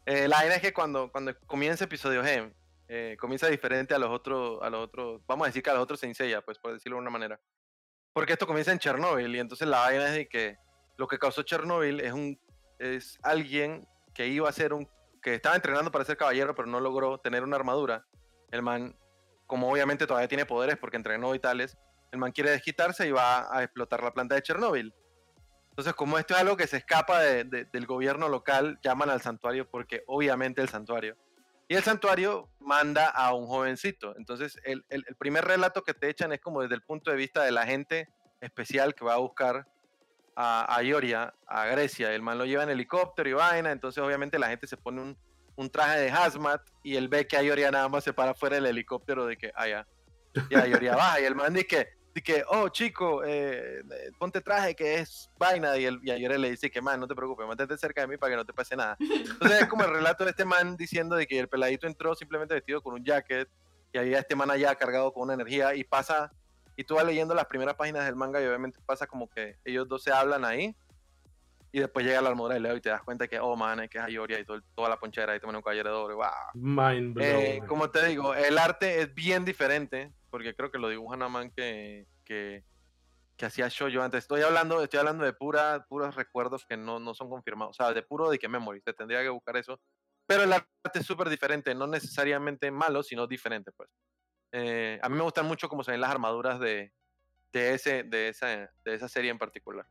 Eh, 0.06 0.28
la 0.28 0.38
vaina 0.38 0.56
es 0.56 0.62
que 0.62 0.74
cuando, 0.74 1.12
cuando 1.12 1.34
comienza 1.48 1.86
episodio 1.86 2.24
G, 2.24 2.54
eh, 2.90 3.16
comienza 3.20 3.48
diferente 3.48 3.94
a 3.94 4.00
los 4.00 4.10
otros, 4.10 4.60
a 4.62 4.70
los 4.70 4.82
otros, 4.82 5.22
vamos 5.28 5.46
a 5.46 5.48
decir 5.50 5.64
que 5.64 5.70
a 5.70 5.74
los 5.74 5.84
otros 5.84 6.00
se 6.00 6.08
ensella, 6.08 6.42
pues 6.42 6.60
por 6.60 6.74
decirlo 6.74 6.98
de 6.98 7.02
una 7.04 7.10
manera. 7.12 7.40
Porque 8.12 8.34
esto 8.34 8.46
comienza 8.46 8.72
en 8.72 8.80
Chernobyl 8.80 9.34
y 9.36 9.40
entonces 9.40 9.68
la 9.68 9.80
vaina 9.80 10.08
es 10.08 10.14
de 10.16 10.28
que 10.28 10.58
lo 10.98 11.08
que 11.08 11.18
causó 11.18 11.42
Chernobyl 11.44 12.00
es 12.02 12.12
un 12.14 12.40
es 12.80 13.18
alguien 13.24 13.88
que 14.14 14.28
iba 14.28 14.50
a 14.50 14.52
ser 14.52 14.74
un 14.74 14.88
que 15.24 15.34
estaba 15.34 15.56
entrenando 15.56 15.90
para 15.92 16.06
ser 16.06 16.18
caballero 16.18 16.54
pero 16.54 16.68
no 16.68 16.80
logró 16.80 17.18
tener 17.18 17.44
una 17.44 17.56
armadura. 17.56 18.06
El 18.52 18.62
man 18.62 18.96
como 19.48 19.72
obviamente 19.72 20.08
todavía 20.08 20.28
tiene 20.28 20.46
poderes 20.46 20.78
porque 20.78 20.98
entrenó 20.98 21.34
y 21.36 21.40
tales, 21.40 21.78
el 22.12 22.20
man 22.20 22.32
quiere 22.32 22.52
desquitarse 22.52 23.08
y 23.08 23.12
va 23.12 23.56
a 23.56 23.64
explotar 23.64 24.04
la 24.04 24.14
planta 24.14 24.36
de 24.36 24.42
Chernobyl. 24.42 24.94
Entonces, 25.70 25.94
como 25.94 26.20
esto 26.20 26.36
es 26.36 26.40
algo 26.42 26.56
que 26.56 26.68
se 26.68 26.78
escapa 26.78 27.20
de- 27.22 27.44
de- 27.46 27.66
del 27.66 27.88
gobierno 27.88 28.30
local, 28.30 28.80
llaman 28.84 29.10
al 29.10 29.22
santuario 29.22 29.68
porque 29.70 30.04
obviamente 30.06 30.62
el 30.62 30.70
santuario. 30.70 31.18
Y 31.68 31.76
el 31.76 31.84
santuario 31.84 32.50
manda 32.60 33.08
a 33.08 33.34
un 33.34 33.48
jovencito. 33.48 34.16
Entonces, 34.18 34.60
el, 34.64 34.86
primer 35.18 35.46
relato 35.46 35.84
que 35.84 35.96
te 35.96 36.10
echan 36.10 36.32
es 36.34 36.40
como 36.40 36.62
desde 36.62 36.76
el 36.76 36.84
punto 36.84 37.10
de 37.10 37.18
vista 37.18 37.44
del 37.44 37.58
agente 37.58 38.08
especial 38.42 38.94
que 38.94 39.06
va 39.06 39.14
a 39.16 39.18
buscar 39.18 39.66
a, 40.36 40.76
a 40.76 40.84
Ioria, 40.84 41.34
a 41.48 41.66
Grecia. 41.68 42.14
El 42.14 42.22
man 42.22 42.38
lo 42.38 42.46
lleva 42.46 42.64
en 42.64 42.70
helicóptero 42.70 43.30
y 43.30 43.34
vaina. 43.34 43.72
Entonces, 43.72 44.04
obviamente, 44.04 44.40
la 44.40 44.48
gente 44.48 44.68
se 44.68 44.78
pone 44.78 45.02
un, 45.02 45.18
un 45.56 45.70
traje 45.70 46.00
de 46.00 46.12
hazmat 46.12 46.62
y 46.84 46.96
él 46.96 47.08
ve 47.08 47.28
que 47.28 47.38
a 47.38 47.44
Ioria 47.44 47.72
nada 47.72 47.88
más 47.90 48.04
se 48.04 48.14
para 48.14 48.34
fuera 48.34 48.56
del 48.56 48.66
helicóptero 48.66 49.26
de 49.26 49.38
que, 49.38 49.52
allá. 49.56 49.88
Y 50.50 50.56
a 50.56 50.68
Ioria 50.68 50.96
baja. 50.96 51.22
Y 51.22 51.26
el 51.26 51.36
man 51.36 51.54
dice 51.54 51.68
que, 51.68 51.88
dice 52.14 52.24
que 52.24 52.44
oh, 52.48 52.70
chico, 52.70 53.24
eh, 53.24 53.82
eh, 53.82 54.12
ponte 54.18 54.42
traje 54.42 54.76
que 54.76 54.96
es 54.96 55.30
vaina. 55.38 55.78
Y, 55.78 55.86
el, 55.86 56.00
y 56.04 56.12
a 56.12 56.18
Ioria 56.18 56.38
le 56.38 56.52
dice 56.52 56.72
que, 56.72 56.82
man, 56.82 57.00
no 57.00 57.08
te 57.08 57.16
preocupes, 57.16 57.48
mantente 57.48 57.78
cerca 57.78 58.02
de 58.02 58.08
mí 58.08 58.18
para 58.18 58.32
que 58.32 58.38
no 58.38 58.46
te 58.46 58.54
pase 58.54 58.76
nada. 58.76 58.98
Entonces, 59.00 59.62
es 59.62 59.68
como 59.68 59.84
el 59.84 59.92
relato 59.92 60.24
de 60.24 60.32
este 60.32 60.46
man 60.46 60.76
diciendo 60.76 61.16
de 61.16 61.28
que 61.28 61.40
el 61.40 61.48
peladito 61.48 61.88
entró 61.88 62.16
simplemente 62.16 62.56
vestido 62.56 62.82
con 62.82 62.94
un 62.96 63.04
jacket 63.04 63.48
y 63.92 63.98
había 64.00 64.20
este 64.20 64.36
man 64.36 64.50
allá 64.50 64.74
cargado 64.76 65.14
con 65.14 65.24
una 65.24 65.34
energía 65.34 65.76
y 65.76 65.84
pasa. 65.84 66.32
Y 66.76 66.84
tú 66.84 66.96
vas 66.96 67.06
leyendo 67.06 67.34
las 67.36 67.46
primeras 67.46 67.76
páginas 67.76 68.06
del 68.06 68.16
manga 68.16 68.42
y 68.42 68.46
obviamente 68.46 68.80
pasa 68.86 69.08
como 69.08 69.30
que 69.30 69.58
ellos 69.64 69.88
dos 69.88 70.04
se 70.04 70.12
hablan 70.12 70.44
ahí 70.44 70.76
y 71.76 71.80
después 71.80 72.06
llega 72.06 72.22
la 72.22 72.30
armadura 72.30 72.54
de 72.54 72.60
Leo 72.60 72.78
y 72.78 72.82
te 72.82 72.90
das 72.90 73.02
cuenta 73.02 73.28
que, 73.28 73.40
oh, 73.40 73.56
man, 73.56 73.80
es 73.80 73.90
que 73.90 73.98
es 73.98 74.04
Ayoria 74.04 74.40
y 74.40 74.46
todo, 74.46 74.62
toda 74.76 74.90
la 74.90 75.00
ponchera 75.00 75.36
y 75.36 75.40
te 75.40 75.46
pone 75.48 75.58
un 75.58 75.64
caballero 75.64 75.90
de 75.90 75.96
oro, 75.96 76.16
wow. 76.18 76.26
Mind 76.54 77.18
Eh, 77.20 77.62
como 77.68 77.90
te 77.90 78.06
digo, 78.06 78.36
el 78.36 78.60
arte 78.60 79.02
es 79.02 79.14
bien 79.16 79.44
diferente, 79.44 80.14
porque 80.30 80.56
creo 80.56 80.70
que 80.70 80.78
lo 80.78 80.88
dibuja 80.88 81.16
una 81.16 81.30
man 81.30 81.50
que, 81.50 82.06
que, 82.24 82.64
que 83.36 83.46
hacía 83.48 83.70
yo 83.70 84.04
antes. 84.04 84.20
Estoy 84.20 84.42
hablando, 84.44 84.84
estoy 84.84 85.00
hablando 85.00 85.26
de 85.26 85.34
pura, 85.34 85.84
puros 85.90 86.14
recuerdos 86.14 86.64
que 86.64 86.78
no, 86.78 87.00
no 87.00 87.16
son 87.16 87.28
confirmados, 87.28 87.80
o 87.80 87.84
sea, 87.84 87.92
de 87.92 88.04
puro 88.04 88.30
de 88.30 88.38
que 88.38 88.48
memory, 88.48 88.82
te 88.82 88.94
tendría 88.94 89.24
que 89.24 89.30
buscar 89.30 89.58
eso. 89.58 89.80
Pero 90.28 90.44
el 90.44 90.54
arte 90.54 90.70
es 90.94 91.06
súper 91.08 91.28
diferente, 91.28 91.74
no 91.74 91.88
necesariamente 91.88 92.70
malo, 92.70 93.02
sino 93.02 93.26
diferente, 93.26 93.72
pues. 93.72 93.90
Eh, 94.56 95.00
a 95.02 95.10
mí 95.10 95.18
me 95.18 95.24
gustan 95.24 95.48
mucho 95.48 95.68
cómo 95.68 95.84
se 95.84 95.92
ven 95.92 96.00
las 96.00 96.12
armaduras 96.12 96.60
de, 96.60 96.94
de, 97.52 97.74
ese, 97.74 98.04
de, 98.04 98.30
esa, 98.30 98.48
de 98.86 98.94
esa 98.94 99.10
serie 99.10 99.32
en 99.32 99.40
particular. 99.40 99.88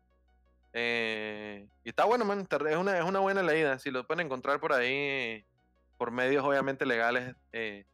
Eh, 0.72 1.68
y 1.84 1.88
está 1.88 2.04
bueno, 2.04 2.24
man. 2.24 2.46
Es 2.48 2.76
una, 2.76 2.96
es 2.96 3.04
una 3.04 3.18
buena 3.18 3.42
leída. 3.42 3.78
Si 3.80 3.90
lo 3.90 4.06
pueden 4.06 4.26
encontrar 4.26 4.60
por 4.60 4.72
ahí, 4.72 5.44
por 5.98 6.12
medios 6.12 6.44
obviamente 6.44 6.86
legales, 6.86 7.34
eh, 7.52 7.84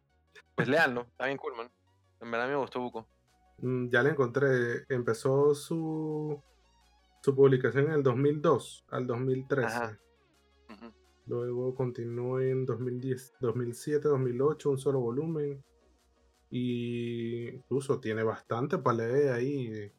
pues 0.54 0.68
leanlo. 0.68 1.06
Está 1.10 1.24
bien 1.24 1.38
cool, 1.38 1.56
man. 1.56 1.70
En 2.20 2.30
verdad 2.30 2.48
me 2.48 2.56
gustó 2.56 2.80
Buco. 2.80 3.08
Mm, 3.58 3.88
Ya 3.88 4.02
le 4.02 4.10
encontré. 4.10 4.84
Empezó 4.90 5.54
su, 5.54 6.40
su 7.22 7.34
publicación 7.34 7.86
en 7.86 7.92
el 7.92 8.02
2002 8.02 8.84
al 8.90 9.06
2013. 9.06 9.66
Ajá. 9.74 9.98
Ujú. 10.68 10.92
Luego 11.26 11.74
continuó 11.74 12.40
en 12.40 12.66
2010, 12.66 13.34
2007, 13.40 14.06
2008, 14.08 14.70
un 14.70 14.78
solo 14.78 15.00
volumen. 15.00 15.64
Y 16.50 17.48
incluso 17.48 18.00
tiene 18.00 18.22
bastante 18.22 18.78
para 18.78 18.98
leer 18.98 19.32
ahí. 19.32 19.92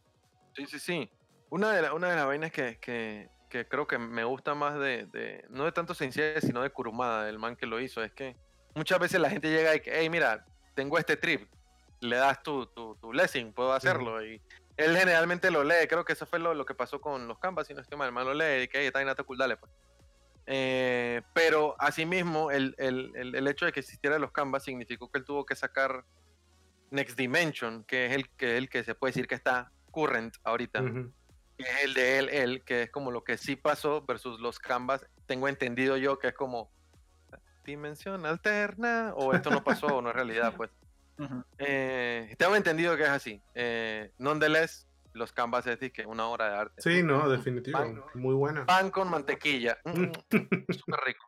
Sí, 0.56 0.66
sí, 0.66 0.80
sí. 0.80 1.12
Una 1.50 1.72
de, 1.74 1.82
la- 1.84 1.94
una 1.94 2.10
de 2.10 2.16
las 2.16 2.26
vainas 2.26 2.52
que, 2.52 2.80
que, 2.80 3.30
que 3.50 3.68
creo 3.68 3.88
que 3.88 3.98
me 3.98 4.24
gusta 4.24 4.56
más 4.56 4.80
de, 4.80 5.06
de- 5.08 5.46
no 5.50 5.66
de 5.66 5.72
tanto 5.72 5.94
Sensei, 5.94 6.42
sino 6.42 6.62
de 6.62 6.70
Kurumada, 6.72 7.30
el 7.30 7.40
man 7.40 7.56
que 7.56 7.66
lo 7.66 7.80
hizo, 7.80 8.04
es 8.04 8.12
que 8.14 8.36
muchas 8.76 9.00
veces 9.00 9.20
la 9.20 9.30
gente 9.30 9.50
llega 9.50 9.76
y 9.76 9.80
que, 9.80 9.92
hey, 9.94 10.10
mira, 10.10 10.46
tengo 10.76 10.98
este 10.98 11.18
trip, 11.18 11.48
le 12.02 12.16
das 12.16 12.42
tu, 12.44 12.66
tu, 12.68 12.96
tu 12.96 13.10
blessing, 13.10 13.54
puedo 13.54 13.74
hacerlo. 13.74 14.24
Y 14.26 14.42
él 14.78 14.96
generalmente 14.98 15.52
lo 15.52 15.64
lee, 15.64 15.88
creo 15.88 16.06
que 16.06 16.14
eso 16.14 16.26
fue 16.26 16.40
lo, 16.40 16.54
lo 16.54 16.66
que 16.66 16.74
pasó 16.76 17.00
con 17.02 17.28
los 17.28 17.38
canvas, 17.40 17.68
si 17.68 17.74
no 17.74 17.82
estoy 17.82 17.98
mal, 17.98 18.08
el 18.08 18.14
man 18.14 18.26
lo 18.26 18.34
lee 18.34 18.64
y 18.64 18.68
que, 18.68 18.80
hey, 18.80 18.88
está 18.88 19.02
está 19.02 19.24
cool, 19.24 19.38
dale, 19.38 19.58
pues. 19.58 19.72
Eh, 20.52 21.22
pero 21.34 21.76
asimismo, 21.78 22.50
el, 22.50 22.74
el, 22.80 23.12
el, 23.16 23.36
el 23.36 23.48
hecho 23.48 23.66
de 23.66 23.72
que 23.72 23.82
existieran 23.82 24.20
los 24.22 24.32
canvas 24.32 24.64
significó 24.64 25.12
que 25.12 25.20
él 25.20 25.26
tuvo 25.26 25.46
que 25.46 25.56
sacar 25.56 26.06
Next 26.92 27.18
Dimension, 27.18 27.84
que 27.84 28.08
es 28.08 28.14
el 28.14 28.30
que, 28.32 28.58
el 28.58 28.70
que 28.70 28.84
se 28.84 28.96
puede 28.96 29.12
decir 29.12 29.28
que 29.28 29.36
está 29.36 29.72
current 29.92 30.36
ahorita 30.44 30.82
que 31.58 31.64
es 31.64 31.84
el 31.84 31.94
de 31.94 32.18
él, 32.20 32.30
él, 32.30 32.64
que 32.64 32.84
es 32.84 32.92
como 32.92 33.12
lo 33.12 33.24
que 33.24 33.38
sí 33.38 33.56
pasó 33.56 34.02
versus 34.06 34.40
los 34.40 34.60
canvas. 34.60 35.06
Tengo 35.26 35.48
entendido 35.48 35.98
yo 35.98 36.18
que 36.18 36.30
es 36.30 36.34
como 36.34 36.72
dimensión 37.66 38.26
alterna, 38.26 39.14
o 39.16 39.34
esto 39.34 39.50
no 39.52 39.64
pasó, 39.64 39.88
o 39.98 40.02
no 40.02 40.10
es 40.10 40.16
realidad, 40.16 40.54
pues. 40.56 40.72
Eh, 41.58 42.34
tengo 42.38 42.56
entendido 42.56 42.96
que 42.96 43.04
es 43.04 43.10
así. 43.10 43.42
Eh, 43.54 44.14
nonetheless, 44.20 44.88
los 45.12 45.34
canvas 45.34 45.68
es 45.68 45.78
que 45.92 46.06
una 46.06 46.26
obra 46.28 46.50
de 46.50 46.56
arte. 46.56 46.82
Sí, 46.82 47.04
no, 47.04 47.28
definitivo. 47.28 47.78
Pan- 47.78 48.02
Muy 48.14 48.34
buena. 48.36 48.66
Pan 48.66 48.90
con 48.90 49.10
mantequilla. 49.10 49.78
Mm, 49.84 50.04
mm, 50.04 50.14
Súper 50.70 51.00
rico. 51.06 51.26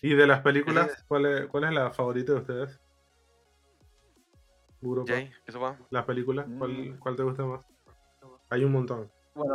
¿Y 0.00 0.14
de 0.14 0.26
las 0.26 0.40
películas, 0.40 0.86
Ese- 0.90 1.04
cuál 1.06 1.26
es, 1.26 1.46
cuál 1.48 1.64
es 1.64 1.72
la 1.72 1.90
favorita 1.90 2.32
de 2.32 2.38
ustedes? 2.38 2.80
Europa. 4.82 5.12
Jay, 5.12 5.28
¿qué 5.44 5.50
eso 5.50 5.60
va? 5.60 5.78
Las 5.90 6.04
películas, 6.04 6.46
¿cuál, 6.58 6.70
Mm. 6.72 6.98
cuál 6.98 7.16
te 7.16 7.22
gusta 7.22 7.44
más? 7.44 7.60
Hay 8.50 8.64
un 8.64 8.72
montón. 8.72 9.10
Bueno, 9.34 9.54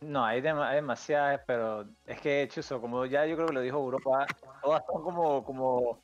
no, 0.00 0.24
hay, 0.24 0.40
dema- 0.40 0.68
hay 0.68 0.76
demasiadas, 0.76 1.40
pero 1.46 1.86
es 2.04 2.20
que, 2.20 2.46
Chuso, 2.50 2.80
como 2.80 3.06
ya 3.06 3.24
yo 3.26 3.36
creo 3.36 3.48
que 3.48 3.54
lo 3.54 3.60
dijo 3.60 3.78
Europa, 3.78 4.26
todas 4.62 4.82
son 4.92 5.02
como, 5.02 5.44
como 5.44 6.00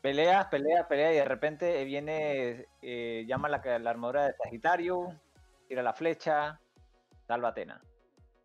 peleas, 0.00 0.46
peleas, 0.46 0.86
peleas, 0.86 1.12
y 1.12 1.16
de 1.16 1.24
repente 1.24 1.84
viene, 1.84 2.66
eh, 2.82 3.24
llama 3.26 3.48
la, 3.48 3.60
la 3.78 3.90
armadura 3.90 4.26
de 4.26 4.34
Sagitario, 4.42 5.20
tira 5.68 5.82
la 5.82 5.92
flecha, 5.94 6.60
salva 7.26 7.48
a 7.48 7.50
Atena. 7.52 7.80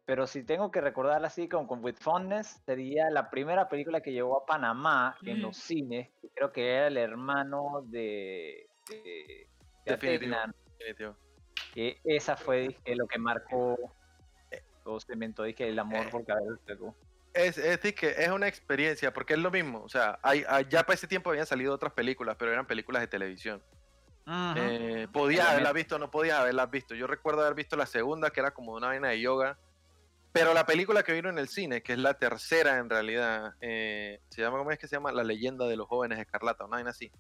Pero 0.06 0.26
si 0.26 0.44
tengo 0.44 0.72
que 0.72 0.80
recordarla 0.80 1.28
así 1.28 1.50
con, 1.50 1.68
con 1.68 1.84
With 1.84 1.98
Fondness, 2.00 2.62
sería 2.66 3.10
la 3.10 3.30
primera 3.30 3.68
película 3.68 4.00
que 4.00 4.14
llegó 4.14 4.38
a 4.42 4.46
Panamá 4.46 5.18
en 5.26 5.40
Mm. 5.40 5.42
los 5.42 5.58
cines, 5.58 6.10
que 6.22 6.30
creo 6.30 6.52
que 6.54 6.74
era 6.76 6.88
el 6.88 6.96
hermano 6.98 7.82
de, 7.84 8.67
de, 8.96 9.48
de 9.86 9.92
Definitivo. 9.92 10.36
Atena, 10.36 10.56
Definitivo. 10.80 11.18
que 11.74 12.00
esa 12.04 12.36
fue 12.38 12.70
dije, 12.70 12.96
lo 12.96 13.08
que 13.08 13.20
marcó 13.20 13.78
o 14.84 15.00
cementó 15.02 15.44
dije, 15.44 15.68
el 15.68 15.78
amor 15.80 16.06
Eh, 16.06 16.10
por. 16.10 16.24
Es, 17.34 17.58
es 17.58 17.64
decir, 17.82 17.94
que 17.94 18.08
es 18.18 18.30
una 18.30 18.48
experiencia, 18.48 19.14
porque 19.14 19.34
es 19.34 19.40
lo 19.40 19.52
mismo. 19.52 19.84
O 19.84 19.90
sea, 19.90 20.18
hay, 20.24 20.44
hay- 20.48 20.66
ya 20.70 20.84
para 20.84 20.96
ese 20.96 21.08
tiempo 21.08 21.30
habían 21.30 21.46
salido 21.46 21.74
otras 21.74 21.94
películas, 21.94 22.36
pero 22.40 22.52
eran 22.52 22.66
películas 22.66 23.02
de 23.02 23.08
televisión. 23.08 23.62
Eh, 24.56 25.08
podías 25.14 25.14
Obviamente. 25.14 25.42
haberlas 25.52 25.74
visto, 25.74 26.00
no 26.00 26.10
podías 26.12 26.40
haberlas 26.40 26.70
visto. 26.72 26.96
Yo 26.96 27.06
recuerdo 27.08 27.42
haber 27.42 27.54
visto 27.54 27.76
la 27.78 27.86
segunda, 27.86 28.30
que 28.32 28.40
era 28.40 28.52
como 28.52 28.74
una 28.74 28.88
vaina 28.88 29.10
de 29.10 29.22
yoga. 29.22 29.58
Pero 30.34 30.54
la 30.54 30.66
película 30.66 31.04
que 31.04 31.14
vino 31.14 31.30
en 31.30 31.38
el 31.40 31.48
cine, 31.48 31.82
que 31.82 31.94
es 31.94 32.00
la 32.00 32.14
tercera 32.16 32.78
en 32.78 32.90
realidad, 32.90 33.54
eh, 33.62 34.20
se 34.30 34.42
llama, 34.42 34.58
¿cómo 34.58 34.72
es 34.72 34.78
que 34.80 34.88
se 34.88 34.96
llama? 34.96 35.12
La 35.12 35.24
leyenda 35.24 35.66
de 35.66 35.78
los 35.78 35.88
jóvenes 35.88 36.20
escarlata, 36.20 36.66
una 36.66 36.78
vaina 36.78 36.90
así. 36.92 37.12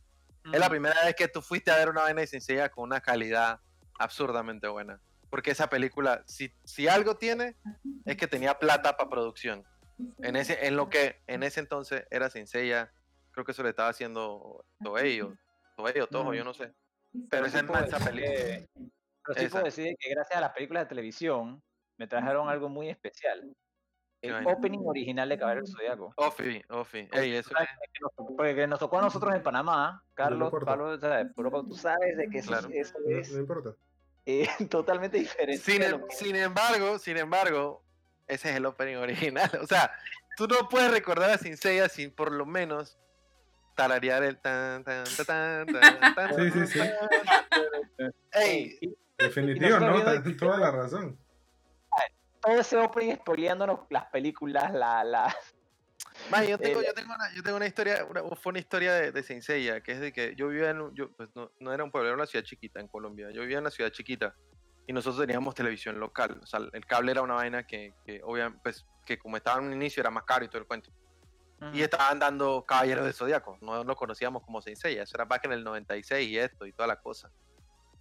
Es 0.53 0.59
la 0.59 0.69
primera 0.69 1.03
vez 1.05 1.15
que 1.15 1.27
tú 1.27 1.41
fuiste 1.41 1.71
a 1.71 1.77
ver 1.77 1.89
una 1.89 2.01
vaina 2.03 2.21
de 2.21 2.27
Senseiya 2.27 2.69
con 2.69 2.83
una 2.85 3.01
calidad 3.01 3.59
absurdamente 3.99 4.67
buena. 4.67 4.99
Porque 5.29 5.51
esa 5.51 5.69
película, 5.69 6.23
si, 6.25 6.53
si 6.63 6.87
algo 6.87 7.17
tiene, 7.17 7.55
es 8.05 8.15
que 8.17 8.27
tenía 8.27 8.57
plata 8.57 8.95
para 8.95 9.09
producción. 9.09 9.65
En, 10.21 10.35
ese, 10.35 10.67
en 10.67 10.75
lo 10.77 10.89
que 10.89 11.21
en 11.27 11.43
ese 11.43 11.59
entonces 11.59 12.05
era 12.11 12.29
Senseiya, 12.29 12.91
creo 13.31 13.43
que 13.45 13.51
eso 13.51 13.63
le 13.63 13.69
estaba 13.69 13.89
haciendo 13.89 14.63
Toei 14.83 15.21
o, 15.21 15.35
Toei 15.75 15.99
o 15.99 16.07
Toho, 16.07 16.33
yo 16.33 16.43
no 16.43 16.53
sé. 16.53 16.71
Pero 17.29 17.45
esa, 17.47 17.59
esa 17.59 17.99
película. 17.99 18.11
que- 18.35 18.67
pero 19.25 19.39
sí 19.39 19.45
Esa. 19.45 19.51
puedo 19.51 19.65
decir 19.65 19.95
que 19.99 20.09
gracias 20.11 20.37
a 20.37 20.41
las 20.41 20.51
películas 20.53 20.83
de 20.83 20.89
televisión 20.89 21.61
me 21.97 22.07
trajeron 22.07 22.47
algo 22.47 22.69
muy 22.69 22.89
especial. 22.89 23.53
El 24.21 24.47
opening 24.47 24.79
original 24.85 25.29
de 25.29 25.37
Caballero 25.37 25.63
del 25.65 25.71
Zodiaco. 25.73 26.13
Ofi, 26.17 26.61
Ofi. 26.69 27.07
Ey, 27.11 27.35
eso 27.35 27.49
¿Sabes? 27.51 27.69
Que 27.93 27.99
nos, 28.01 28.11
porque 28.35 28.67
nos 28.67 28.79
tocó 28.79 28.97
a 28.97 29.01
nosotros 29.03 29.33
en 29.35 29.43
Panamá, 29.43 30.03
Carlos. 30.15 30.51
Pablo, 30.65 30.99
¿sabes? 30.99 31.27
Europa, 31.37 31.61
tú 31.67 31.75
sabes 31.75 32.17
de 32.17 32.27
que 32.29 32.39
eso, 32.39 32.49
Claro. 32.49 32.67
eso 32.73 32.95
es 33.07 33.31
no 33.31 33.39
importa. 33.39 33.75
eh, 34.25 34.47
totalmente 34.69 35.17
diferente. 35.19 35.57
Sin, 35.59 35.81
em- 35.83 36.01
que- 36.07 36.15
sin 36.15 36.35
embargo, 36.35 36.97
sin 36.99 37.17
embargo, 37.17 37.83
ese 38.27 38.49
es 38.49 38.55
el 38.55 38.65
opening 38.65 38.95
original. 38.97 39.49
O 39.63 39.67
sea, 39.67 39.91
tú 40.35 40.47
no 40.47 40.67
puedes 40.67 40.89
recordar 40.91 41.29
a 41.29 41.37
Senseiya 41.37 41.87
sin 41.87 42.11
por 42.11 42.31
lo 42.31 42.45
menos 42.45 42.97
tararear 43.75 44.23
el 44.23 44.37
tan 44.39 44.83
tan 44.83 45.03
tan 45.27 45.65
tan 45.67 45.99
tan 45.99 46.15
tan. 46.15 46.35
Sí, 46.35 46.51
sí, 46.51 46.67
sí. 46.67 46.79
Ey, 48.33 48.79
Definitivo, 49.17 49.79
¿no? 49.79 50.03
toda 50.37 50.57
la 50.59 50.71
razón. 50.71 51.17
Todo 52.47 52.59
ese 52.61 52.77
opening 52.77 53.15
spoileándonos 53.15 53.79
las 53.89 54.05
películas, 54.05 54.73
la, 54.73 55.03
la... 55.03 55.35
Mae, 56.31 56.47
yo 56.49 56.57
tengo, 56.57 56.79
El- 56.79 56.85
yo 56.87 56.93
tengo 56.93 57.13
una, 57.13 57.33
yo 57.35 57.43
tengo 57.43 57.57
una 57.57 57.67
historia, 57.67 58.05
una, 58.09 58.23
fue 58.35 58.51
una 58.51 58.59
historia 58.59 58.93
de, 58.93 59.11
de 59.11 59.23
Senseiya, 59.23 59.81
que 59.81 59.91
es 59.91 59.99
de 59.99 60.11
que 60.13 60.33
yo 60.35 60.47
vivía 60.47 60.69
en, 60.69 60.81
un- 60.81 60.95
yo, 60.95 61.11
pues 61.11 61.29
no, 61.35 61.51
no 61.59 61.73
era 61.73 61.83
un 61.83 61.91
pueblo, 61.91 62.07
era 62.09 62.15
una 62.15 62.25
ciudad 62.25 62.45
chiquita 62.45 62.79
en 62.79 62.87
Colombia. 62.87 63.29
Yo 63.31 63.41
vivía 63.41 63.57
en 63.57 63.63
una 63.63 63.71
ciudad 63.71 63.91
chiquita 63.91 64.33
y 64.87 64.93
nosotros 64.93 65.21
teníamos 65.25 65.53
televisión 65.55 65.99
local. 65.99 66.39
O 66.41 66.45
sea, 66.45 66.61
el 66.71 66.85
cable 66.85 67.11
era 67.11 67.21
una 67.21 67.35
vaina 67.35 67.67
que, 67.67 67.93
que 68.05 68.21
obviamente, 68.23 68.59
pues, 68.63 68.85
que 69.05 69.17
como 69.19 69.37
estaba 69.37 69.59
en 69.59 69.65
un 69.67 69.73
inicio 69.73 70.01
era 70.01 70.09
más 70.09 70.23
caro 70.23 70.45
y 70.45 70.47
todo 70.47 70.59
el 70.59 70.67
cuento. 70.67 70.89
Y 71.73 71.81
estaban 71.81 72.19
dando 72.19 72.63
Caballeros 72.65 73.03
de 73.05 73.13
Zodíaco. 73.13 73.57
No 73.61 73.83
lo 73.83 73.95
conocíamos 73.95 74.43
como 74.43 74.61
Senseiya. 74.61 75.01
Eso 75.03 75.17
era 75.17 75.25
back 75.25 75.45
en 75.45 75.53
el 75.53 75.63
96 75.63 76.29
y 76.29 76.37
esto 76.37 76.65
y 76.67 76.71
toda 76.71 76.85
la 76.87 76.97
cosa. 76.97 77.31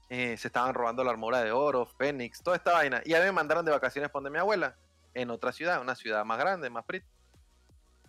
Eh, 0.09 0.37
se 0.37 0.49
estaban 0.49 0.73
robando 0.73 1.03
la 1.03 1.11
armadura 1.11 1.43
de 1.43 1.51
oro, 1.51 1.87
Fénix, 1.87 2.43
toda 2.43 2.57
esta 2.57 2.73
vaina. 2.73 3.03
Y 3.05 3.15
a 3.15 3.19
mí 3.19 3.25
me 3.25 3.33
mandaron 3.33 3.65
de 3.65 3.73
vacaciones 3.73 4.11
para 4.11 4.23
donde 4.23 4.31
mi 4.31 4.39
abuela, 4.39 4.77
en 5.15 5.31
otra 5.31 5.53
ciudad, 5.53 5.81
una 5.81 5.97
ciudad 5.97 6.25
más 6.25 6.39
grande, 6.39 6.71
más 6.71 6.85
pretty. 6.85 7.07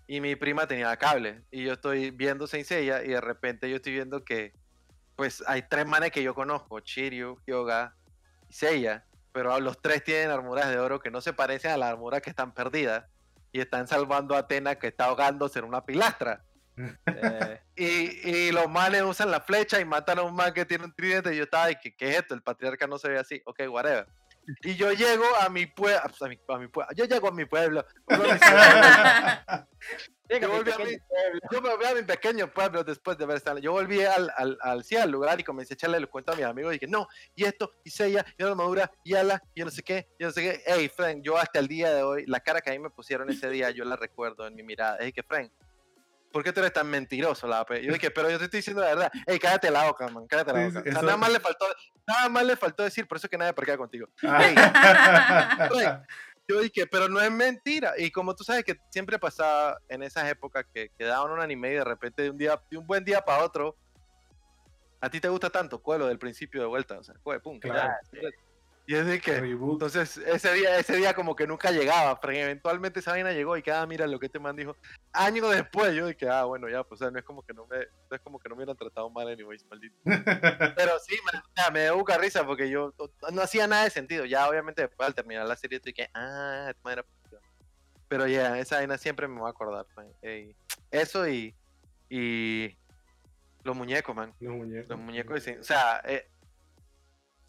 Y 0.05 0.21
mi 0.21 0.35
prima 0.35 0.67
tenía 0.67 0.95
cable. 0.97 1.41
Y 1.51 1.63
yo 1.63 1.73
estoy 1.73 2.11
viendo 2.11 2.47
Senseiya 2.47 3.03
y 3.03 3.09
de 3.09 3.21
repente 3.21 3.69
yo 3.69 3.77
estoy 3.77 3.93
viendo 3.93 4.23
que, 4.23 4.53
pues, 5.15 5.43
hay 5.47 5.63
tres 5.63 5.85
manes 5.85 6.11
que 6.11 6.23
yo 6.23 6.35
conozco: 6.35 6.79
Shiryu, 6.79 7.39
Hyoga 7.45 7.95
y 8.49 8.53
Seiya. 8.53 9.03
Pero 9.31 9.59
los 9.59 9.81
tres 9.81 10.03
tienen 10.03 10.31
armaduras 10.31 10.69
de 10.69 10.79
oro 10.79 10.99
que 10.99 11.11
no 11.11 11.21
se 11.21 11.33
parecen 11.33 11.71
a 11.71 11.77
la 11.77 11.89
armadura 11.89 12.21
que 12.21 12.29
están 12.29 12.53
perdidas 12.53 13.05
y 13.51 13.59
están 13.59 13.87
salvando 13.87 14.35
a 14.35 14.39
Atena 14.39 14.75
que 14.75 14.87
está 14.87 15.05
ahogándose 15.05 15.59
en 15.59 15.65
una 15.65 15.85
pilastra. 15.85 16.43
Eh, 17.05 17.61
Y, 17.75 18.29
y 18.29 18.51
los 18.51 18.67
manes 18.69 19.03
usan 19.03 19.29
la 19.29 19.41
flecha 19.41 19.79
y 19.79 19.85
matan 19.85 20.19
a 20.19 20.23
un 20.23 20.35
man 20.35 20.53
que 20.53 20.65
tiene 20.65 20.85
un 20.85 20.95
tridente. 20.95 21.33
Y 21.33 21.37
yo 21.37 21.43
estaba, 21.43 21.71
¿qué, 21.75 21.95
¿qué 21.95 22.09
es 22.09 22.15
esto? 22.17 22.33
El 22.33 22.41
patriarca 22.41 22.87
no 22.87 22.97
se 22.97 23.09
ve 23.09 23.19
así. 23.19 23.41
Ok, 23.45 23.61
whatever. 23.69 24.07
Y 24.63 24.75
yo 24.75 24.91
llego 24.93 25.25
a 25.41 25.49
mi 25.49 25.65
pueblo. 25.65 25.99
A 25.99 26.27
mi, 26.27 26.39
a 26.47 26.57
mi 26.57 26.67
pue- 26.67 26.87
yo 26.95 27.05
llego 27.05 27.27
a 27.27 27.31
mi 27.31 27.45
pueblo. 27.45 27.85
Yo 28.09 28.17
mi 30.39 30.45
volví 30.47 30.71
a. 30.71 30.77
Yo 31.51 31.61
me 31.61 31.69
volví 31.69 31.85
a 31.85 31.95
mi 31.95 32.03
pequeño 32.03 32.51
pueblo 32.51 32.83
después 32.83 33.17
de 33.17 33.25
ver 33.25 33.37
esta. 33.37 33.57
Yo 33.59 33.71
volví 33.73 34.03
al, 34.03 34.31
al, 34.35 34.57
al, 34.61 34.83
sí, 34.83 34.95
al 34.95 35.11
lugar 35.11 35.39
y 35.39 35.43
comencé 35.43 35.73
a 35.73 35.75
echarle 35.75 35.97
el 35.97 36.09
cuento 36.09 36.31
a 36.31 36.35
mis 36.35 36.45
amigos. 36.45 36.73
Y 36.73 36.79
dije, 36.79 36.91
no, 36.91 37.07
y 37.35 37.45
esto, 37.45 37.71
y 37.83 37.89
Seiya, 37.89 38.25
y 38.37 38.43
la 38.43 38.49
armadura, 38.49 38.91
y 39.03 39.15
ala, 39.15 39.41
y 39.53 39.59
yo 39.59 39.65
no 39.65 39.71
sé 39.71 39.83
qué, 39.83 40.07
yo 40.19 40.27
no 40.27 40.33
sé 40.33 40.41
qué. 40.41 40.63
Hey, 40.65 40.91
Frank, 40.93 41.19
yo 41.21 41.37
hasta 41.37 41.59
el 41.59 41.67
día 41.67 41.93
de 41.93 42.03
hoy, 42.03 42.25
la 42.25 42.39
cara 42.39 42.61
que 42.61 42.69
a 42.69 42.73
mí 42.73 42.79
me 42.79 42.89
pusieron 42.89 43.29
ese 43.29 43.49
día, 43.49 43.69
yo 43.71 43.85
la 43.85 43.95
recuerdo 43.95 44.47
en 44.47 44.55
mi 44.55 44.63
mirada. 44.63 44.97
Es 44.97 45.13
que, 45.13 45.23
Frank, 45.23 45.51
¿por 46.37 46.43
qué 46.43 46.53
tú 46.53 46.59
eres 46.59 46.71
tan 46.71 46.87
mentiroso, 46.87 47.47
la 47.47 47.65
Yo 47.81 47.93
dije, 47.93 48.11
pero 48.11 48.29
yo 48.29 48.37
te 48.37 48.43
estoy 48.43 48.59
diciendo 48.59 48.83
la 48.83 48.89
verdad. 48.89 49.11
Hey, 49.25 49.39
cállate 49.39 49.71
la 49.71 49.85
boca, 49.87 50.07
man, 50.09 50.27
cállate 50.27 50.53
la 50.53 50.65
boca. 50.67 50.71
sí, 50.71 50.77
O 50.77 50.83
sea, 50.83 50.91
eso- 50.91 51.01
nada 51.01 51.17
más 51.17 51.31
le 51.31 51.39
faltó, 51.39 51.65
nada 52.05 52.29
más 52.29 52.45
le 52.45 52.55
faltó 52.55 52.83
decir, 52.83 53.07
por 53.07 53.17
eso 53.17 53.27
que 53.27 53.39
nadie 53.39 53.55
queda 53.55 53.75
contigo. 53.75 54.07
Ah. 54.21 54.37
Yo 56.47 56.61
dije, 56.61 56.85
pero 56.85 57.09
no 57.09 57.19
es 57.19 57.31
mentira. 57.31 57.93
Y 57.97 58.11
como 58.11 58.35
tú 58.35 58.43
sabes 58.43 58.63
que 58.63 58.77
siempre 58.91 59.17
pasaba 59.17 59.79
en 59.89 60.03
esas 60.03 60.29
épocas 60.29 60.63
que, 60.71 60.91
que 60.95 61.05
daban 61.05 61.31
un 61.31 61.39
anime 61.41 61.71
y 61.71 61.73
de 61.73 61.83
repente 61.83 62.21
de 62.21 62.29
un 62.29 62.37
día, 62.37 62.61
de 62.69 62.77
un 62.77 62.85
buen 62.85 63.03
día 63.03 63.19
para 63.21 63.43
otro, 63.43 63.75
a 65.01 65.09
ti 65.09 65.19
te 65.19 65.27
gusta 65.29 65.49
tanto, 65.49 65.81
cuelo 65.81 66.05
del 66.05 66.19
principio 66.19 66.61
de 66.61 66.67
vuelta, 66.67 66.99
o 66.99 67.03
sea, 67.03 67.15
cue, 67.23 67.39
pum, 67.39 67.59
Claro. 67.59 67.95
ya. 68.13 68.29
Y 68.89 68.95
es 68.95 69.05
de 69.05 69.19
que, 69.19 69.41
Reboot. 69.41 69.73
entonces 69.73 70.15
ese 70.15 70.53
día, 70.53 70.77
ese 70.79 70.95
día 70.95 71.13
como 71.13 71.35
que 71.35 71.45
nunca 71.45 71.71
llegaba, 71.71 72.21
pero 72.21 72.31
eventualmente 72.31 73.01
esa 73.01 73.11
vaina 73.11 73.33
llegó 73.33 73.57
y 73.57 73.61
cada 73.61 73.85
mira 73.85 74.07
lo 74.07 74.17
que 74.17 74.27
este 74.27 74.39
man 74.39 74.55
dijo. 74.55 74.77
Años 75.25 75.49
después 75.51 75.93
yo 75.95 76.07
dije, 76.07 76.29
ah, 76.29 76.43
bueno, 76.45 76.69
ya, 76.69 76.83
pues 76.83 77.01
o 77.01 77.03
sea, 77.05 77.11
no 77.11 77.17
es 77.19 77.25
como 77.25 77.41
que 77.43 77.53
no 77.53 77.65
me, 77.67 77.77
no 77.77 78.15
es 78.15 78.21
como 78.21 78.39
que 78.39 78.49
no 78.49 78.55
me 78.55 78.59
hubieran 78.63 78.77
tratado 78.77 79.09
mal 79.09 79.27
anyways, 79.27 79.65
maldito. 79.65 79.95
Pero 80.75 80.99
sí, 80.99 81.15
me, 81.31 81.39
o 81.39 81.43
sea, 81.55 81.71
me 81.71 81.83
dio 81.83 81.97
buca 81.97 82.17
risa 82.17 82.45
porque 82.45 82.69
yo 82.69 82.93
no- 82.99 83.29
no 83.31 83.41
hacía 83.41 83.67
nada 83.67 83.83
de 83.85 83.89
sentido. 83.89 84.25
Ya, 84.25 84.47
obviamente, 84.49 84.81
después 84.83 85.07
al 85.07 85.15
terminar 85.15 85.47
la 85.47 85.55
serie, 85.55 85.79
que, 85.81 86.09
ah, 86.13 86.67
esta 86.69 86.81
manera. 86.83 87.05
Pero 88.07 88.25
ya, 88.27 88.57
esa 88.57 88.77
vaina 88.77 88.97
siempre 88.97 89.27
me 89.27 89.41
va 89.41 89.47
a 89.47 89.51
acordar. 89.51 89.85
man. 89.95 90.07
Ey, 90.21 90.55
Eso 90.91 91.27
y, 91.27 91.53
y 92.09 92.77
Los 93.63 93.75
muñecos, 93.75 94.15
man. 94.15 94.33
Los 94.39 94.55
muñecos. 94.55 94.89
Los 94.89 94.99
muñecos 94.99 95.45
cin- 95.45 95.59
O 95.59 95.63
sea, 95.63 96.01
eh, 96.05 96.29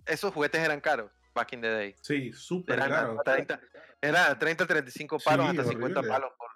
esos 0.07 0.33
juguetes 0.33 0.61
eran 0.61 0.81
caros 0.81 1.11
back 1.35 1.53
in 1.53 1.61
the 1.61 1.69
day. 1.69 1.95
Sí, 2.03 2.33
súper 2.33 2.77
Eran 2.77 2.91
caro. 2.91 3.21
30, 3.25 3.61
era 4.01 4.37
30, 4.39 4.67
35 4.67 5.19
palos 5.21 5.47
Sí, 5.51 5.51
hasta 5.59 5.71
50 5.71 6.01
horrible. 6.01 6.09
palos 6.19 6.33
por. 6.37 6.51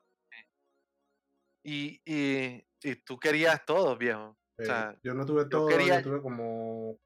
Y, 1.62 2.00
y, 2.04 2.64
y 2.82 2.96
tú 2.96 3.18
querías 3.18 3.64
todos, 3.64 3.96
viejo. 3.98 4.36
Sea, 4.58 4.96
yo 5.02 5.14
no 5.14 5.24
tuve 5.26 5.44
todo, 5.46 5.66
quería- 5.68 6.00
yo 6.00 6.10
tuve 6.10 6.22
como 6.22 6.96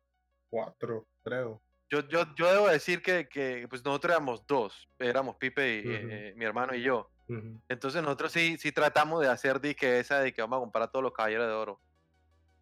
cuatro, 0.51 1.07
creo. 1.23 1.63
Yo, 1.89 2.01
yo, 2.09 2.25
yo 2.35 2.51
debo 2.53 2.69
decir 2.69 3.01
que, 3.01 3.29
que 3.29 3.67
pues 3.69 3.85
nosotros 3.85 4.13
éramos 4.15 4.47
dos. 4.47 4.89
Éramos 4.99 5.37
Pipe 5.37 5.77
y 5.79 5.83
eh, 6.11 6.35
mi 6.37 6.45
hermano 6.45 6.75
y 6.75 6.83
yo. 6.83 7.11
Entonces 7.69 8.03
nosotros 8.03 8.33
sí, 8.33 8.57
sí 8.59 8.73
tratamos 8.73 9.21
de 9.23 9.29
hacer 9.29 9.61
disque 9.61 9.99
esa 10.01 10.21
de 10.21 10.33
que 10.33 10.43
vamos 10.43 10.57
a 10.59 10.61
comprar 10.61 10.85
a 10.85 10.89
todos 10.91 11.03
los 11.05 11.13
caballeros 11.13 11.47
de 11.47 11.53
oro. 11.53 11.81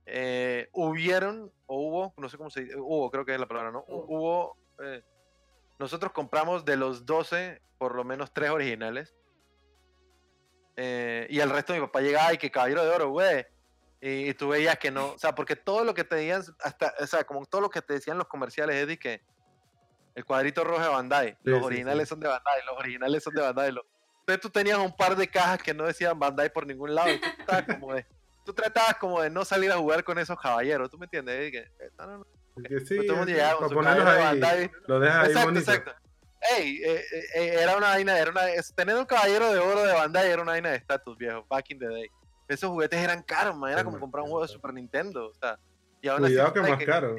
Eh, 0.07 0.69
hubieron, 0.73 1.51
o 1.67 1.81
hubo, 1.89 2.15
no 2.19 2.29
sé 2.29 2.37
cómo 2.37 2.51
se 2.51 2.65
dice, 2.65 2.77
hubo, 2.77 3.11
creo 3.11 3.25
que 3.25 3.35
es 3.35 3.41
la 3.41 3.49
palabra, 3.49 3.73
¿no? 3.73 3.85
Hubo. 3.89 4.05
Hubo, 4.09 4.57
eh, 4.83 5.03
nosotros 5.79 6.13
compramos 6.13 6.65
de 6.65 6.77
los 6.77 7.07
12, 7.07 7.63
por 7.79 7.95
lo 7.95 8.05
menos 8.05 8.33
tres 8.33 8.51
originales. 8.51 9.15
Eh, 10.77 11.27
y 11.31 11.41
el 11.41 11.51
resto 11.51 11.73
mi 11.73 11.81
papá 11.81 12.01
llegaba 12.01 12.33
y 12.33 12.39
que 12.39 12.51
caballero 12.51 12.85
de 12.85 12.91
oro, 12.91 13.09
güey. 13.11 13.47
Y, 14.01 14.29
y 14.31 14.35
tú 14.35 14.49
veías 14.49 14.79
que 14.79 14.91
no, 14.91 15.13
o 15.13 15.19
sea, 15.19 15.35
porque 15.35 15.57
todo 15.57 15.85
lo 15.85 15.95
que 15.95 16.05
te 16.05 16.17
decían, 16.17 16.43
hasta, 16.61 16.93
o 17.01 17.07
sea, 17.07 17.25
como 17.25 17.47
todo 17.47 17.61
lo 17.63 17.71
que 17.71 17.81
te 17.81 17.95
decían 17.95 18.19
los 18.19 18.27
comerciales 18.29 18.77
es 18.77 18.87
de 18.87 18.99
que 18.99 19.23
el 20.15 20.25
cuadrito 20.25 20.63
rojo 20.63 20.83
de 20.83 20.89
Bandai, 20.89 21.31
Sí, 21.33 21.37
los 21.51 21.61
sí, 21.61 21.65
originales 21.65 22.09
sí. 22.09 22.11
son 22.11 22.21
de 22.21 22.29
Bandai, 22.29 22.61
los 22.67 22.77
originales 22.79 23.23
son 23.23 23.35
de 23.35 23.41
Bandai. 23.43 23.73
los- 23.73 23.85
entonces 24.21 24.41
tú 24.43 24.51
tenías 24.51 24.79
un 24.79 24.95
par 24.97 25.17
de 25.17 25.27
cajas 25.29 25.63
que 25.63 25.73
no 25.75 25.85
decían 25.85 26.19
Bandai 26.19 26.53
por 26.53 26.67
ningún 26.67 26.95
lado. 26.95 27.11
Y 27.11 27.21
tú, 27.21 27.27
tratabas 27.47 27.67
como 27.79 27.95
de, 27.95 28.07
tú 28.45 28.53
tratabas 28.55 28.95
como 28.97 29.21
de 29.23 29.31
no 29.31 29.45
salir 29.45 29.71
a 29.73 29.77
jugar 29.77 30.03
con 30.05 30.19
esos 30.19 30.39
caballeros. 30.39 30.91
¿Tú 30.91 30.99
me 30.99 31.05
entiendes? 31.07 31.49
Y 31.49 31.53
que, 31.53 31.59
eh, 31.59 31.91
no, 31.99 32.07
no, 32.07 32.19
no, 32.19 32.27
Que 32.69 32.81
sí, 32.81 32.97
todo 32.97 33.03
el 33.03 33.09
mundo 33.17 33.23
es- 33.23 33.29
llegaba 33.37 33.59
para 33.61 33.75
ponerlos 33.75 34.05
de 34.05 34.11
ahí, 34.11 34.25
Bandai. 34.25 34.71
lo 34.87 35.01
dejas 35.01 35.17
ahí 35.19 35.27
Exacto, 35.29 35.49
bonito. 35.51 35.71
exacto. 35.73 35.95
Ey, 36.57 36.77
eh, 36.85 36.97
eh, 37.13 37.25
eh, 37.37 37.57
era 37.63 37.77
una 37.77 37.89
vaina, 37.89 38.19
era 38.19 38.31
una, 38.31 38.43
tener 38.77 38.97
un 38.97 39.07
caballero 39.07 39.51
de 39.53 39.59
oro 39.59 39.83
de 39.83 39.93
Bandai 39.95 40.29
era 40.31 40.43
una 40.43 40.53
vaina 40.53 40.71
de 40.71 40.77
estatus, 40.77 41.17
viejo, 41.17 41.47
back 41.49 41.71
in 41.71 41.79
the 41.79 41.87
day. 41.89 42.11
Esos 42.49 42.69
juguetes 42.71 42.99
eran 43.01 43.23
caros, 43.23 43.57
man, 43.57 43.73
era 43.73 43.83
como 43.85 43.99
comprar 43.99 44.23
un 44.25 44.31
juego 44.31 44.47
de. 44.47 44.53
Super 44.53 44.75
Nintendo, 44.75 45.29
o 45.29 45.35
sea. 45.35 45.59
Y 46.03 46.09
aún 46.09 46.23
así, 46.25 46.35
Cuidado 46.35 46.53
que 46.53 46.61
más 46.61 46.85
caro. 46.85 47.17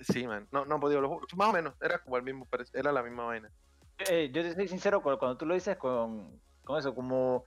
Sí, 0.00 0.26
man, 0.26 0.46
no, 0.50 0.64
no, 0.64 0.78
pues 0.80 0.90
digo, 0.90 1.00
los 1.02 1.08
juegos- 1.10 1.34
más 1.36 1.48
o 1.48 1.52
menos, 1.52 1.74
era 1.80 1.98
como 1.98 2.16
el 2.16 2.22
mismo, 2.22 2.46
era 2.72 2.92
la 2.92 3.02
misma 3.02 3.24
vaina. 3.24 3.50
Eh, 4.10 4.30
yo 4.32 4.42
te 4.42 4.54
soy 4.54 4.68
sincero, 4.68 5.02
cu- 5.02 5.18
cuando 5.18 5.36
tú 5.36 5.44
lo 5.46 5.54
dices 5.54 5.76
con, 5.76 6.40
con 6.64 6.78
eso, 6.78 6.94
como 6.94 7.46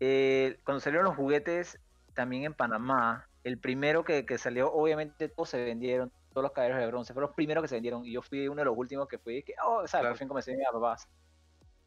eh, 0.00 0.58
cuando 0.64 0.80
salieron 0.80 1.04
los 1.06 1.16
juguetes 1.16 1.78
también 2.14 2.44
en 2.44 2.54
Panamá, 2.54 3.26
el 3.44 3.58
primero 3.58 4.04
que, 4.04 4.26
que 4.26 4.36
salió, 4.38 4.70
obviamente 4.72 5.28
todos 5.28 5.50
se 5.50 5.62
vendieron, 5.64 6.12
todos 6.36 6.42
los 6.42 6.52
caballeros 6.52 6.80
de 6.80 6.86
bronce, 6.88 7.14
fueron 7.14 7.30
los 7.30 7.34
primeros 7.34 7.62
que 7.62 7.68
se 7.68 7.76
vendieron 7.76 8.04
y 8.04 8.12
yo 8.12 8.20
fui 8.20 8.46
uno 8.46 8.60
de 8.60 8.66
los 8.66 8.76
últimos 8.76 9.08
que 9.08 9.16
fui, 9.16 9.42
que, 9.42 9.54
oh, 9.64 9.78
¿sabes? 9.86 9.90
Claro. 9.90 10.08
Por 10.10 10.18
fin 10.18 10.28
comencé 10.28 10.54
a 10.68 10.70
papás. 10.70 11.08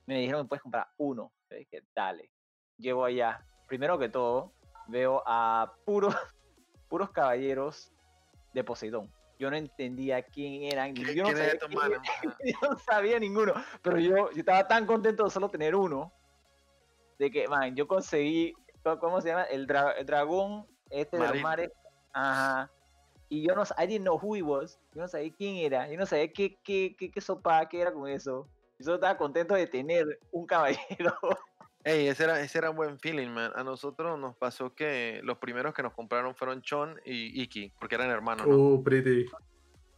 Me 0.08 0.18
dijeron 0.18 0.48
puedes 0.48 0.64
comprar 0.64 0.88
uno. 0.98 1.32
Yo 1.52 1.58
dije, 1.58 1.84
dale. 1.94 2.32
Llego 2.80 3.06
allá. 3.06 3.46
Primero 3.68 4.00
que 4.00 4.10
todo, 4.10 4.52
veo 4.88 5.22
a 5.28 5.72
puros, 5.86 6.16
puros 6.90 7.12
caballeros 7.12 7.94
de 8.56 8.64
Poseidón. 8.64 9.12
Yo 9.38 9.52
no 9.52 9.56
entendía 9.56 10.24
quién 10.24 10.64
eran. 10.64 10.96
¿Qui- 10.96 11.14
Yo 11.14 11.26
no 11.26 11.30
sabía 11.38 11.60
quién 11.60 11.72
yo 12.52 13.14
no 13.14 13.20
ninguno, 13.20 13.54
pero 13.84 14.00
yo, 14.00 14.32
yo 14.32 14.40
estaba 14.40 14.68
tan 14.68 14.88
contento 14.88 15.26
de 15.26 15.30
solo 15.30 15.48
tener 15.50 15.76
uno, 15.76 16.12
de 17.20 17.30
que, 17.30 17.48
man, 17.48 17.76
yo 17.76 17.88
conseguí, 17.88 18.56
¿cómo- 18.84 18.98
¿cómo 18.98 19.22
se 19.22 19.28
llama? 19.28 19.44
El, 19.44 19.68
dra- 19.68 19.94
el 19.96 20.08
dragón 20.08 20.66
este 20.90 21.18
de 21.20 21.28
los 21.28 21.40
mares, 21.44 21.70
ajá, 22.14 22.72
y 23.30 23.48
yo 23.48 23.56
no, 23.56 23.64
I 23.78 23.88
didn't 23.88 24.04
know 24.04 24.20
who 24.20 24.36
he 24.36 24.42
was, 24.42 24.80
yo 24.94 25.02
no 25.02 25.08
sabía 25.08 25.32
quién 25.38 25.56
era, 25.58 25.90
yo 25.90 25.98
no 25.98 26.06
sabía 26.06 26.32
qué, 26.34 26.58
qué, 26.64 26.96
qué, 26.98 27.12
qué 27.12 27.22
sopa, 27.22 27.68
qué 27.70 27.82
era 27.82 27.94
con 27.94 28.10
eso, 28.10 28.48
yo 28.80 28.86
solo 28.86 28.96
estaba 28.96 29.18
contento 29.18 29.54
de 29.54 29.68
tener 29.68 30.20
un 30.32 30.46
caballero, 30.46 31.14
Ey, 31.86 32.08
ese 32.08 32.26
era, 32.26 32.42
ese 32.42 32.58
era 32.58 32.72
un 32.72 32.76
buen 32.76 33.00
feeling, 33.00 33.30
man. 33.30 33.54
A 33.56 33.64
nosotros 33.64 34.20
nos 34.20 34.36
pasó 34.36 34.76
que 34.76 35.22
los 35.24 35.38
primeros 35.38 35.74
que 35.74 35.82
nos 35.82 35.94
compraron 35.94 36.36
fueron 36.36 36.62
Chon 36.62 37.00
y 37.06 37.42
Iki, 37.42 37.72
porque 37.80 37.96
eran 37.96 38.10
hermanos, 38.10 38.48
¿no? 38.48 38.56
Uh, 38.56 38.84
pretty. 38.84 39.26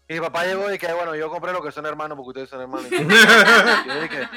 Y 0.08 0.14
mi 0.14 0.20
papá 0.20 0.46
llegó 0.46 0.72
y 0.72 0.78
que, 0.78 0.92
bueno, 0.94 1.16
yo 1.16 1.30
compré 1.30 1.54
lo 1.54 1.64
que 1.64 1.72
son 1.72 1.86
hermanos 1.86 2.18
porque 2.18 2.30
ustedes 2.30 2.50
son 2.50 2.62
hermanos. 2.62 2.90
yo 3.88 4.02
dije, 4.02 4.30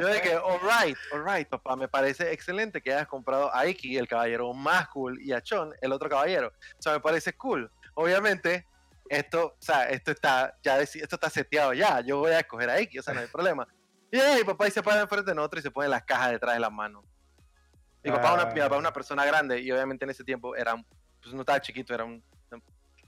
yo 0.00 0.08
dije, 0.08 0.34
alright, 0.34 0.98
alright, 1.12 1.48
papá, 1.48 1.76
me 1.76 1.88
parece 1.88 2.32
excelente 2.32 2.82
que 2.82 2.92
hayas 2.92 3.06
comprado 3.06 3.54
a 3.54 3.66
Iki, 3.66 3.96
el 3.96 4.08
caballero 4.08 4.52
más 4.52 4.88
cool, 4.88 5.22
y 5.22 5.32
a 5.32 5.40
Chon, 5.40 5.72
el 5.80 5.92
otro 5.92 6.10
caballero. 6.10 6.52
O 6.78 6.82
sea, 6.82 6.94
me 6.94 7.00
parece 7.00 7.32
cool. 7.34 7.70
Obviamente, 7.94 8.66
esto, 9.08 9.46
o 9.46 9.56
sea, 9.62 9.88
esto 9.88 10.10
está, 10.10 10.56
ya 10.62 10.78
esto 10.80 11.16
está 11.16 11.30
seteado 11.30 11.72
ya. 11.72 12.00
Yo 12.00 12.18
voy 12.18 12.32
a 12.32 12.40
escoger 12.40 12.70
a 12.70 12.80
Iki, 12.80 12.98
o 12.98 13.02
sea, 13.02 13.14
no 13.14 13.20
hay 13.20 13.26
problema. 13.26 13.66
Y 14.10 14.18
ahí, 14.18 14.38
mi 14.38 14.44
papá 14.44 14.68
y 14.68 14.70
se 14.70 14.82
para 14.82 15.00
enfrente 15.00 15.30
de 15.30 15.34
nosotros 15.34 15.60
y 15.60 15.62
se 15.64 15.70
pone 15.70 15.88
las 15.88 16.04
cajas 16.04 16.32
detrás 16.32 16.54
de 16.54 16.60
las 16.60 16.70
manos. 16.72 17.04
Mi 18.02 18.10
papá, 18.10 18.28
es 18.28 18.42
una, 18.42 18.52
mi 18.52 18.60
papá 18.60 18.74
es 18.76 18.80
una 18.80 18.92
persona 18.92 19.24
grande 19.24 19.60
y 19.60 19.72
obviamente 19.72 20.04
en 20.04 20.10
ese 20.10 20.24
tiempo 20.24 20.54
era, 20.54 20.74
pues 21.22 21.34
no 21.34 21.40
estaba 21.40 21.60
chiquito, 21.60 21.94
era 21.94 22.04
un... 22.04 22.22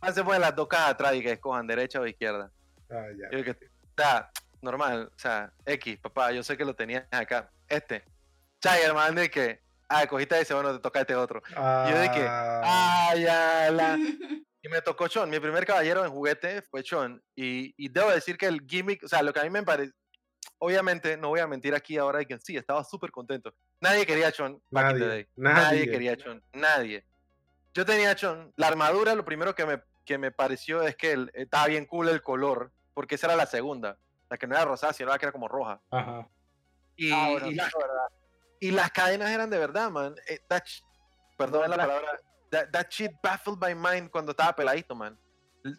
Ah, 0.00 0.12
se 0.12 0.24
ponen 0.24 0.40
las 0.40 0.54
dos 0.54 0.68
cajas 0.68 0.90
atrás 0.90 1.14
y 1.14 1.22
que 1.22 1.32
escojan 1.32 1.66
derecha 1.66 2.00
o 2.00 2.06
izquierda. 2.06 2.50
Ah, 2.90 3.06
ya. 3.16 3.30
Yo 3.30 3.38
dije, 3.38 3.52
o 3.52 4.02
sea, 4.02 4.30
normal, 4.60 5.10
o 5.14 5.18
sea, 5.18 5.52
X, 5.64 5.98
papá, 5.98 6.32
yo 6.32 6.42
sé 6.42 6.56
que 6.56 6.64
lo 6.64 6.74
tenías 6.74 7.04
acá. 7.10 7.50
Este. 7.68 8.04
Chay, 8.60 8.82
hermano, 8.82 9.20
de 9.20 9.30
que, 9.30 9.62
ah, 9.88 10.06
cogiste 10.06 10.40
ese, 10.40 10.54
bueno, 10.54 10.74
te 10.74 10.80
toca 10.80 11.00
este 11.00 11.14
otro. 11.14 11.42
yo 11.48 11.54
que, 12.12 12.26
Ah, 12.28 13.10
Ah, 13.10 13.14
ya, 13.16 13.70
la. 13.70 13.98
Y 14.66 14.68
me 14.68 14.82
tocó 14.82 15.06
Chon. 15.06 15.30
Mi 15.30 15.38
primer 15.38 15.64
caballero 15.64 16.04
en 16.04 16.10
juguete 16.10 16.62
fue 16.62 16.82
Chon. 16.82 17.22
Y, 17.36 17.72
y 17.76 17.88
debo 17.88 18.10
decir 18.10 18.36
que 18.36 18.46
el 18.46 18.60
gimmick, 18.66 19.04
o 19.04 19.08
sea, 19.08 19.22
lo 19.22 19.32
que 19.32 19.38
a 19.40 19.44
mí 19.44 19.50
me 19.50 19.62
parece. 19.62 19.92
Obviamente, 20.58 21.16
no 21.16 21.28
voy 21.28 21.40
a 21.40 21.46
mentir 21.46 21.74
aquí 21.74 21.98
ahora 21.98 22.18
de 22.20 22.26
que 22.26 22.38
sí, 22.38 22.56
estaba 22.56 22.82
súper 22.82 23.10
contento. 23.10 23.54
Nadie 23.80 24.06
quería 24.06 24.28
a 24.28 24.32
Chon 24.32 24.60
back 24.70 24.92
in 24.92 24.98
the 24.98 25.04
Nadie, 25.04 25.08
day. 25.14 25.26
nadie. 25.36 25.62
Nadie 25.62 25.90
quería 25.90 26.12
a 26.12 26.16
Chon. 26.16 26.42
Nadie. 26.54 27.06
Yo 27.74 27.84
tenía 27.84 28.10
a 28.10 28.16
Chon. 28.16 28.52
La 28.56 28.68
armadura, 28.68 29.14
lo 29.14 29.24
primero 29.24 29.54
que 29.54 29.66
me, 29.66 29.82
que 30.04 30.18
me 30.18 30.32
pareció 30.32 30.82
es 30.82 30.96
que 30.96 31.12
el- 31.12 31.30
estaba 31.34 31.66
bien 31.66 31.84
cool 31.86 32.08
el 32.08 32.22
color, 32.22 32.72
porque 32.94 33.16
esa 33.16 33.26
era 33.28 33.36
la 33.36 33.46
segunda. 33.46 33.98
La 34.30 34.36
que 34.38 34.46
no 34.46 34.54
era 34.56 34.64
rosada, 34.64 34.92
sino 34.92 35.10
la 35.10 35.18
que 35.18 35.26
era 35.26 35.32
como 35.32 35.46
roja. 35.46 35.80
Ajá. 35.90 36.26
Y, 36.96 37.12
Ah, 37.12 37.28
bueno, 37.30 37.46
y 37.50 37.54
la- 37.54 37.70
y 38.58 38.70
las 38.70 38.90
cadenas 38.90 39.30
eran 39.30 39.50
de 39.50 39.58
verdad, 39.58 39.90
man. 39.90 40.14
Eh, 40.28 40.40
perdón 41.36 41.62
la 41.70 41.76
la- 41.76 41.86
palabra. 41.86 42.20
That, 42.56 42.70
that 42.72 42.86
shit 42.90 43.12
baffled 43.22 43.58
my 43.60 43.74
mind 43.74 44.10
cuando 44.10 44.30
estaba 44.32 44.54
peladito, 44.56 44.94
man. 44.94 45.18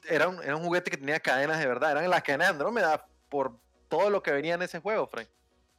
Era 0.07 0.27
un, 0.27 0.43
era 0.43 0.55
un 0.55 0.63
juguete 0.63 0.91
que 0.91 0.97
tenía 0.97 1.19
cadenas 1.19 1.59
de 1.59 1.65
verdad. 1.65 1.91
Eran 1.91 2.09
las 2.09 2.21
cadenas 2.21 2.47
de 2.47 2.51
Andrómeda 2.53 3.05
por 3.29 3.57
todo 3.89 4.09
lo 4.09 4.21
que 4.21 4.31
venía 4.31 4.53
en 4.55 4.61
ese 4.61 4.79
juego, 4.79 5.07
Frank. 5.07 5.27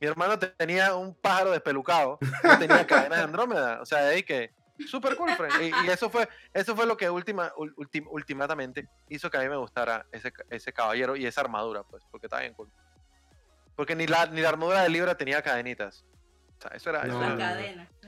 Mi 0.00 0.06
hermano 0.06 0.38
te- 0.38 0.48
tenía 0.48 0.94
un 0.94 1.14
pájaro 1.14 1.50
despelucado. 1.50 2.18
Yo 2.42 2.58
tenía 2.58 2.86
cadenas 2.86 3.18
de 3.18 3.24
Andrómeda. 3.24 3.80
O 3.80 3.86
sea, 3.86 4.00
de 4.02 4.14
ahí 4.14 4.22
que. 4.22 4.52
Super 4.88 5.16
cool, 5.16 5.30
Frank. 5.36 5.52
Y, 5.60 5.86
y 5.86 5.90
eso 5.90 6.08
fue 6.08 6.28
eso 6.54 6.74
fue 6.76 6.86
lo 6.86 6.96
que 6.96 7.10
última, 7.10 7.52
ul- 7.56 7.74
ultim- 7.74 8.06
ultimatamente 8.10 8.88
hizo 9.08 9.28
que 9.28 9.36
a 9.36 9.40
mí 9.40 9.48
me 9.48 9.56
gustara 9.56 10.06
ese, 10.12 10.32
ese 10.50 10.72
caballero 10.72 11.16
y 11.16 11.26
esa 11.26 11.40
armadura, 11.40 11.82
pues, 11.82 12.02
porque 12.12 12.26
estaba 12.28 12.42
bien 12.42 12.54
cool. 12.54 12.70
Porque 13.74 13.94
ni 13.96 14.06
la, 14.06 14.26
ni 14.26 14.40
la 14.40 14.48
armadura 14.50 14.82
de 14.82 14.88
Libra 14.88 15.16
tenía 15.16 15.42
cadenitas. 15.42 16.04
O 16.58 16.60
sea, 16.60 16.70
eso 16.76 16.90
era. 16.90 17.04
No, 17.04 17.20
no. 17.20 17.36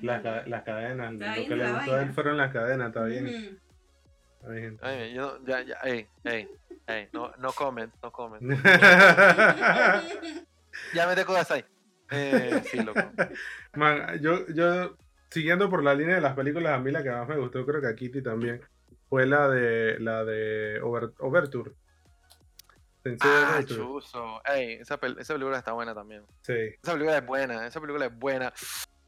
Las, 0.02 0.22
ca- 0.22 0.42
las 0.46 0.62
cadenas. 0.64 1.12
Está 1.14 1.36
Lo 1.36 1.46
que 1.46 1.56
le 1.56 1.72
gustó 1.72 1.94
a 1.94 2.02
él 2.02 2.12
fueron 2.12 2.36
las 2.36 2.52
cadenas, 2.52 2.88
está 2.88 3.04
bien. 3.04 3.58
Está 4.40 4.48
bien. 4.52 4.78
Ay, 4.82 5.12
yo, 5.14 5.38
no- 5.38 5.46
ya, 5.46 5.62
ya, 5.62 5.76
ey, 5.84 6.06
ey, 6.24 6.48
ey, 6.86 7.08
no, 7.12 7.30
no 7.38 7.52
comment, 7.52 7.92
no 8.02 8.10
comment. 8.10 8.42
Ya 10.94 11.06
me 11.06 11.14
tengo 11.14 11.34
ahí. 11.36 11.64
Eh, 12.10 12.62
sí, 12.70 12.78
loco. 12.82 13.00
Man, 13.74 14.18
yo, 14.20 14.46
yo, 14.48 14.96
siguiendo 15.30 15.68
por 15.70 15.82
la 15.84 15.94
línea 15.94 16.16
de 16.16 16.20
las 16.20 16.34
películas, 16.34 16.72
a 16.72 16.78
mí 16.78 16.90
la 16.90 17.02
que 17.02 17.10
más 17.10 17.28
me 17.28 17.36
gustó, 17.36 17.64
creo 17.66 17.80
que 17.80 17.86
a 17.88 17.94
Kitty 17.94 18.22
también, 18.22 18.60
fue 19.08 19.26
la 19.26 19.48
de 19.48 19.98
la 20.00 20.24
de 20.24 20.80
Over- 20.82 21.12
Overture. 21.18 21.72
Sensei 23.02 23.30
Ah, 23.32 23.62
chuzo. 23.66 24.42
Ey, 24.44 24.74
esa, 24.74 25.00
pel- 25.00 25.18
esa 25.18 25.34
película 25.34 25.58
está 25.58 25.72
buena 25.72 25.94
también. 25.94 26.22
Sí, 26.42 26.52
Esa 26.82 26.92
película 26.92 27.16
es 27.18 27.26
buena, 27.26 27.66
esa 27.66 27.80
película 27.80 28.06
es 28.06 28.18
buena. 28.18 28.52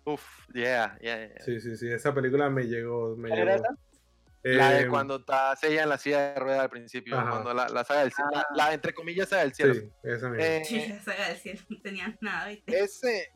Uf, 0.05 0.23
yeah, 0.53 0.99
yeah, 1.01 1.27
yeah. 1.29 1.45
sí, 1.45 1.61
sí, 1.61 1.77
sí, 1.77 1.89
esa 1.93 2.13
película 2.15 2.49
me 2.51 2.65
llegó. 2.65 3.17
Me 3.17 3.29
¿Cuál 3.29 3.41
era 3.41 3.57
llegó. 3.57 3.69
La 4.45 4.71
de 4.71 4.81
Eh, 4.83 4.89
cuando 4.89 5.17
está 5.17 5.55
sella 5.55 5.85
en 5.85 5.89
la 5.89 5.99
silla 5.99 6.33
de 6.33 6.41
ruedas 6.41 6.63
al 6.63 6.71
principio, 6.71 7.17
Ajá. 7.17 7.31
cuando 7.31 7.55
la, 7.55 7.69
la 7.69 7.85
saga 7.85 8.01
del 8.01 8.13
cielo, 8.13 8.31
la, 8.33 8.41
Ah. 8.41 8.47
la, 8.57 8.75
entre 8.75 8.93
comillas 8.93 9.29
saga 9.29 9.43
del 9.43 9.55
cielo. 9.55 9.75
Sí, 9.75 9.89
esa 10.03 10.29
misma. 10.31 10.45
Eh, 10.45 10.65
Sí, 10.65 10.87
la 10.89 11.01
saga 11.01 11.29
del 11.29 11.37
cielo 11.37 11.61
no 11.69 11.81
tenían 11.81 12.19
nada, 12.21 12.49
¿viste? 12.49 12.81
Ese, 12.81 13.31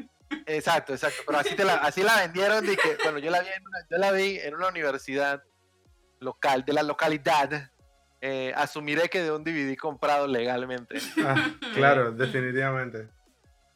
exacto, 0.47 0.95
exacto. 0.95 1.23
Pero 1.25 1.39
así, 1.39 1.55
te 1.55 1.65
la, 1.65 1.75
así 1.77 2.03
la 2.03 2.17
vendieron. 2.23 2.67
De 2.67 2.77
que, 2.77 2.97
bueno, 3.05 3.19
yo 3.21 3.31
la, 3.31 3.41
vi 3.43 3.49
en 3.49 3.65
una, 3.65 3.79
yo 3.89 3.99
la 3.99 4.11
vi 4.11 4.39
en 4.41 4.55
una 4.57 4.67
universidad 4.69 5.45
local, 6.19 6.65
de 6.65 6.73
la 6.73 6.83
localidad. 6.83 7.71
Eh, 8.21 8.53
asumiré 8.57 9.09
que 9.09 9.23
de 9.23 9.31
un 9.31 9.45
DVD 9.45 9.77
comprado 9.77 10.27
legalmente. 10.27 10.99
Ah, 11.25 11.51
claro, 11.75 12.13
definitivamente. 12.13 13.09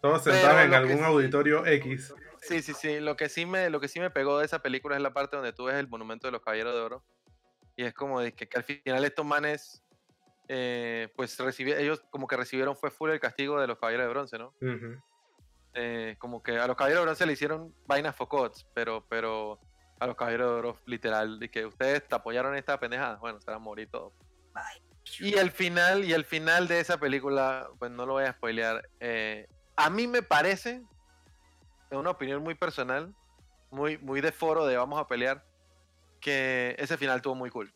Todos 0.01 0.25
sentados 0.25 0.63
en 0.63 0.73
algún 0.75 0.99
sí- 0.99 1.05
auditorio 1.05 1.67
X. 1.67 2.15
sí, 2.41 2.63
sí, 2.63 2.73
sí. 2.73 3.01
Lo 3.01 3.17
que 3.17 3.29
sí 3.29 3.45
me, 3.45 3.69
lo 3.69 3.81
que 3.81 3.89
sí 3.89 4.01
me 4.01 4.11
pegó 4.11 4.39
de 4.39 4.47
esa 4.47 4.61
película 4.61 4.97
es 4.97 5.03
la 5.03 5.13
parte 5.13 5.37
donde 5.37 5.53
tú 5.53 5.65
ves 5.65 5.77
el 5.77 5.89
monumento 5.89 6.27
de 6.27 6.33
los 6.33 6.41
caballeros 6.43 6.75
de 6.75 6.81
oro. 6.81 7.05
Y 7.77 7.85
es 7.85 7.93
como 7.95 8.21
de 8.21 8.33
que, 8.33 8.49
que 8.49 8.57
al 8.59 8.65
final 8.65 9.05
estos 9.05 9.25
manes, 9.27 9.83
eh, 10.49 11.09
pues 11.17 11.39
recibi- 11.39 11.77
ellos 11.77 12.03
como 12.11 12.27
que 12.27 12.37
recibieron 12.37 12.77
fue 12.77 12.91
full 12.91 13.11
el 13.11 13.21
castigo 13.21 13.61
de 13.61 13.67
los 13.67 13.79
caballeros 13.79 14.07
de 14.07 14.11
bronce, 14.11 14.39
¿no? 14.39 14.55
Eh, 15.75 16.17
como 16.19 16.43
que 16.43 16.59
a 16.59 16.67
los 16.67 16.77
caballeros 16.77 17.03
de 17.03 17.05
bronce 17.07 17.27
le 17.27 17.33
hicieron 17.35 17.73
vainas 17.87 18.17
focots, 18.17 18.67
pero, 18.75 19.07
pero 19.09 19.61
a 20.01 20.07
los 20.07 20.17
caballeros 20.17 20.51
de 20.51 20.59
oro, 20.59 20.79
literal, 20.87 21.39
de 21.39 21.51
que 21.51 21.67
ustedes 21.67 22.09
te 22.09 22.15
apoyaron 22.15 22.57
esta 22.57 22.81
pendejada, 22.81 23.17
bueno, 23.17 23.39
se 23.41 23.47
van 23.51 23.57
a 23.57 23.59
morir 23.65 23.89
todos. 23.91 24.13
Bye. 24.55 24.83
Y 25.19 25.35
el 25.35 25.51
final, 25.51 26.05
y 26.05 26.13
el 26.13 26.25
final 26.25 26.69
de 26.69 26.81
esa 26.81 26.99
película, 26.99 27.69
pues 27.79 27.91
no 27.91 28.07
lo 28.07 28.15
voy 28.15 28.25
a 28.25 28.33
spoilear. 28.33 28.89
eh, 29.01 29.47
a 29.77 29.89
mí 29.89 30.07
me 30.07 30.23
parece, 30.23 30.83
es 31.91 31.97
una 31.97 32.11
opinión 32.11 32.43
muy 32.43 32.55
personal, 32.55 33.15
muy, 33.71 33.97
muy 33.99 34.21
de 34.21 34.31
foro 34.31 34.67
de 34.67 34.77
vamos 34.77 35.01
a 35.01 35.07
pelear, 35.09 35.43
que 36.21 36.75
ese 36.79 36.97
final 36.99 37.17
estuvo 37.17 37.35
muy 37.35 37.49
cool. 37.51 37.73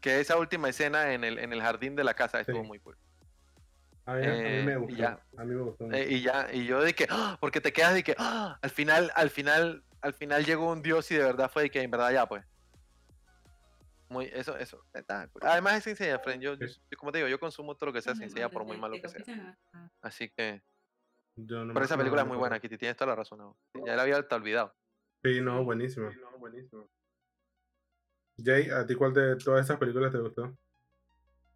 Que 0.00 0.18
esa 0.20 0.36
última 0.36 0.68
escena 0.68 1.12
en 1.12 1.22
el, 1.24 1.38
en 1.38 1.52
el 1.52 1.62
jardín 1.62 1.94
de 1.94 2.02
la 2.04 2.14
casa 2.14 2.40
estuvo 2.40 2.64
muy 2.64 2.78
cool. 2.80 2.96
A 4.06 4.14
mí, 4.14 4.26
a 4.26 4.30
mí 4.30 4.34
Eh, 4.34 4.62
me 4.66 4.72
y 4.72 4.76
gustó. 4.76 4.96
ya. 4.96 5.20
A 5.36 5.44
mí 5.44 5.54
me 5.54 5.62
gustó. 5.62 5.92
Eh, 5.92 6.06
y 6.10 6.22
ya, 6.22 6.48
y 6.52 6.64
yo 6.64 6.80
que, 6.94 7.06
¡ah! 7.08 7.36
porque 7.40 7.60
te 7.60 7.72
quedas 7.72 7.94
de 7.94 8.02
que, 8.02 8.16
¡ah! 8.18 8.58
al 8.60 8.70
final, 8.70 9.12
al 9.14 9.30
final, 9.30 9.84
al 10.00 10.14
final 10.14 10.44
llegó 10.44 10.70
un 10.72 10.82
dios 10.82 11.10
y 11.10 11.16
de 11.16 11.22
verdad 11.24 11.50
fue 11.52 11.62
de 11.64 11.70
que 11.70 11.82
en 11.82 11.90
verdad 11.90 12.12
ya 12.12 12.26
pues. 12.26 12.44
Muy, 14.10 14.28
eso, 14.32 14.56
eso. 14.58 14.84
está. 14.92 15.30
Además 15.40 15.74
es 15.78 15.84
sencilla, 15.84 16.18
friend. 16.18 16.42
Yo, 16.42 16.54
yo- 16.54 16.66
como 16.98 17.12
te 17.12 17.18
digo, 17.18 17.28
yo 17.28 17.38
consumo 17.38 17.76
todo 17.76 17.86
lo 17.86 17.92
que 17.92 18.02
sea 18.02 18.14
sencilla 18.16 18.48
por 18.50 18.64
muy 18.64 18.76
malo 18.76 18.96
que 19.00 19.08
sea. 19.08 19.56
Así 20.02 20.28
que, 20.30 20.62
Yo 21.36 21.64
no 21.64 21.72
pero 21.72 21.84
esa 21.86 21.96
película 21.96 22.22
es 22.22 22.28
muy 22.28 22.36
buena, 22.36 22.58
Kitty, 22.58 22.76
tienes 22.76 22.96
toda 22.96 23.10
la 23.10 23.14
razón. 23.16 23.38
¿no? 23.38 23.56
Ya 23.86 23.94
la 23.94 24.02
había 24.02 24.16
hasta 24.18 24.34
olvidado. 24.34 24.74
Sí, 25.22 25.40
no, 25.40 25.62
buenísimo. 25.62 26.10
Jay, 28.42 28.68
¿a 28.70 28.84
ti 28.84 28.96
cuál 28.96 29.14
de 29.14 29.36
todas 29.36 29.64
esas 29.64 29.78
películas 29.78 30.10
te 30.10 30.18
gustó? 30.18 30.56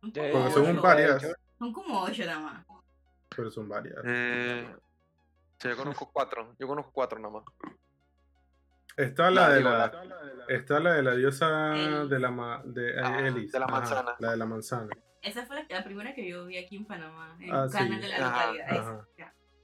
Porque 0.01 0.51
son 0.53 0.81
varias. 0.81 1.37
Son 1.59 1.73
como 1.73 2.03
ocho 2.03 2.25
nada 2.25 2.39
más. 2.41 2.67
pero 3.35 3.51
son 3.51 3.69
varias. 3.69 3.99
Eh, 4.05 4.77
sí, 5.59 5.69
yo 5.69 5.77
conozco 5.77 6.09
cuatro. 6.13 6.55
Yo 6.59 6.69
conozco 6.69 6.93
cuatro 6.93 7.19
nomás. 7.19 7.43
Está 8.97 9.31
la 9.31 9.49
de 9.51 9.59
digo, 9.59 9.71
la, 9.71 9.85
está 10.49 10.79
la 10.81 10.93
de 10.95 11.03
la 11.03 11.15
diosa 11.17 11.75
Elis. 11.77 12.11
de 12.11 12.19
la 12.21 12.31
ma- 12.31 12.63
de 12.65 13.01
Ah, 13.03 13.27
Elis, 13.27 13.51
de 13.53 13.59
la 13.59 13.65
ajá, 13.67 13.75
manzana. 13.81 14.17
la 14.21 14.31
de 14.31 14.37
la 14.37 14.47
manzana. 14.47 14.89
Esa 15.23 15.47
fue 15.47 15.57
la, 15.57 15.67
la 15.69 15.83
primera 15.85 16.15
que 16.15 16.29
yo 16.29 16.45
vi 16.47 16.59
aquí 16.59 16.77
en 16.77 16.85
Panamá, 16.87 17.37
en 17.41 17.53
Ah, 17.53 17.65
el 17.65 17.71
sí. 17.71 17.77
canal 17.79 18.01
de 18.01 18.09
la 18.09 18.17
Ajá, 18.17 18.47
localidad. 18.53 18.79
ajá. 18.79 19.09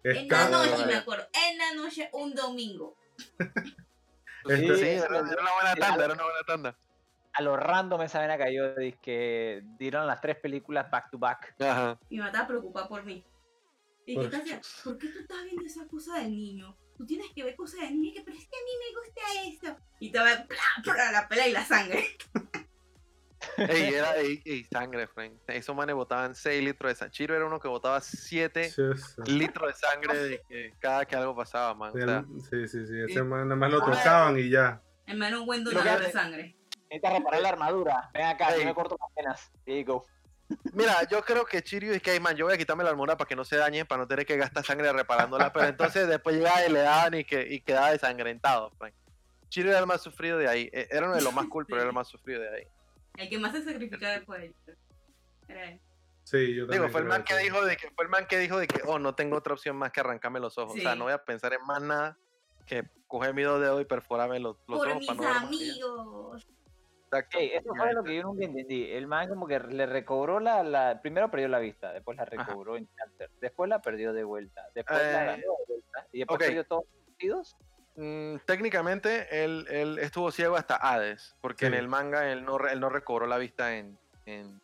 En 0.03 0.29
la 0.29 0.49
noche, 0.49 0.83
eh, 0.83 0.87
me 0.87 0.95
acuerdo. 0.97 1.25
En 1.51 1.59
la 1.59 1.75
noche, 1.75 2.09
un 2.13 2.35
domingo. 2.35 2.97
Este- 3.39 4.57
Sí, 4.57 4.75
Sí, 4.77 4.87
era, 4.89 5.05
era 5.19 5.19
una 5.19 5.53
buena 5.53 5.75
la- 5.75 5.87
tanda, 5.87 6.05
era 6.07 6.15
una 6.15 6.23
buena 6.25 6.41
tanda. 6.47 6.77
A 7.35 7.43
lo 7.43 7.57
random 7.57 8.03
esa 8.03 8.21
vena 8.21 8.37
cayó, 8.39 8.75
que 9.03 9.63
dieron 9.79 10.07
las 10.07 10.21
tres 10.21 10.37
películas 10.39 10.91
back 10.91 11.11
to 11.11 11.19
back. 11.19 11.55
Ajá. 11.61 11.99
Mi 12.09 12.17
mamá 12.17 12.31
estaba 12.31 12.49
preocupada 12.49 12.89
por 12.89 13.05
mí. 13.05 13.25
Y 14.07 14.17
Por- 14.17 14.35
hacía, 14.35 14.61
¿por 14.83 14.99
qué 14.99 15.09
tú 15.09 15.19
estás 15.21 15.45
viendo 15.45 15.65
esa 15.65 15.87
cosa 15.87 16.19
del 16.19 16.31
niño? 16.33 16.77
Tú 17.01 17.07
tienes 17.07 17.29
que 17.35 17.43
ver 17.43 17.57
cosas 17.57 17.81
del 17.81 17.99
niño 17.99 18.13
que 18.13 18.21
pero 18.21 18.37
es 18.37 18.47
que 18.47 18.57
a 18.57 18.61
mí 18.63 18.71
me 18.79 19.01
gusta 19.01 19.71
esto. 19.71 19.83
Y 20.01 20.13
te 20.13 20.19
va 20.19 20.27
¡plá! 20.47 20.59
¡plá! 20.85 21.11
la 21.13 21.27
pela 21.29 21.49
y 21.49 21.53
la 21.53 21.65
sangre. 21.65 22.05
Ey, 23.57 23.95
era 23.95 24.17
ey, 24.19 24.43
ey, 24.45 24.65
sangre, 24.71 25.07
friend. 25.07 25.39
Esos 25.47 25.75
manes 25.75 25.95
botaban 25.97 26.35
6 26.35 26.63
litros 26.63 26.91
de 26.93 26.95
sangre. 26.97 27.13
Chiro 27.13 27.35
era 27.35 27.47
uno 27.47 27.59
que 27.59 27.69
botaba 27.69 28.03
7 28.03 28.69
sí, 28.69 28.83
sí. 28.95 29.33
litros 29.33 29.69
de 29.73 29.75
sangre 29.81 30.19
de 30.19 30.43
que 30.47 30.75
cada 30.79 31.07
que 31.07 31.17
algo 31.17 31.35
pasaba, 31.35 31.73
man. 31.75 31.91
O 31.95 31.99
sea, 31.99 32.23
Sí, 32.51 32.69
sí, 32.69 32.87
sí, 32.87 33.01
ese 33.09 33.23
man 33.23 33.49
nada 33.49 33.57
más 33.57 33.71
lo 33.71 33.83
Ah. 33.83 33.87
tocaban 33.93 34.39
y 34.39 34.51
ya. 34.51 34.83
Hermano, 35.07 35.41
un 35.41 35.47
buen 35.47 35.65
donador 35.65 36.03
de 36.03 36.13
sangre. 36.13 36.55
Necesitas 36.91 37.15
reparar 37.15 37.41
la 37.41 37.49
armadura. 37.49 38.11
Ven 38.13 38.25
acá, 38.27 38.55
yo 38.59 38.63
me 38.63 38.75
corto 38.75 38.99
las 39.01 39.15
venas. 39.17 39.51
There 39.65 39.81
you 39.81 39.87
go. 39.87 40.05
Mira, 40.73 41.09
yo 41.09 41.23
creo 41.23 41.45
que 41.45 41.63
Chirio 41.63 41.93
es 41.93 42.03
que, 42.03 42.13
"Ey, 42.13 42.21
man, 42.21 42.37
yo 42.37 42.47
voy 42.47 42.55
a 42.55 42.59
quitarme 42.59 42.85
la 42.85 42.91
armadura 42.91 43.17
para 43.17 43.29
que 43.29 43.37
no 43.37 43.45
se 43.45 43.57
dañe, 43.57 43.85
para 43.85 44.03
no 44.03 44.09
tener 44.09 44.27
que 44.27 44.37
gastar 44.37 44.65
sangre 44.65 44.93
reparándola. 44.93 45.53
Pero 45.53 45.67
entonces 45.67 46.09
después 46.09 46.37
llegaba 46.37 46.65
y 46.67 46.73
le 46.73 46.81
daban 46.81 47.15
y, 47.15 47.25
que, 47.25 47.47
y 47.49 47.61
quedaba 47.61 47.91
desangrentado, 47.91 48.71
friend. 48.73 48.95
Chirio 49.49 49.71
era 49.73 49.81
el 49.81 49.87
más 49.87 50.01
sufrido 50.01 50.39
de 50.39 50.49
ahí. 50.49 50.71
Eh, 50.73 50.89
Era 50.91 51.07
uno 51.07 51.17
de 51.17 51.23
los 51.23 51.35
más 51.35 51.47
cool, 51.49 51.67
pero 51.67 51.81
era 51.81 51.89
el 51.89 51.95
más 51.95 52.07
sufrido 52.09 52.41
de 52.41 52.49
ahí. 52.49 52.67
El 53.17 53.29
que 53.29 53.39
más 53.39 53.53
se 53.53 53.65
sacrificaba 53.65 54.13
después 54.15 54.41
de 54.41 54.47
él. 54.47 54.55
Era 55.49 55.71
él. 55.71 55.81
Sí, 56.23 56.55
yo 56.55 56.63
también. 56.67 56.83
Digo, 56.83 56.93
fue 56.93 57.01
el 57.01 57.07
man 57.09 57.25
que 57.25 57.37
dijo 57.37 57.65
de 57.65 57.77
que 57.77 57.91
fue 57.91 58.05
el 58.05 58.11
man 58.11 58.27
que 58.29 58.39
dijo 58.39 58.57
de 58.59 58.69
que 58.69 58.81
oh 58.87 59.01
no 59.01 59.17
tengo 59.17 59.37
otra 59.37 59.55
opción 59.55 59.77
más 59.77 59.91
que 59.91 59.99
arrancarme 59.99 60.39
los 60.39 60.57
ojos. 60.59 60.77
O 60.79 60.81
sea, 60.81 60.95
no 60.95 61.05
voy 61.05 61.13
a 61.13 61.25
pensar 61.25 61.53
en 61.53 61.65
más 61.67 61.83
nada 61.83 62.17
que 62.67 62.85
coger 63.09 63.35
mi 63.35 63.43
dos 63.43 63.61
dedos 63.61 63.83
y 63.83 63.85
perforarme 63.85 64.39
los, 64.39 64.57
los 64.69 64.79
Por 64.79 64.89
ojos 64.89 65.01
mis 65.01 65.09
para 65.09 65.19
no 65.19 65.25
ver 65.25 65.33
más 65.43 65.51
allá. 67.13 67.27
amigos. 67.27 67.31
Exacto. 67.31 67.39
Ey, 67.39 67.51
eso 67.53 67.75
fue 67.75 67.93
lo 67.93 68.05
que 68.05 68.17
yo 68.17 68.23
nunca 68.23 68.45
entendí. 68.45 68.91
El 68.91 69.07
man 69.07 69.29
como 69.29 69.47
que 69.47 69.59
le 69.59 69.87
recobró 69.87 70.41
la, 70.41 70.63
la... 70.63 71.01
Primero 71.03 71.31
perdió 71.31 71.49
la 71.49 71.59
vista, 71.59 71.93
después 71.93 72.17
la 72.17 72.25
recobró 72.25 72.77
en 72.77 72.87
cáncer, 72.95 73.31
después 73.41 73.69
la 73.69 73.81
perdió 73.81 74.13
de 74.13 74.25
vuelta, 74.25 74.67
después 74.75 74.99
la 74.99 75.23
Eh, 75.23 75.27
ganó 75.27 75.37
de 75.37 75.65
vuelta 75.69 76.07
y 76.13 76.19
después 76.19 76.37
ok. 76.37 76.45
perdió 76.45 76.65
todos 76.65 76.85
los 76.85 77.05
sentidos. 77.07 77.57
Mm, 77.97 78.37
técnicamente 78.47 79.45
él, 79.45 79.67
él 79.69 79.99
estuvo 79.99 80.31
ciego 80.31 80.57
hasta 80.57 80.77
Hades, 80.77 81.37
porque 81.41 81.67
en 81.67 81.75
el 81.75 81.89
manga 81.89 82.31
él 82.31 82.45
no, 82.45 82.59
él 82.69 82.79
no 82.81 82.89
recobró 82.89 83.27
la 83.27 83.37
vista 83.37 83.77
en, 83.77 83.99
en, 84.27 84.61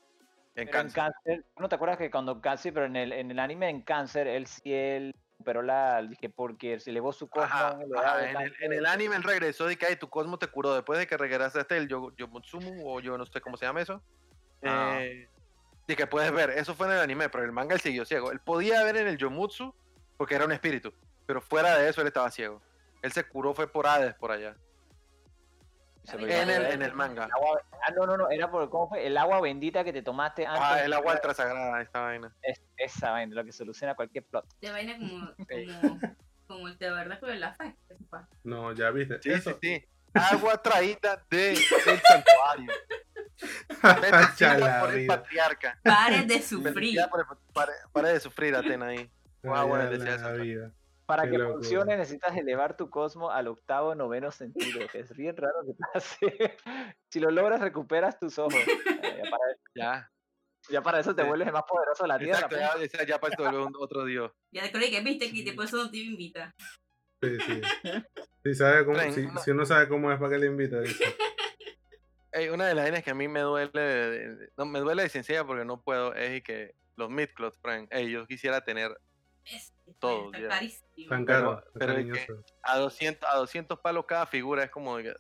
en 0.55 0.69
en 0.69 0.69
cáncer. 0.69 0.95
cáncer, 0.95 1.45
¿no 1.59 1.69
te 1.69 1.75
acuerdas 1.75 1.99
que 1.99 2.11
cuando 2.11 2.41
cáncer, 2.41 2.73
pero 2.73 2.87
en 2.87 2.97
el, 2.97 3.13
en 3.13 3.31
el 3.31 3.39
anime 3.41 3.69
en 3.69 3.83
cáncer, 3.83 4.29
él 4.29 4.47
sí 4.47 4.73
él 4.73 5.15
recuperó 5.47 5.63
la, 5.63 6.03
dije, 6.03 6.29
porque 6.29 6.81
se 6.81 6.91
elevó 6.91 7.13
su 7.13 7.29
cosmo 7.29 7.45
Ajá, 7.47 7.79
en 7.81 7.83
el 7.83 7.97
ajá, 7.97 8.17
de 8.17 8.23
en, 8.25 8.29
el, 8.31 8.35
cáncer. 8.37 8.63
en 8.65 8.73
el 8.73 8.87
anime 8.87 9.17
él 9.17 9.23
regresó 9.23 9.71
y 9.71 9.77
que 9.77 9.87
"Ay, 9.87 9.97
tu 9.97 10.09
cosmo 10.09 10.39
te 10.39 10.49
curó 10.49 10.75
después 10.75 10.99
de 10.99 11.07
que 11.07 11.17
regresaste 11.17 11.77
el 11.77 11.87
Yo- 11.89 12.13
Yomutsumu 12.17 12.83
o 12.91 13.01
yo 13.01 13.17
no 13.17 13.25
sé 13.27 13.41
cómo 13.41 13.57
se 13.57 13.65
llama 13.67 13.81
eso. 13.81 14.03
Ah. 14.65 14.99
Eh, 15.01 15.29
y 15.87 15.95
que 15.95 16.07
puedes 16.09 16.33
ver, 16.33 16.51
eso 16.51 16.75
fue 16.75 16.89
en 16.89 16.95
el 16.95 16.99
anime, 17.01 17.29
pero 17.29 17.45
el 17.45 17.53
manga 17.53 17.75
él 17.77 17.81
siguió 17.81 18.05
ciego. 18.05 18.33
Él 18.33 18.41
podía 18.41 18.83
ver 18.83 18.97
en 18.97 19.07
el 19.07 19.17
Yomutsu 19.19 19.73
porque 20.17 20.35
era 20.35 20.45
un 20.45 20.51
espíritu, 20.53 20.93
pero 21.27 21.41
fuera 21.41 21.77
de 21.79 21.89
eso 21.89 22.01
él 22.01 22.09
estaba 22.09 22.29
ciego. 22.33 22.61
Él 23.03 23.13
se 23.13 23.23
curó 23.23 23.55
fue 23.55 23.69
por 23.69 23.87
Hades 23.87 24.15
por 24.15 24.33
allá. 24.33 24.57
En 26.13 26.51
el, 26.51 26.63
la- 26.63 26.71
en 26.71 26.83
el 26.83 26.93
manga. 26.95 27.25
el 27.25 27.33
agua- 27.33 27.63
ah, 27.73 27.93
no, 27.97 28.07
no, 28.07 28.17
no, 28.17 28.31
era 28.31 28.51
por, 28.51 28.69
¿cómo 28.71 28.89
fue? 28.89 29.07
El 29.07 29.17
agua 29.17 29.41
bendita 29.41 29.83
que 29.85 29.93
te 29.93 30.03
tomaste 30.03 30.47
antes. 30.47 30.63
Ah, 30.65 30.83
el 30.85 30.93
agua 30.93 31.15
ultra 31.15 31.35
sagrada, 31.35 31.81
esta 31.83 32.01
vaina. 32.01 32.35
es- 32.43 32.63
esa 32.77 33.11
vaina, 33.11 33.35
lo 33.35 33.45
que 33.45 33.53
soluciona 33.53 33.95
cualquier 33.95 34.25
plot. 34.25 34.47
De 34.61 34.71
vaina 34.71 34.97
como, 34.97 35.31
como, 35.81 36.01
como 36.47 36.69
el 36.69 36.79
de 36.79 36.91
verdad 36.91 37.19
con 37.21 37.41
la 37.41 37.55
fe. 37.55 37.75
No, 38.45 38.73
ya 38.73 38.91
viste. 38.91 39.21
Sí, 39.23 39.31
Eso. 39.31 39.59
sí, 39.61 39.77
sí. 39.79 39.87
Agua 40.15 40.57
traída 40.63 41.23
de, 41.29 41.49
del 41.49 42.01
santuario. 42.03 42.73
Chala 44.37 44.81
por 44.81 44.95
el 44.95 45.07
patriarca. 45.07 45.79
Pares 45.83 46.27
de 46.27 46.41
sufrir. 46.41 46.99
El- 46.99 47.09
pare, 47.53 47.73
pare 47.93 48.09
de 48.15 48.21
sufrir, 48.21 48.55
Atena 48.55 48.87
ahí. 48.87 49.11
Agua 49.45 49.79
la 49.85 50.07
santuario. 50.07 50.43
vida. 50.43 50.71
Para 51.07 51.23
Qué 51.25 51.31
que 51.31 51.39
locura. 51.39 51.55
funcione 51.59 51.97
necesitas 51.97 52.37
elevar 52.37 52.77
tu 52.77 52.91
cosmo 52.91 53.31
al 53.31 53.47
octavo 53.47 53.95
noveno 53.95 54.31
sentido, 54.33 54.87
que 54.91 55.01
es 55.01 55.17
bien 55.17 55.37
raro 55.37 55.55
que 55.65 55.73
pase. 55.93 56.57
Si 57.11 57.21
lo 57.21 57.31
logras 57.31 57.61
recuperas 57.61 58.19
tus 58.19 58.39
ojos. 58.39 58.55
Ya 58.57 59.31
para, 59.31 59.45
Ya. 59.75 60.11
ya 60.69 60.83
para 60.83 60.99
eso 61.01 61.15
te 61.15 61.23
Sí. 61.23 61.29
vuelves 61.29 61.47
el 61.47 61.53
más 61.55 61.63
poderoso 61.63 62.03
de 62.05 62.09
la 62.09 62.19
tierra. 62.19 62.35
Exacto, 62.41 62.57
pues. 62.79 62.93
ya, 62.93 62.99
ya, 62.99 63.07
ya 63.07 63.19
para 63.21 63.31
esto 63.33 63.43
vuelve 63.45 63.65
un- 63.65 63.75
otro 63.79 64.05
dios. 64.05 64.33
Ya 64.53 64.63
te 64.63 64.73
creí 64.73 64.91
que 64.91 65.01
viste 65.01 65.33
que 65.33 65.45
después 65.45 65.69
eso 65.69 65.85
no 65.85 65.91
te 65.91 65.99
invita. 65.99 66.53
Sí, 67.23 67.39
sí. 67.41 67.61
Si, 68.45 68.55
sabe 68.55 68.85
cómo, 68.85 68.99
si, 69.43 69.51
uno 69.51 69.67
sabe 69.67 69.89
cómo 69.89 70.13
es, 70.13 70.19
¿para 70.21 70.31
qué 70.31 70.39
le 70.39 70.47
invita? 70.47 70.81
Dice. 70.81 71.05
Una 72.53 72.67
de 72.69 72.75
las 72.75 72.85
vainas 72.85 73.03
que 73.03 73.11
a 73.11 73.15
mí 73.15 73.27
me 73.29 73.41
duele, 73.41 73.71
de- 73.81 74.35
de- 74.37 74.49
no, 74.57 74.67
me 74.67 74.79
duele 74.81 75.03
de 75.05 75.09
sencilla 75.09 75.45
porque 75.45 75.65
no 75.65 75.81
puedo, 75.83 76.15
es 76.15 76.37
y 76.39 76.43
que 76.43 76.75
los 76.97 77.11
midcloth, 77.11 77.57
friend, 77.61 77.89
ey, 77.91 78.11
yo 78.11 78.27
quisiera 78.27 78.61
tener 78.63 78.97
Es, 79.45 79.73
Todo, 79.99 80.27
está 80.27 80.39
ya. 80.41 80.49
carísimo. 80.49 81.09
Tan 81.09 81.25
caro, 81.25 81.65
pero 81.75 81.93
es 81.95 82.27
que- 82.27 82.35
a 82.63 82.79
200, 82.79 83.29
a 83.31 83.37
200 83.37 83.79
palos 83.81 84.05
cada 84.07 84.27
figura, 84.27 84.65
es 84.65 84.71
como 84.71 84.97
que. 84.99 85.15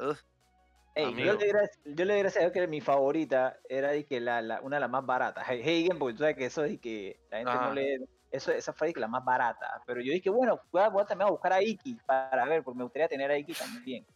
Ey, 0.94 1.14
yo, 1.14 1.34
le 1.34 1.46
gracias, 1.48 1.78
yo 1.84 2.04
le 2.06 2.18
gracias 2.18 2.36
a 2.38 2.40
Dios 2.48 2.52
que 2.52 2.66
mi 2.68 2.80
favorita 2.80 3.58
era 3.68 3.90
de 3.90 4.06
que 4.06 4.18
la, 4.20 4.40
la- 4.40 4.60
una 4.62 4.76
de 4.76 4.80
las 4.80 4.90
más 4.90 5.04
baratas. 5.04 5.44
Hey, 5.46 5.60
Heigen, 5.62 5.98
porque 5.98 6.14
tú 6.14 6.20
sabes 6.20 6.36
que 6.36 6.46
eso 6.46 6.64
es 6.64 6.70
de 6.72 6.78
que 6.78 7.20
la 7.30 7.38
gente 7.38 7.52
Ajá. 7.52 7.68
no 7.68 7.74
le. 7.74 7.98
Eso, 8.30 8.50
esa 8.50 8.72
fue 8.72 8.88
de 8.88 8.94
que 8.94 9.00
la 9.00 9.08
más 9.08 9.24
barata. 9.24 9.82
Pero 9.86 10.00
yo 10.00 10.12
dije, 10.12 10.30
bueno, 10.30 10.60
voy 10.72 10.82
a, 10.82 10.88
voy 10.88 11.02
a 11.02 11.06
también 11.06 11.28
a 11.28 11.30
buscar 11.30 11.52
a 11.52 11.62
Iki 11.62 11.98
para 12.06 12.44
ver, 12.46 12.62
porque 12.62 12.78
me 12.78 12.84
gustaría 12.84 13.08
tener 13.08 13.30
a 13.30 13.36
Iki 13.38 13.52
también. 13.54 14.06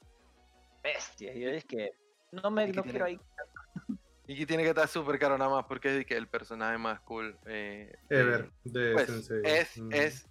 Bestia. 0.82 1.32
Yo 1.34 1.51
dije 1.51 1.66
que 1.66 1.90
no 2.32 2.51
me 2.51 2.64
Iki 2.64 2.76
no 2.76 2.82
tiene- 2.82 2.90
quiero 2.98 3.05
a 3.07 3.11
Iki. 3.11 3.24
Que 4.38 4.46
tiene 4.46 4.62
que 4.62 4.68
estar 4.70 4.86
súper 4.88 5.18
caro 5.18 5.36
nada 5.36 5.51
más 5.51 5.64
porque 5.66 5.88
es 5.88 5.94
de 5.96 6.05
que 6.07 6.16
el 6.16 6.28
personaje 6.28 6.78
más 6.78 7.01
cool. 7.01 7.36
eh, 7.46 7.92
Ever, 8.09 8.51
de 8.64 8.92
pues, 8.92 9.07
Sensei. 9.07 9.40
es, 9.44 9.76
Mm. 9.78 9.92
es, 9.92 10.28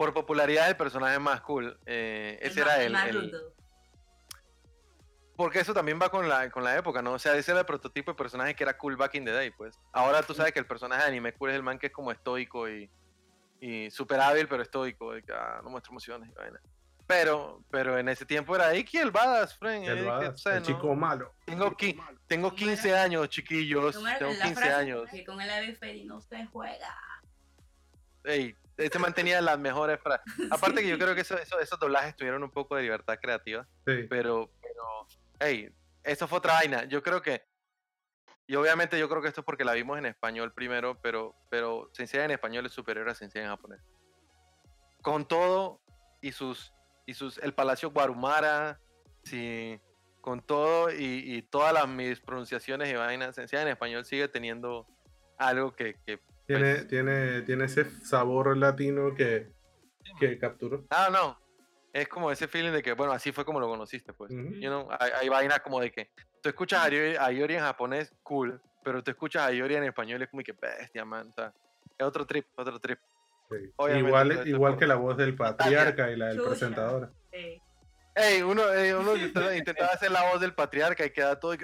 por 0.00 0.14
popularidad, 0.14 0.66
el 0.70 0.78
personaje 0.78 1.18
más 1.18 1.42
cool. 1.42 1.78
eh, 1.84 2.38
El 2.40 2.52
ese 2.52 2.64
más- 2.64 2.74
era 2.78 2.82
el 2.82 2.94
el, 2.96 3.16
el-. 3.16 3.42
Porque 5.36 5.60
eso 5.60 5.74
también 5.74 5.98
va 6.00 6.08
con 6.10 6.26
la, 6.26 6.48
con 6.50 6.64
la 6.64 6.74
época, 6.78 7.02
¿no? 7.02 7.12
O 7.12 7.18
sea, 7.18 7.34
ese 7.36 7.50
era 7.50 7.60
el 7.60 7.66
prototipo 7.66 8.10
de 8.12 8.16
personaje 8.16 8.54
que 8.54 8.62
era 8.64 8.78
cool 8.78 8.96
back 8.96 9.14
in 9.16 9.26
the 9.26 9.30
day, 9.30 9.50
pues. 9.50 9.78
Ahora 9.92 10.22
tú 10.22 10.32
sabes 10.32 10.52
que 10.54 10.58
el 10.58 10.64
personaje 10.64 11.02
de 11.02 11.08
anime 11.08 11.34
cool 11.34 11.50
es 11.50 11.56
el 11.56 11.62
man 11.62 11.78
que 11.78 11.88
es 11.88 11.92
como 11.92 12.12
estoico 12.12 12.66
y, 12.66 12.90
y 13.60 13.90
súper 13.90 14.20
hábil, 14.20 14.48
pero 14.48 14.62
estoico, 14.62 15.12
de 15.12 15.22
que 15.22 15.34
ah, 15.34 15.60
no 15.62 15.68
muestra 15.68 15.90
emociones 15.90 16.30
y 16.30 16.32
vaina. 16.32 16.58
Pero, 17.06 17.62
pero 17.70 17.98
en 17.98 18.08
ese 18.08 18.24
tiempo 18.24 18.56
era 18.56 18.74
Iki 18.74 18.96
el 18.96 19.10
badass, 19.10 19.54
friend. 19.58 19.84
El 19.86 19.98
eh, 19.98 20.00
que, 20.00 20.06
badass, 20.08 20.34
o 20.34 20.38
sea, 20.38 20.52
el 20.54 20.60
no- 20.60 20.66
chico 20.66 20.94
malo. 20.94 21.34
Tengo, 21.44 21.70
qui- 21.76 22.02
tengo 22.26 22.48
¿Cómo 22.48 22.56
15 22.56 22.96
años, 22.96 23.28
chiquillos. 23.28 23.96
¿Cómo 23.96 24.08
era 24.08 24.18
Tengo 24.18 24.32
la 24.32 24.44
15 24.46 24.54
frase? 24.62 24.74
años. 24.74 25.10
Que 25.10 25.24
con 25.26 25.38
el 25.42 25.50
ave 25.50 25.74
Feri 25.74 26.04
no 26.04 26.22
se 26.22 26.46
juega. 26.46 26.96
Ey, 28.24 28.54
este 28.84 28.98
mantenía 28.98 29.40
las 29.40 29.58
mejores 29.58 30.00
frases. 30.00 30.24
Aparte 30.50 30.82
que 30.82 30.88
yo 30.88 30.98
creo 30.98 31.14
que 31.14 31.20
eso, 31.22 31.36
eso- 31.38 31.60
esos 31.60 31.78
doblajes 31.78 32.16
tuvieron 32.16 32.42
un 32.42 32.50
poco 32.50 32.76
de 32.76 32.82
libertad 32.82 33.18
creativa. 33.20 33.66
Sí. 33.86 34.06
Pero, 34.08 34.50
pero, 34.60 35.06
hey, 35.40 35.70
eso 36.02 36.26
fue 36.28 36.38
otra 36.38 36.54
vaina. 36.54 36.84
Yo 36.84 37.02
creo 37.02 37.20
que, 37.22 37.42
y 38.46 38.56
obviamente 38.56 38.98
yo 38.98 39.08
creo 39.08 39.22
que 39.22 39.28
esto 39.28 39.42
es 39.42 39.44
porque 39.44 39.64
la 39.64 39.74
vimos 39.74 39.98
en 39.98 40.06
español 40.06 40.52
primero, 40.52 41.00
pero, 41.00 41.34
pero 41.50 41.88
Sensei 41.92 42.20
en 42.24 42.32
español 42.32 42.66
es 42.66 42.72
superior 42.72 43.08
a 43.08 43.14
Sensei 43.14 43.42
en 43.42 43.48
japonés. 43.48 43.80
Con 45.02 45.26
todo 45.26 45.80
y 46.20 46.32
sus, 46.32 46.72
y 47.06 47.14
sus, 47.14 47.38
el 47.38 47.54
Palacio 47.54 47.90
Guarumara, 47.90 48.80
sí, 49.24 49.80
con 50.20 50.42
todo 50.42 50.90
y, 50.90 51.22
y 51.36 51.42
todas 51.42 51.72
las 51.72 51.88
mis 51.88 52.20
pronunciaciones 52.20 52.90
y 52.90 52.94
vainas, 52.94 53.34
Sensei 53.34 53.60
en 53.62 53.68
español 53.68 54.04
sigue 54.04 54.28
teniendo 54.28 54.86
algo 55.38 55.72
que, 55.74 55.94
que 56.04 56.20
Tiene, 56.50 56.74
Pues- 56.74 56.88
tiene, 56.88 57.42
tiene 57.42 57.64
ese 57.66 57.88
sabor 58.04 58.56
latino 58.56 59.14
que, 59.14 59.52
que 60.18 60.36
capturó. 60.36 60.84
Ah, 60.90 61.08
no. 61.12 61.38
Es 61.92 62.08
como 62.08 62.32
ese 62.32 62.48
feeling 62.48 62.72
de 62.72 62.82
que, 62.82 62.92
bueno, 62.94 63.12
así 63.12 63.30
fue 63.30 63.44
como 63.44 63.60
lo 63.60 63.68
conociste, 63.68 64.12
pues. 64.12 64.32
You 64.32 64.68
know, 64.68 64.88
hay, 64.98 65.12
hay 65.20 65.28
vainas 65.28 65.60
como 65.60 65.78
de 65.80 65.92
que 65.92 66.10
tú 66.42 66.48
escuchas 66.48 66.84
a 66.84 66.88
Yori, 66.88 67.14
a 67.16 67.30
Yori 67.30 67.54
en 67.54 67.60
japonés, 67.60 68.12
cool, 68.24 68.60
pero 68.82 69.00
tú 69.00 69.12
escuchas 69.12 69.42
a 69.46 69.52
Yori 69.52 69.76
en 69.76 69.84
español 69.84 70.20
y 70.20 70.24
es 70.24 70.30
como 70.30 70.42
que 70.42 70.52
bestia, 70.52 71.04
man. 71.04 71.28
O 71.28 71.32
sea, 71.32 71.52
es 71.96 72.04
otro 72.04 72.26
trip, 72.26 72.46
otro 72.56 72.80
trip. 72.80 72.98
Sí. 73.48 73.56
Igual, 73.96 74.32
esto 74.32 74.48
igual 74.48 74.76
que 74.76 74.88
la 74.88 74.96
voz 74.96 75.16
del 75.16 75.36
patriarca 75.36 76.10
y 76.10 76.16
la 76.16 76.26
del 76.28 76.38
Chucha. 76.38 76.48
presentador. 76.48 77.12
Sí. 77.32 77.62
Ey, 78.16 78.42
uno, 78.42 78.72
eh, 78.72 78.92
uno 78.94 79.12
intentaba, 79.56 79.92
hacer 79.92 80.10
la 80.10 80.28
voz 80.32 80.40
del 80.40 80.52
patriarca 80.54 81.04
y 81.04 81.10
queda 81.10 81.38
todo. 81.38 81.52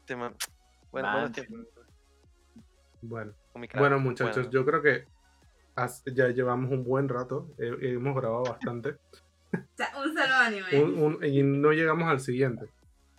este 0.00 0.14
man. 0.14 0.36
Bueno, 0.94 1.08
Man. 1.08 1.14
buenos 1.16 1.32
tiempos. 1.32 1.66
bueno, 3.02 3.34
bueno, 3.74 3.98
muchachos, 3.98 4.36
Bueno. 4.36 4.50
yo 4.50 4.64
creo 4.64 4.80
que 4.82 5.04
has- 5.76 6.02
ya 6.06 6.28
llevamos 6.28 6.70
un 6.70 6.84
buen 6.84 7.08
rato. 7.08 7.48
eh, 7.58 7.76
hemos 7.80 8.14
grabado 8.14 8.44
bastante. 8.44 8.96
Un 9.96 10.16
solo 10.16 10.34
anime. 10.34 10.82
Un- 10.82 10.98
un- 11.02 11.24
y 11.24 11.42
no 11.42 11.72
llegamos 11.72 12.08
al 12.08 12.20
siguiente. 12.20 12.66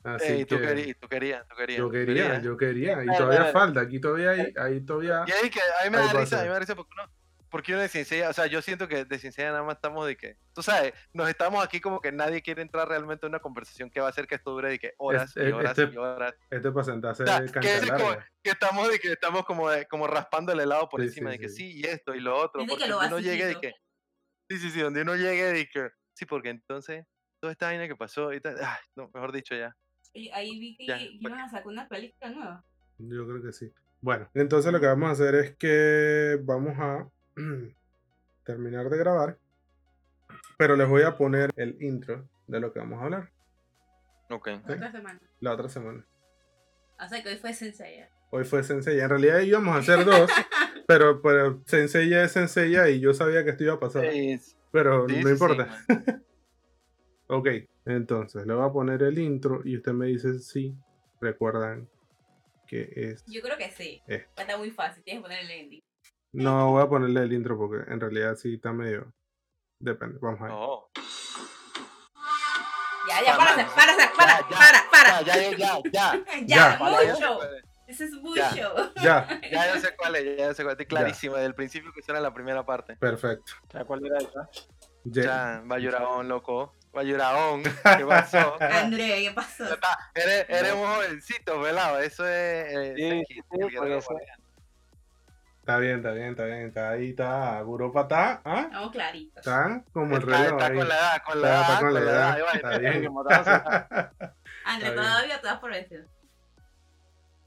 Así 0.03 0.33
Ey, 0.33 0.45
tú 0.45 0.55
que 0.57 0.61
querías, 0.67 0.97
tú 0.99 1.07
querías, 1.09 1.47
tú 1.47 1.55
querías. 1.55 1.79
yo 1.79 1.89
quería, 1.91 2.05
querías. 2.23 2.43
yo 2.43 2.57
quería. 2.57 3.03
Y 3.03 3.07
todavía 3.17 3.45
falta. 3.51 3.81
Aquí 3.81 3.99
todavía 3.99 4.31
hay, 4.31 4.53
ahí 4.57 4.81
todavía. 4.81 5.23
Y 5.27 5.31
ahí 5.31 5.49
que 5.49 5.59
a 5.59 5.83
mí 5.83 5.89
me 5.89 5.97
da 5.97 6.13
risa, 6.13 6.39
a 6.39 6.41
mí 6.43 6.47
me 6.47 6.53
da 6.53 6.59
risa 6.59 6.75
porque 6.75 6.91
uno, 6.93 7.11
porque 7.49 7.71
uno 7.73 7.81
de 7.81 7.87
Cincella, 7.89 8.29
o 8.29 8.33
sea, 8.33 8.47
yo 8.47 8.61
siento 8.61 8.87
que 8.87 9.05
de 9.05 9.19
Cincella 9.19 9.51
nada 9.51 9.63
más 9.63 9.75
estamos 9.75 10.05
de 10.07 10.15
que, 10.17 10.37
tú 10.53 10.61
sabes, 10.63 10.93
nos 11.13 11.29
estamos 11.29 11.63
aquí 11.63 11.79
como 11.79 12.01
que 12.01 12.11
nadie 12.11 12.41
quiere 12.41 12.61
entrar 12.61 12.87
realmente 12.87 13.25
a 13.25 13.29
una 13.29 13.39
conversación 13.39 13.89
que 13.89 13.99
va 14.01 14.07
a 14.07 14.09
hacer 14.09 14.27
que 14.27 14.35
esto 14.35 14.51
dure 14.51 14.69
de 14.69 14.79
que 14.79 14.93
horas 14.97 15.29
Este- 15.29 15.49
y 15.49 15.51
horas 15.53 15.77
este- 15.77 15.93
y 15.93 15.97
horas. 15.97 16.33
Este 16.49 16.71
para 16.71 16.83
sentarse 16.83 17.23
O 17.23 17.27
sea, 17.27 17.39
de 17.41 17.51
que 17.51 17.75
es 17.75 17.91
como- 17.91 18.17
estamos 18.43 18.89
de 18.89 18.99
que 18.99 19.11
estamos 19.13 19.45
como 19.45 19.69
de- 19.69 19.85
como 19.87 20.07
raspando 20.07 20.51
el 20.51 20.59
helado 20.59 20.89
por 20.89 21.01
Sí, 21.01 21.07
encima 21.07 21.31
sí, 21.31 21.37
de 21.37 21.41
que 21.41 21.49
sí. 21.49 21.55
sí 21.71 21.79
y 21.79 21.83
esto 21.85 22.13
y 22.15 22.19
lo 22.19 22.35
otro, 22.37 22.61
que 22.61 22.67
porque 22.67 22.87
lo 22.87 22.99
uno 22.99 23.19
llegue 23.19 23.45
de 23.45 23.55
que 23.59 23.73
Sí, 24.49 24.57
sí, 24.59 24.69
sí, 24.69 24.79
donde 24.81 25.01
uno 25.01 25.15
llegue 25.15 25.43
de 25.45 25.67
que 25.67 25.89
sí, 26.13 26.25
porque 26.25 26.49
entonces 26.49 27.05
toda 27.39 27.51
esta 27.51 27.65
vaina 27.67 27.87
que 27.87 27.95
pasó 27.95 28.31
y 28.33 28.39
tal, 28.41 28.55
ay, 28.61 28.77
no, 28.95 29.09
mejor 29.13 29.31
dicho 29.31 29.55
ya. 29.55 29.75
Y 30.13 30.29
ahí 30.29 30.59
vi 30.59 30.77
que 30.77 30.85
Ya, 30.87 30.99
iban 31.01 31.39
a 31.39 31.49
sacar 31.49 31.67
una 31.67 31.87
película 31.87 32.29
nueva. 32.31 32.63
Yo 32.99 33.27
creo 33.27 33.41
que 33.43 33.51
sí. 33.51 33.71
Bueno, 34.01 34.29
entonces 34.35 34.71
lo 34.71 34.79
que 34.79 34.85
vamos 34.85 35.09
a 35.09 35.11
hacer 35.13 35.33
es 35.35 35.55
que 35.57 36.37
vamos 36.43 36.75
a 36.79 37.09
terminar 38.43 38.89
de 38.89 38.97
grabar. 38.97 39.37
Pero 40.57 40.75
les 40.75 40.87
voy 40.87 41.03
a 41.03 41.17
poner 41.17 41.51
el 41.55 41.81
intro 41.81 42.27
de 42.47 42.59
lo 42.59 42.71
que 42.71 42.79
vamos 42.79 43.01
a 43.01 43.05
hablar 43.05 43.31
Ok. 44.29 44.49
Sí. 44.65 44.73
Otra 44.73 44.91
semana. 44.91 45.19
la 45.39 45.53
otra 45.53 45.69
semana. 45.69 46.05
O 46.99 47.07
sea 47.07 47.21
que 47.21 47.29
hoy 47.29 47.37
fue 47.37 47.53
Sensei. 47.53 48.05
Hoy 48.31 48.43
fue 48.45 48.63
Sensei. 48.63 48.99
En 48.99 49.09
realidad 49.09 49.39
íbamos 49.41 49.75
a 49.75 49.79
hacer 49.79 50.05
dos, 50.05 50.31
pero, 50.87 51.21
pero 51.21 51.61
Sensei 51.65 52.11
es 52.13 52.31
Sensei 52.31 52.75
y 52.95 52.99
yo 52.99 53.13
sabía 53.13 53.43
que 53.43 53.51
esto 53.51 53.63
iba 53.63 53.73
a 53.73 53.79
pasar. 53.79 54.11
Sí, 54.11 54.37
sí, 54.37 54.55
Pero 54.71 55.07
sí, 55.07 55.15
no 55.17 55.27
sí, 55.27 55.33
importa. 55.33 55.85
Ok, 57.27 57.47
entonces 57.85 58.45
le 58.45 58.53
voy 58.53 58.63
a 58.63 58.71
poner 58.71 59.01
el 59.01 59.17
intro 59.17 59.61
y 59.65 59.77
usted 59.77 59.93
me 59.93 60.05
dice 60.05 60.37
si 60.37 60.75
recuerdan 61.19 61.89
que 62.67 62.87
es. 62.95 63.25
Yo 63.25 63.41
creo 63.41 63.57
que 63.57 63.71
sí. 63.71 64.03
Está 64.07 64.57
muy 64.57 64.69
fácil. 64.69 65.03
Tienes 65.03 65.23
que 65.23 65.29
poner 65.29 65.43
el 65.43 65.49
ending. 65.49 65.83
No 66.35 66.71
voy 66.71 66.83
a 66.83 66.89
ponerle 66.89 67.21
el 67.23 67.31
intro 67.33 67.57
porque 67.57 67.89
en 67.91 67.99
realidad 67.99 68.35
sí 68.35 68.55
está 68.55 68.73
medio. 68.73 69.13
Depende, 69.79 70.17
vamos 70.21 70.41
a 70.41 70.43
ver. 70.43 70.51
No. 70.53 70.89
Ya, 73.07 73.23
ya, 73.23 73.37
para, 73.37 73.55
para, 73.55 73.95
para, 73.95 74.11
para, 74.13 74.39
Ya, 74.41 74.49
ya, 74.49 74.57
para, 74.57 74.89
para. 74.91 75.21
Ya, 75.21 75.37
ya, 75.37 75.57
ya, 75.57 75.79
ya. 75.91 76.23
Ya, 76.45 76.45
Ya. 76.45 76.77
Ya 76.79 77.13
mucho. 77.13 77.39
Ese 77.87 78.05
es 78.05 78.11
Ya. 78.11 78.19
mucho. 78.49 78.91
Ya, 79.01 79.39
Ya 79.51 79.73
yo 79.75 79.79
sé 79.79 79.95
cuál 79.95 80.15
es, 80.15 80.23
ya 80.37 80.47
yo 80.47 80.53
sé 80.53 80.63
cuál 80.63 80.73
es. 80.73 80.79
Estoy 80.81 80.85
clarísimo, 80.87 81.35
desde 81.35 81.47
el 81.47 81.55
principio 81.55 81.91
que 81.93 82.01
suena 82.01 82.19
la 82.19 82.33
primera 82.33 82.65
parte. 82.65 82.95
perfecto. 82.97 83.53
¿Sabes 83.71 83.87
cuál 83.87 84.05
era 84.05 84.17
esa? 84.17 84.49
Ya- 85.03 85.23
Ya, 85.23 85.61
Bayuraón, 85.65 86.27
loco. 86.27 86.73
Bayuraón, 86.91 87.61
¿qué 87.63 88.05
pasó? 88.07 88.55
André, 88.61 89.21
¿qué 89.23 89.31
pasó? 89.35 89.65
Eres, 90.15 90.45
eres 90.49 90.73
un 90.73 90.85
jovencito, 90.85 91.59
velado. 91.59 91.99
Eso 91.99 92.25
es. 92.25 92.31
eh, 92.73 92.93
Sí, 92.97 93.09
Senki, 93.09 93.33
sí, 93.35 93.41
Está 95.65 95.79
bien, 95.79 95.95
está 95.97 96.11
bien, 96.11 96.29
está 96.29 96.45
bien. 96.45 96.67
Está 96.67 96.89
ahí, 96.91 97.09
está. 97.09 97.59
Guropa 97.61 98.01
está. 98.01 98.39
¿ah? 98.45 98.61
Estamos 98.65 98.91
claritos. 98.91 99.37
Está 99.37 99.83
como 99.91 100.15
el 100.15 100.21
Está, 100.21 100.37
reloj. 100.43 100.51
está 100.51 100.65
ahí. 100.67 100.77
con 100.77 100.87
la 100.87 100.95
edad, 100.95 101.23
con 101.25 101.41
la 101.41 101.47
Está- 101.49 101.57
edad. 101.57 101.73
está 101.73 101.79
con 101.79 101.93
la 101.95 101.99
edad. 102.01 102.39
Está 102.53 102.77
bien. 102.77 104.35
André, 104.65 104.91
todavía 104.91 105.41
te 105.41 105.47
das 105.47 105.59
por 105.59 105.71
vencido. 105.71 106.05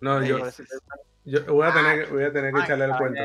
No, 0.01 0.21
yo, 0.25 0.39
yo 1.25 1.45
voy 1.55 1.67
a 1.69 1.73
tener 1.73 2.07
que, 2.09 2.13
voy 2.13 2.25
a 2.25 2.33
tener 2.33 2.53
que 2.55 2.61
echarle 2.61 2.85
el 2.87 2.97
cuento. 2.97 3.23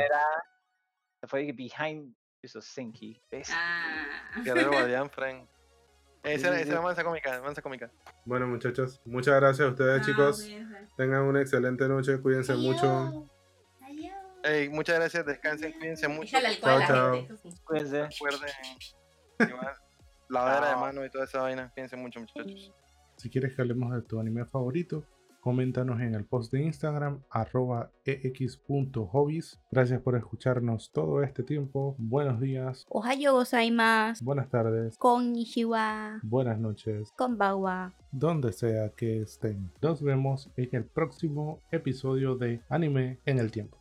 Se 1.21 1.27
fue 1.27 1.51
behind. 1.51 2.13
¿Ves? 3.31 3.49
Ah. 3.51 4.05
Guerrero 4.43 4.71
guardián, 4.73 5.09
Frank. 5.09 5.47
Esa 6.21 6.53
sí. 6.55 6.69
era 6.69 6.81
mansa 6.81 7.03
cómica, 7.03 7.41
mansa 7.41 7.63
cómica. 7.63 7.89
Bueno, 8.25 8.45
muchachos, 8.47 9.01
muchas 9.05 9.33
gracias 9.39 9.67
a 9.67 9.71
ustedes, 9.71 10.01
Ah, 10.01 10.05
chicos. 10.05 10.47
Tengan 10.97 11.23
una 11.23 11.41
excelente 11.41 11.87
noche. 11.87 12.21
Cuídense 12.21 12.53
mucho. 12.55 13.27
Muchas 14.71 14.95
gracias, 14.99 15.25
descansen, 15.25 15.73
cuídense 15.73 16.07
mucho. 16.07 16.37
Alcohol 16.37 16.71
a 16.73 16.79
la 16.79 16.87
Chao, 16.87 17.13
gente. 17.15 17.37
sí. 17.37 17.49
Cuídense. 17.65 18.03
Recuerden 18.07 18.49
llevar 19.39 19.75
lavadera 20.29 20.65
de 20.67 20.71
Chao. 20.73 20.81
mano 20.81 21.05
y 21.05 21.09
toda 21.09 21.23
esa 21.25 21.41
vaina. 21.41 21.71
Cuídense 21.73 21.95
mucho, 21.97 22.19
muchachos. 22.19 22.73
Si 23.17 23.29
quieres 23.29 23.55
que 23.55 23.61
hablemos 23.61 23.93
de 23.93 24.01
tu 24.01 24.19
anime 24.19 24.43
favorito, 24.45 25.05
coméntanos 25.41 26.01
en 26.01 26.15
el 26.15 26.25
post 26.25 26.51
de 26.51 26.61
Instagram, 26.63 27.21
arroba 27.29 27.91
ex.hobbies. 28.05 29.59
Gracias 29.71 30.01
por 30.01 30.15
escucharnos 30.15 30.91
todo 30.91 31.21
este 31.23 31.43
tiempo. 31.43 31.95
Buenos 31.97 32.39
días, 32.39 32.85
Ohayo 32.89 33.33
gozaimasu. 33.33 34.23
buenas 34.25 34.49
tardes, 34.49 34.97
Konnichiwa. 34.97 36.19
buenas 36.23 36.59
noches, 36.59 37.11
Konbanwa. 37.17 37.93
donde 38.11 38.51
sea 38.53 38.89
que 38.89 39.21
estén. 39.21 39.71
Nos 39.81 40.01
vemos 40.01 40.49
en 40.57 40.69
el 40.73 40.85
próximo 40.85 41.59
episodio 41.71 42.35
de 42.35 42.61
Anime 42.69 43.19
en 43.25 43.39
el 43.39 43.51
Tiempo. 43.51 43.77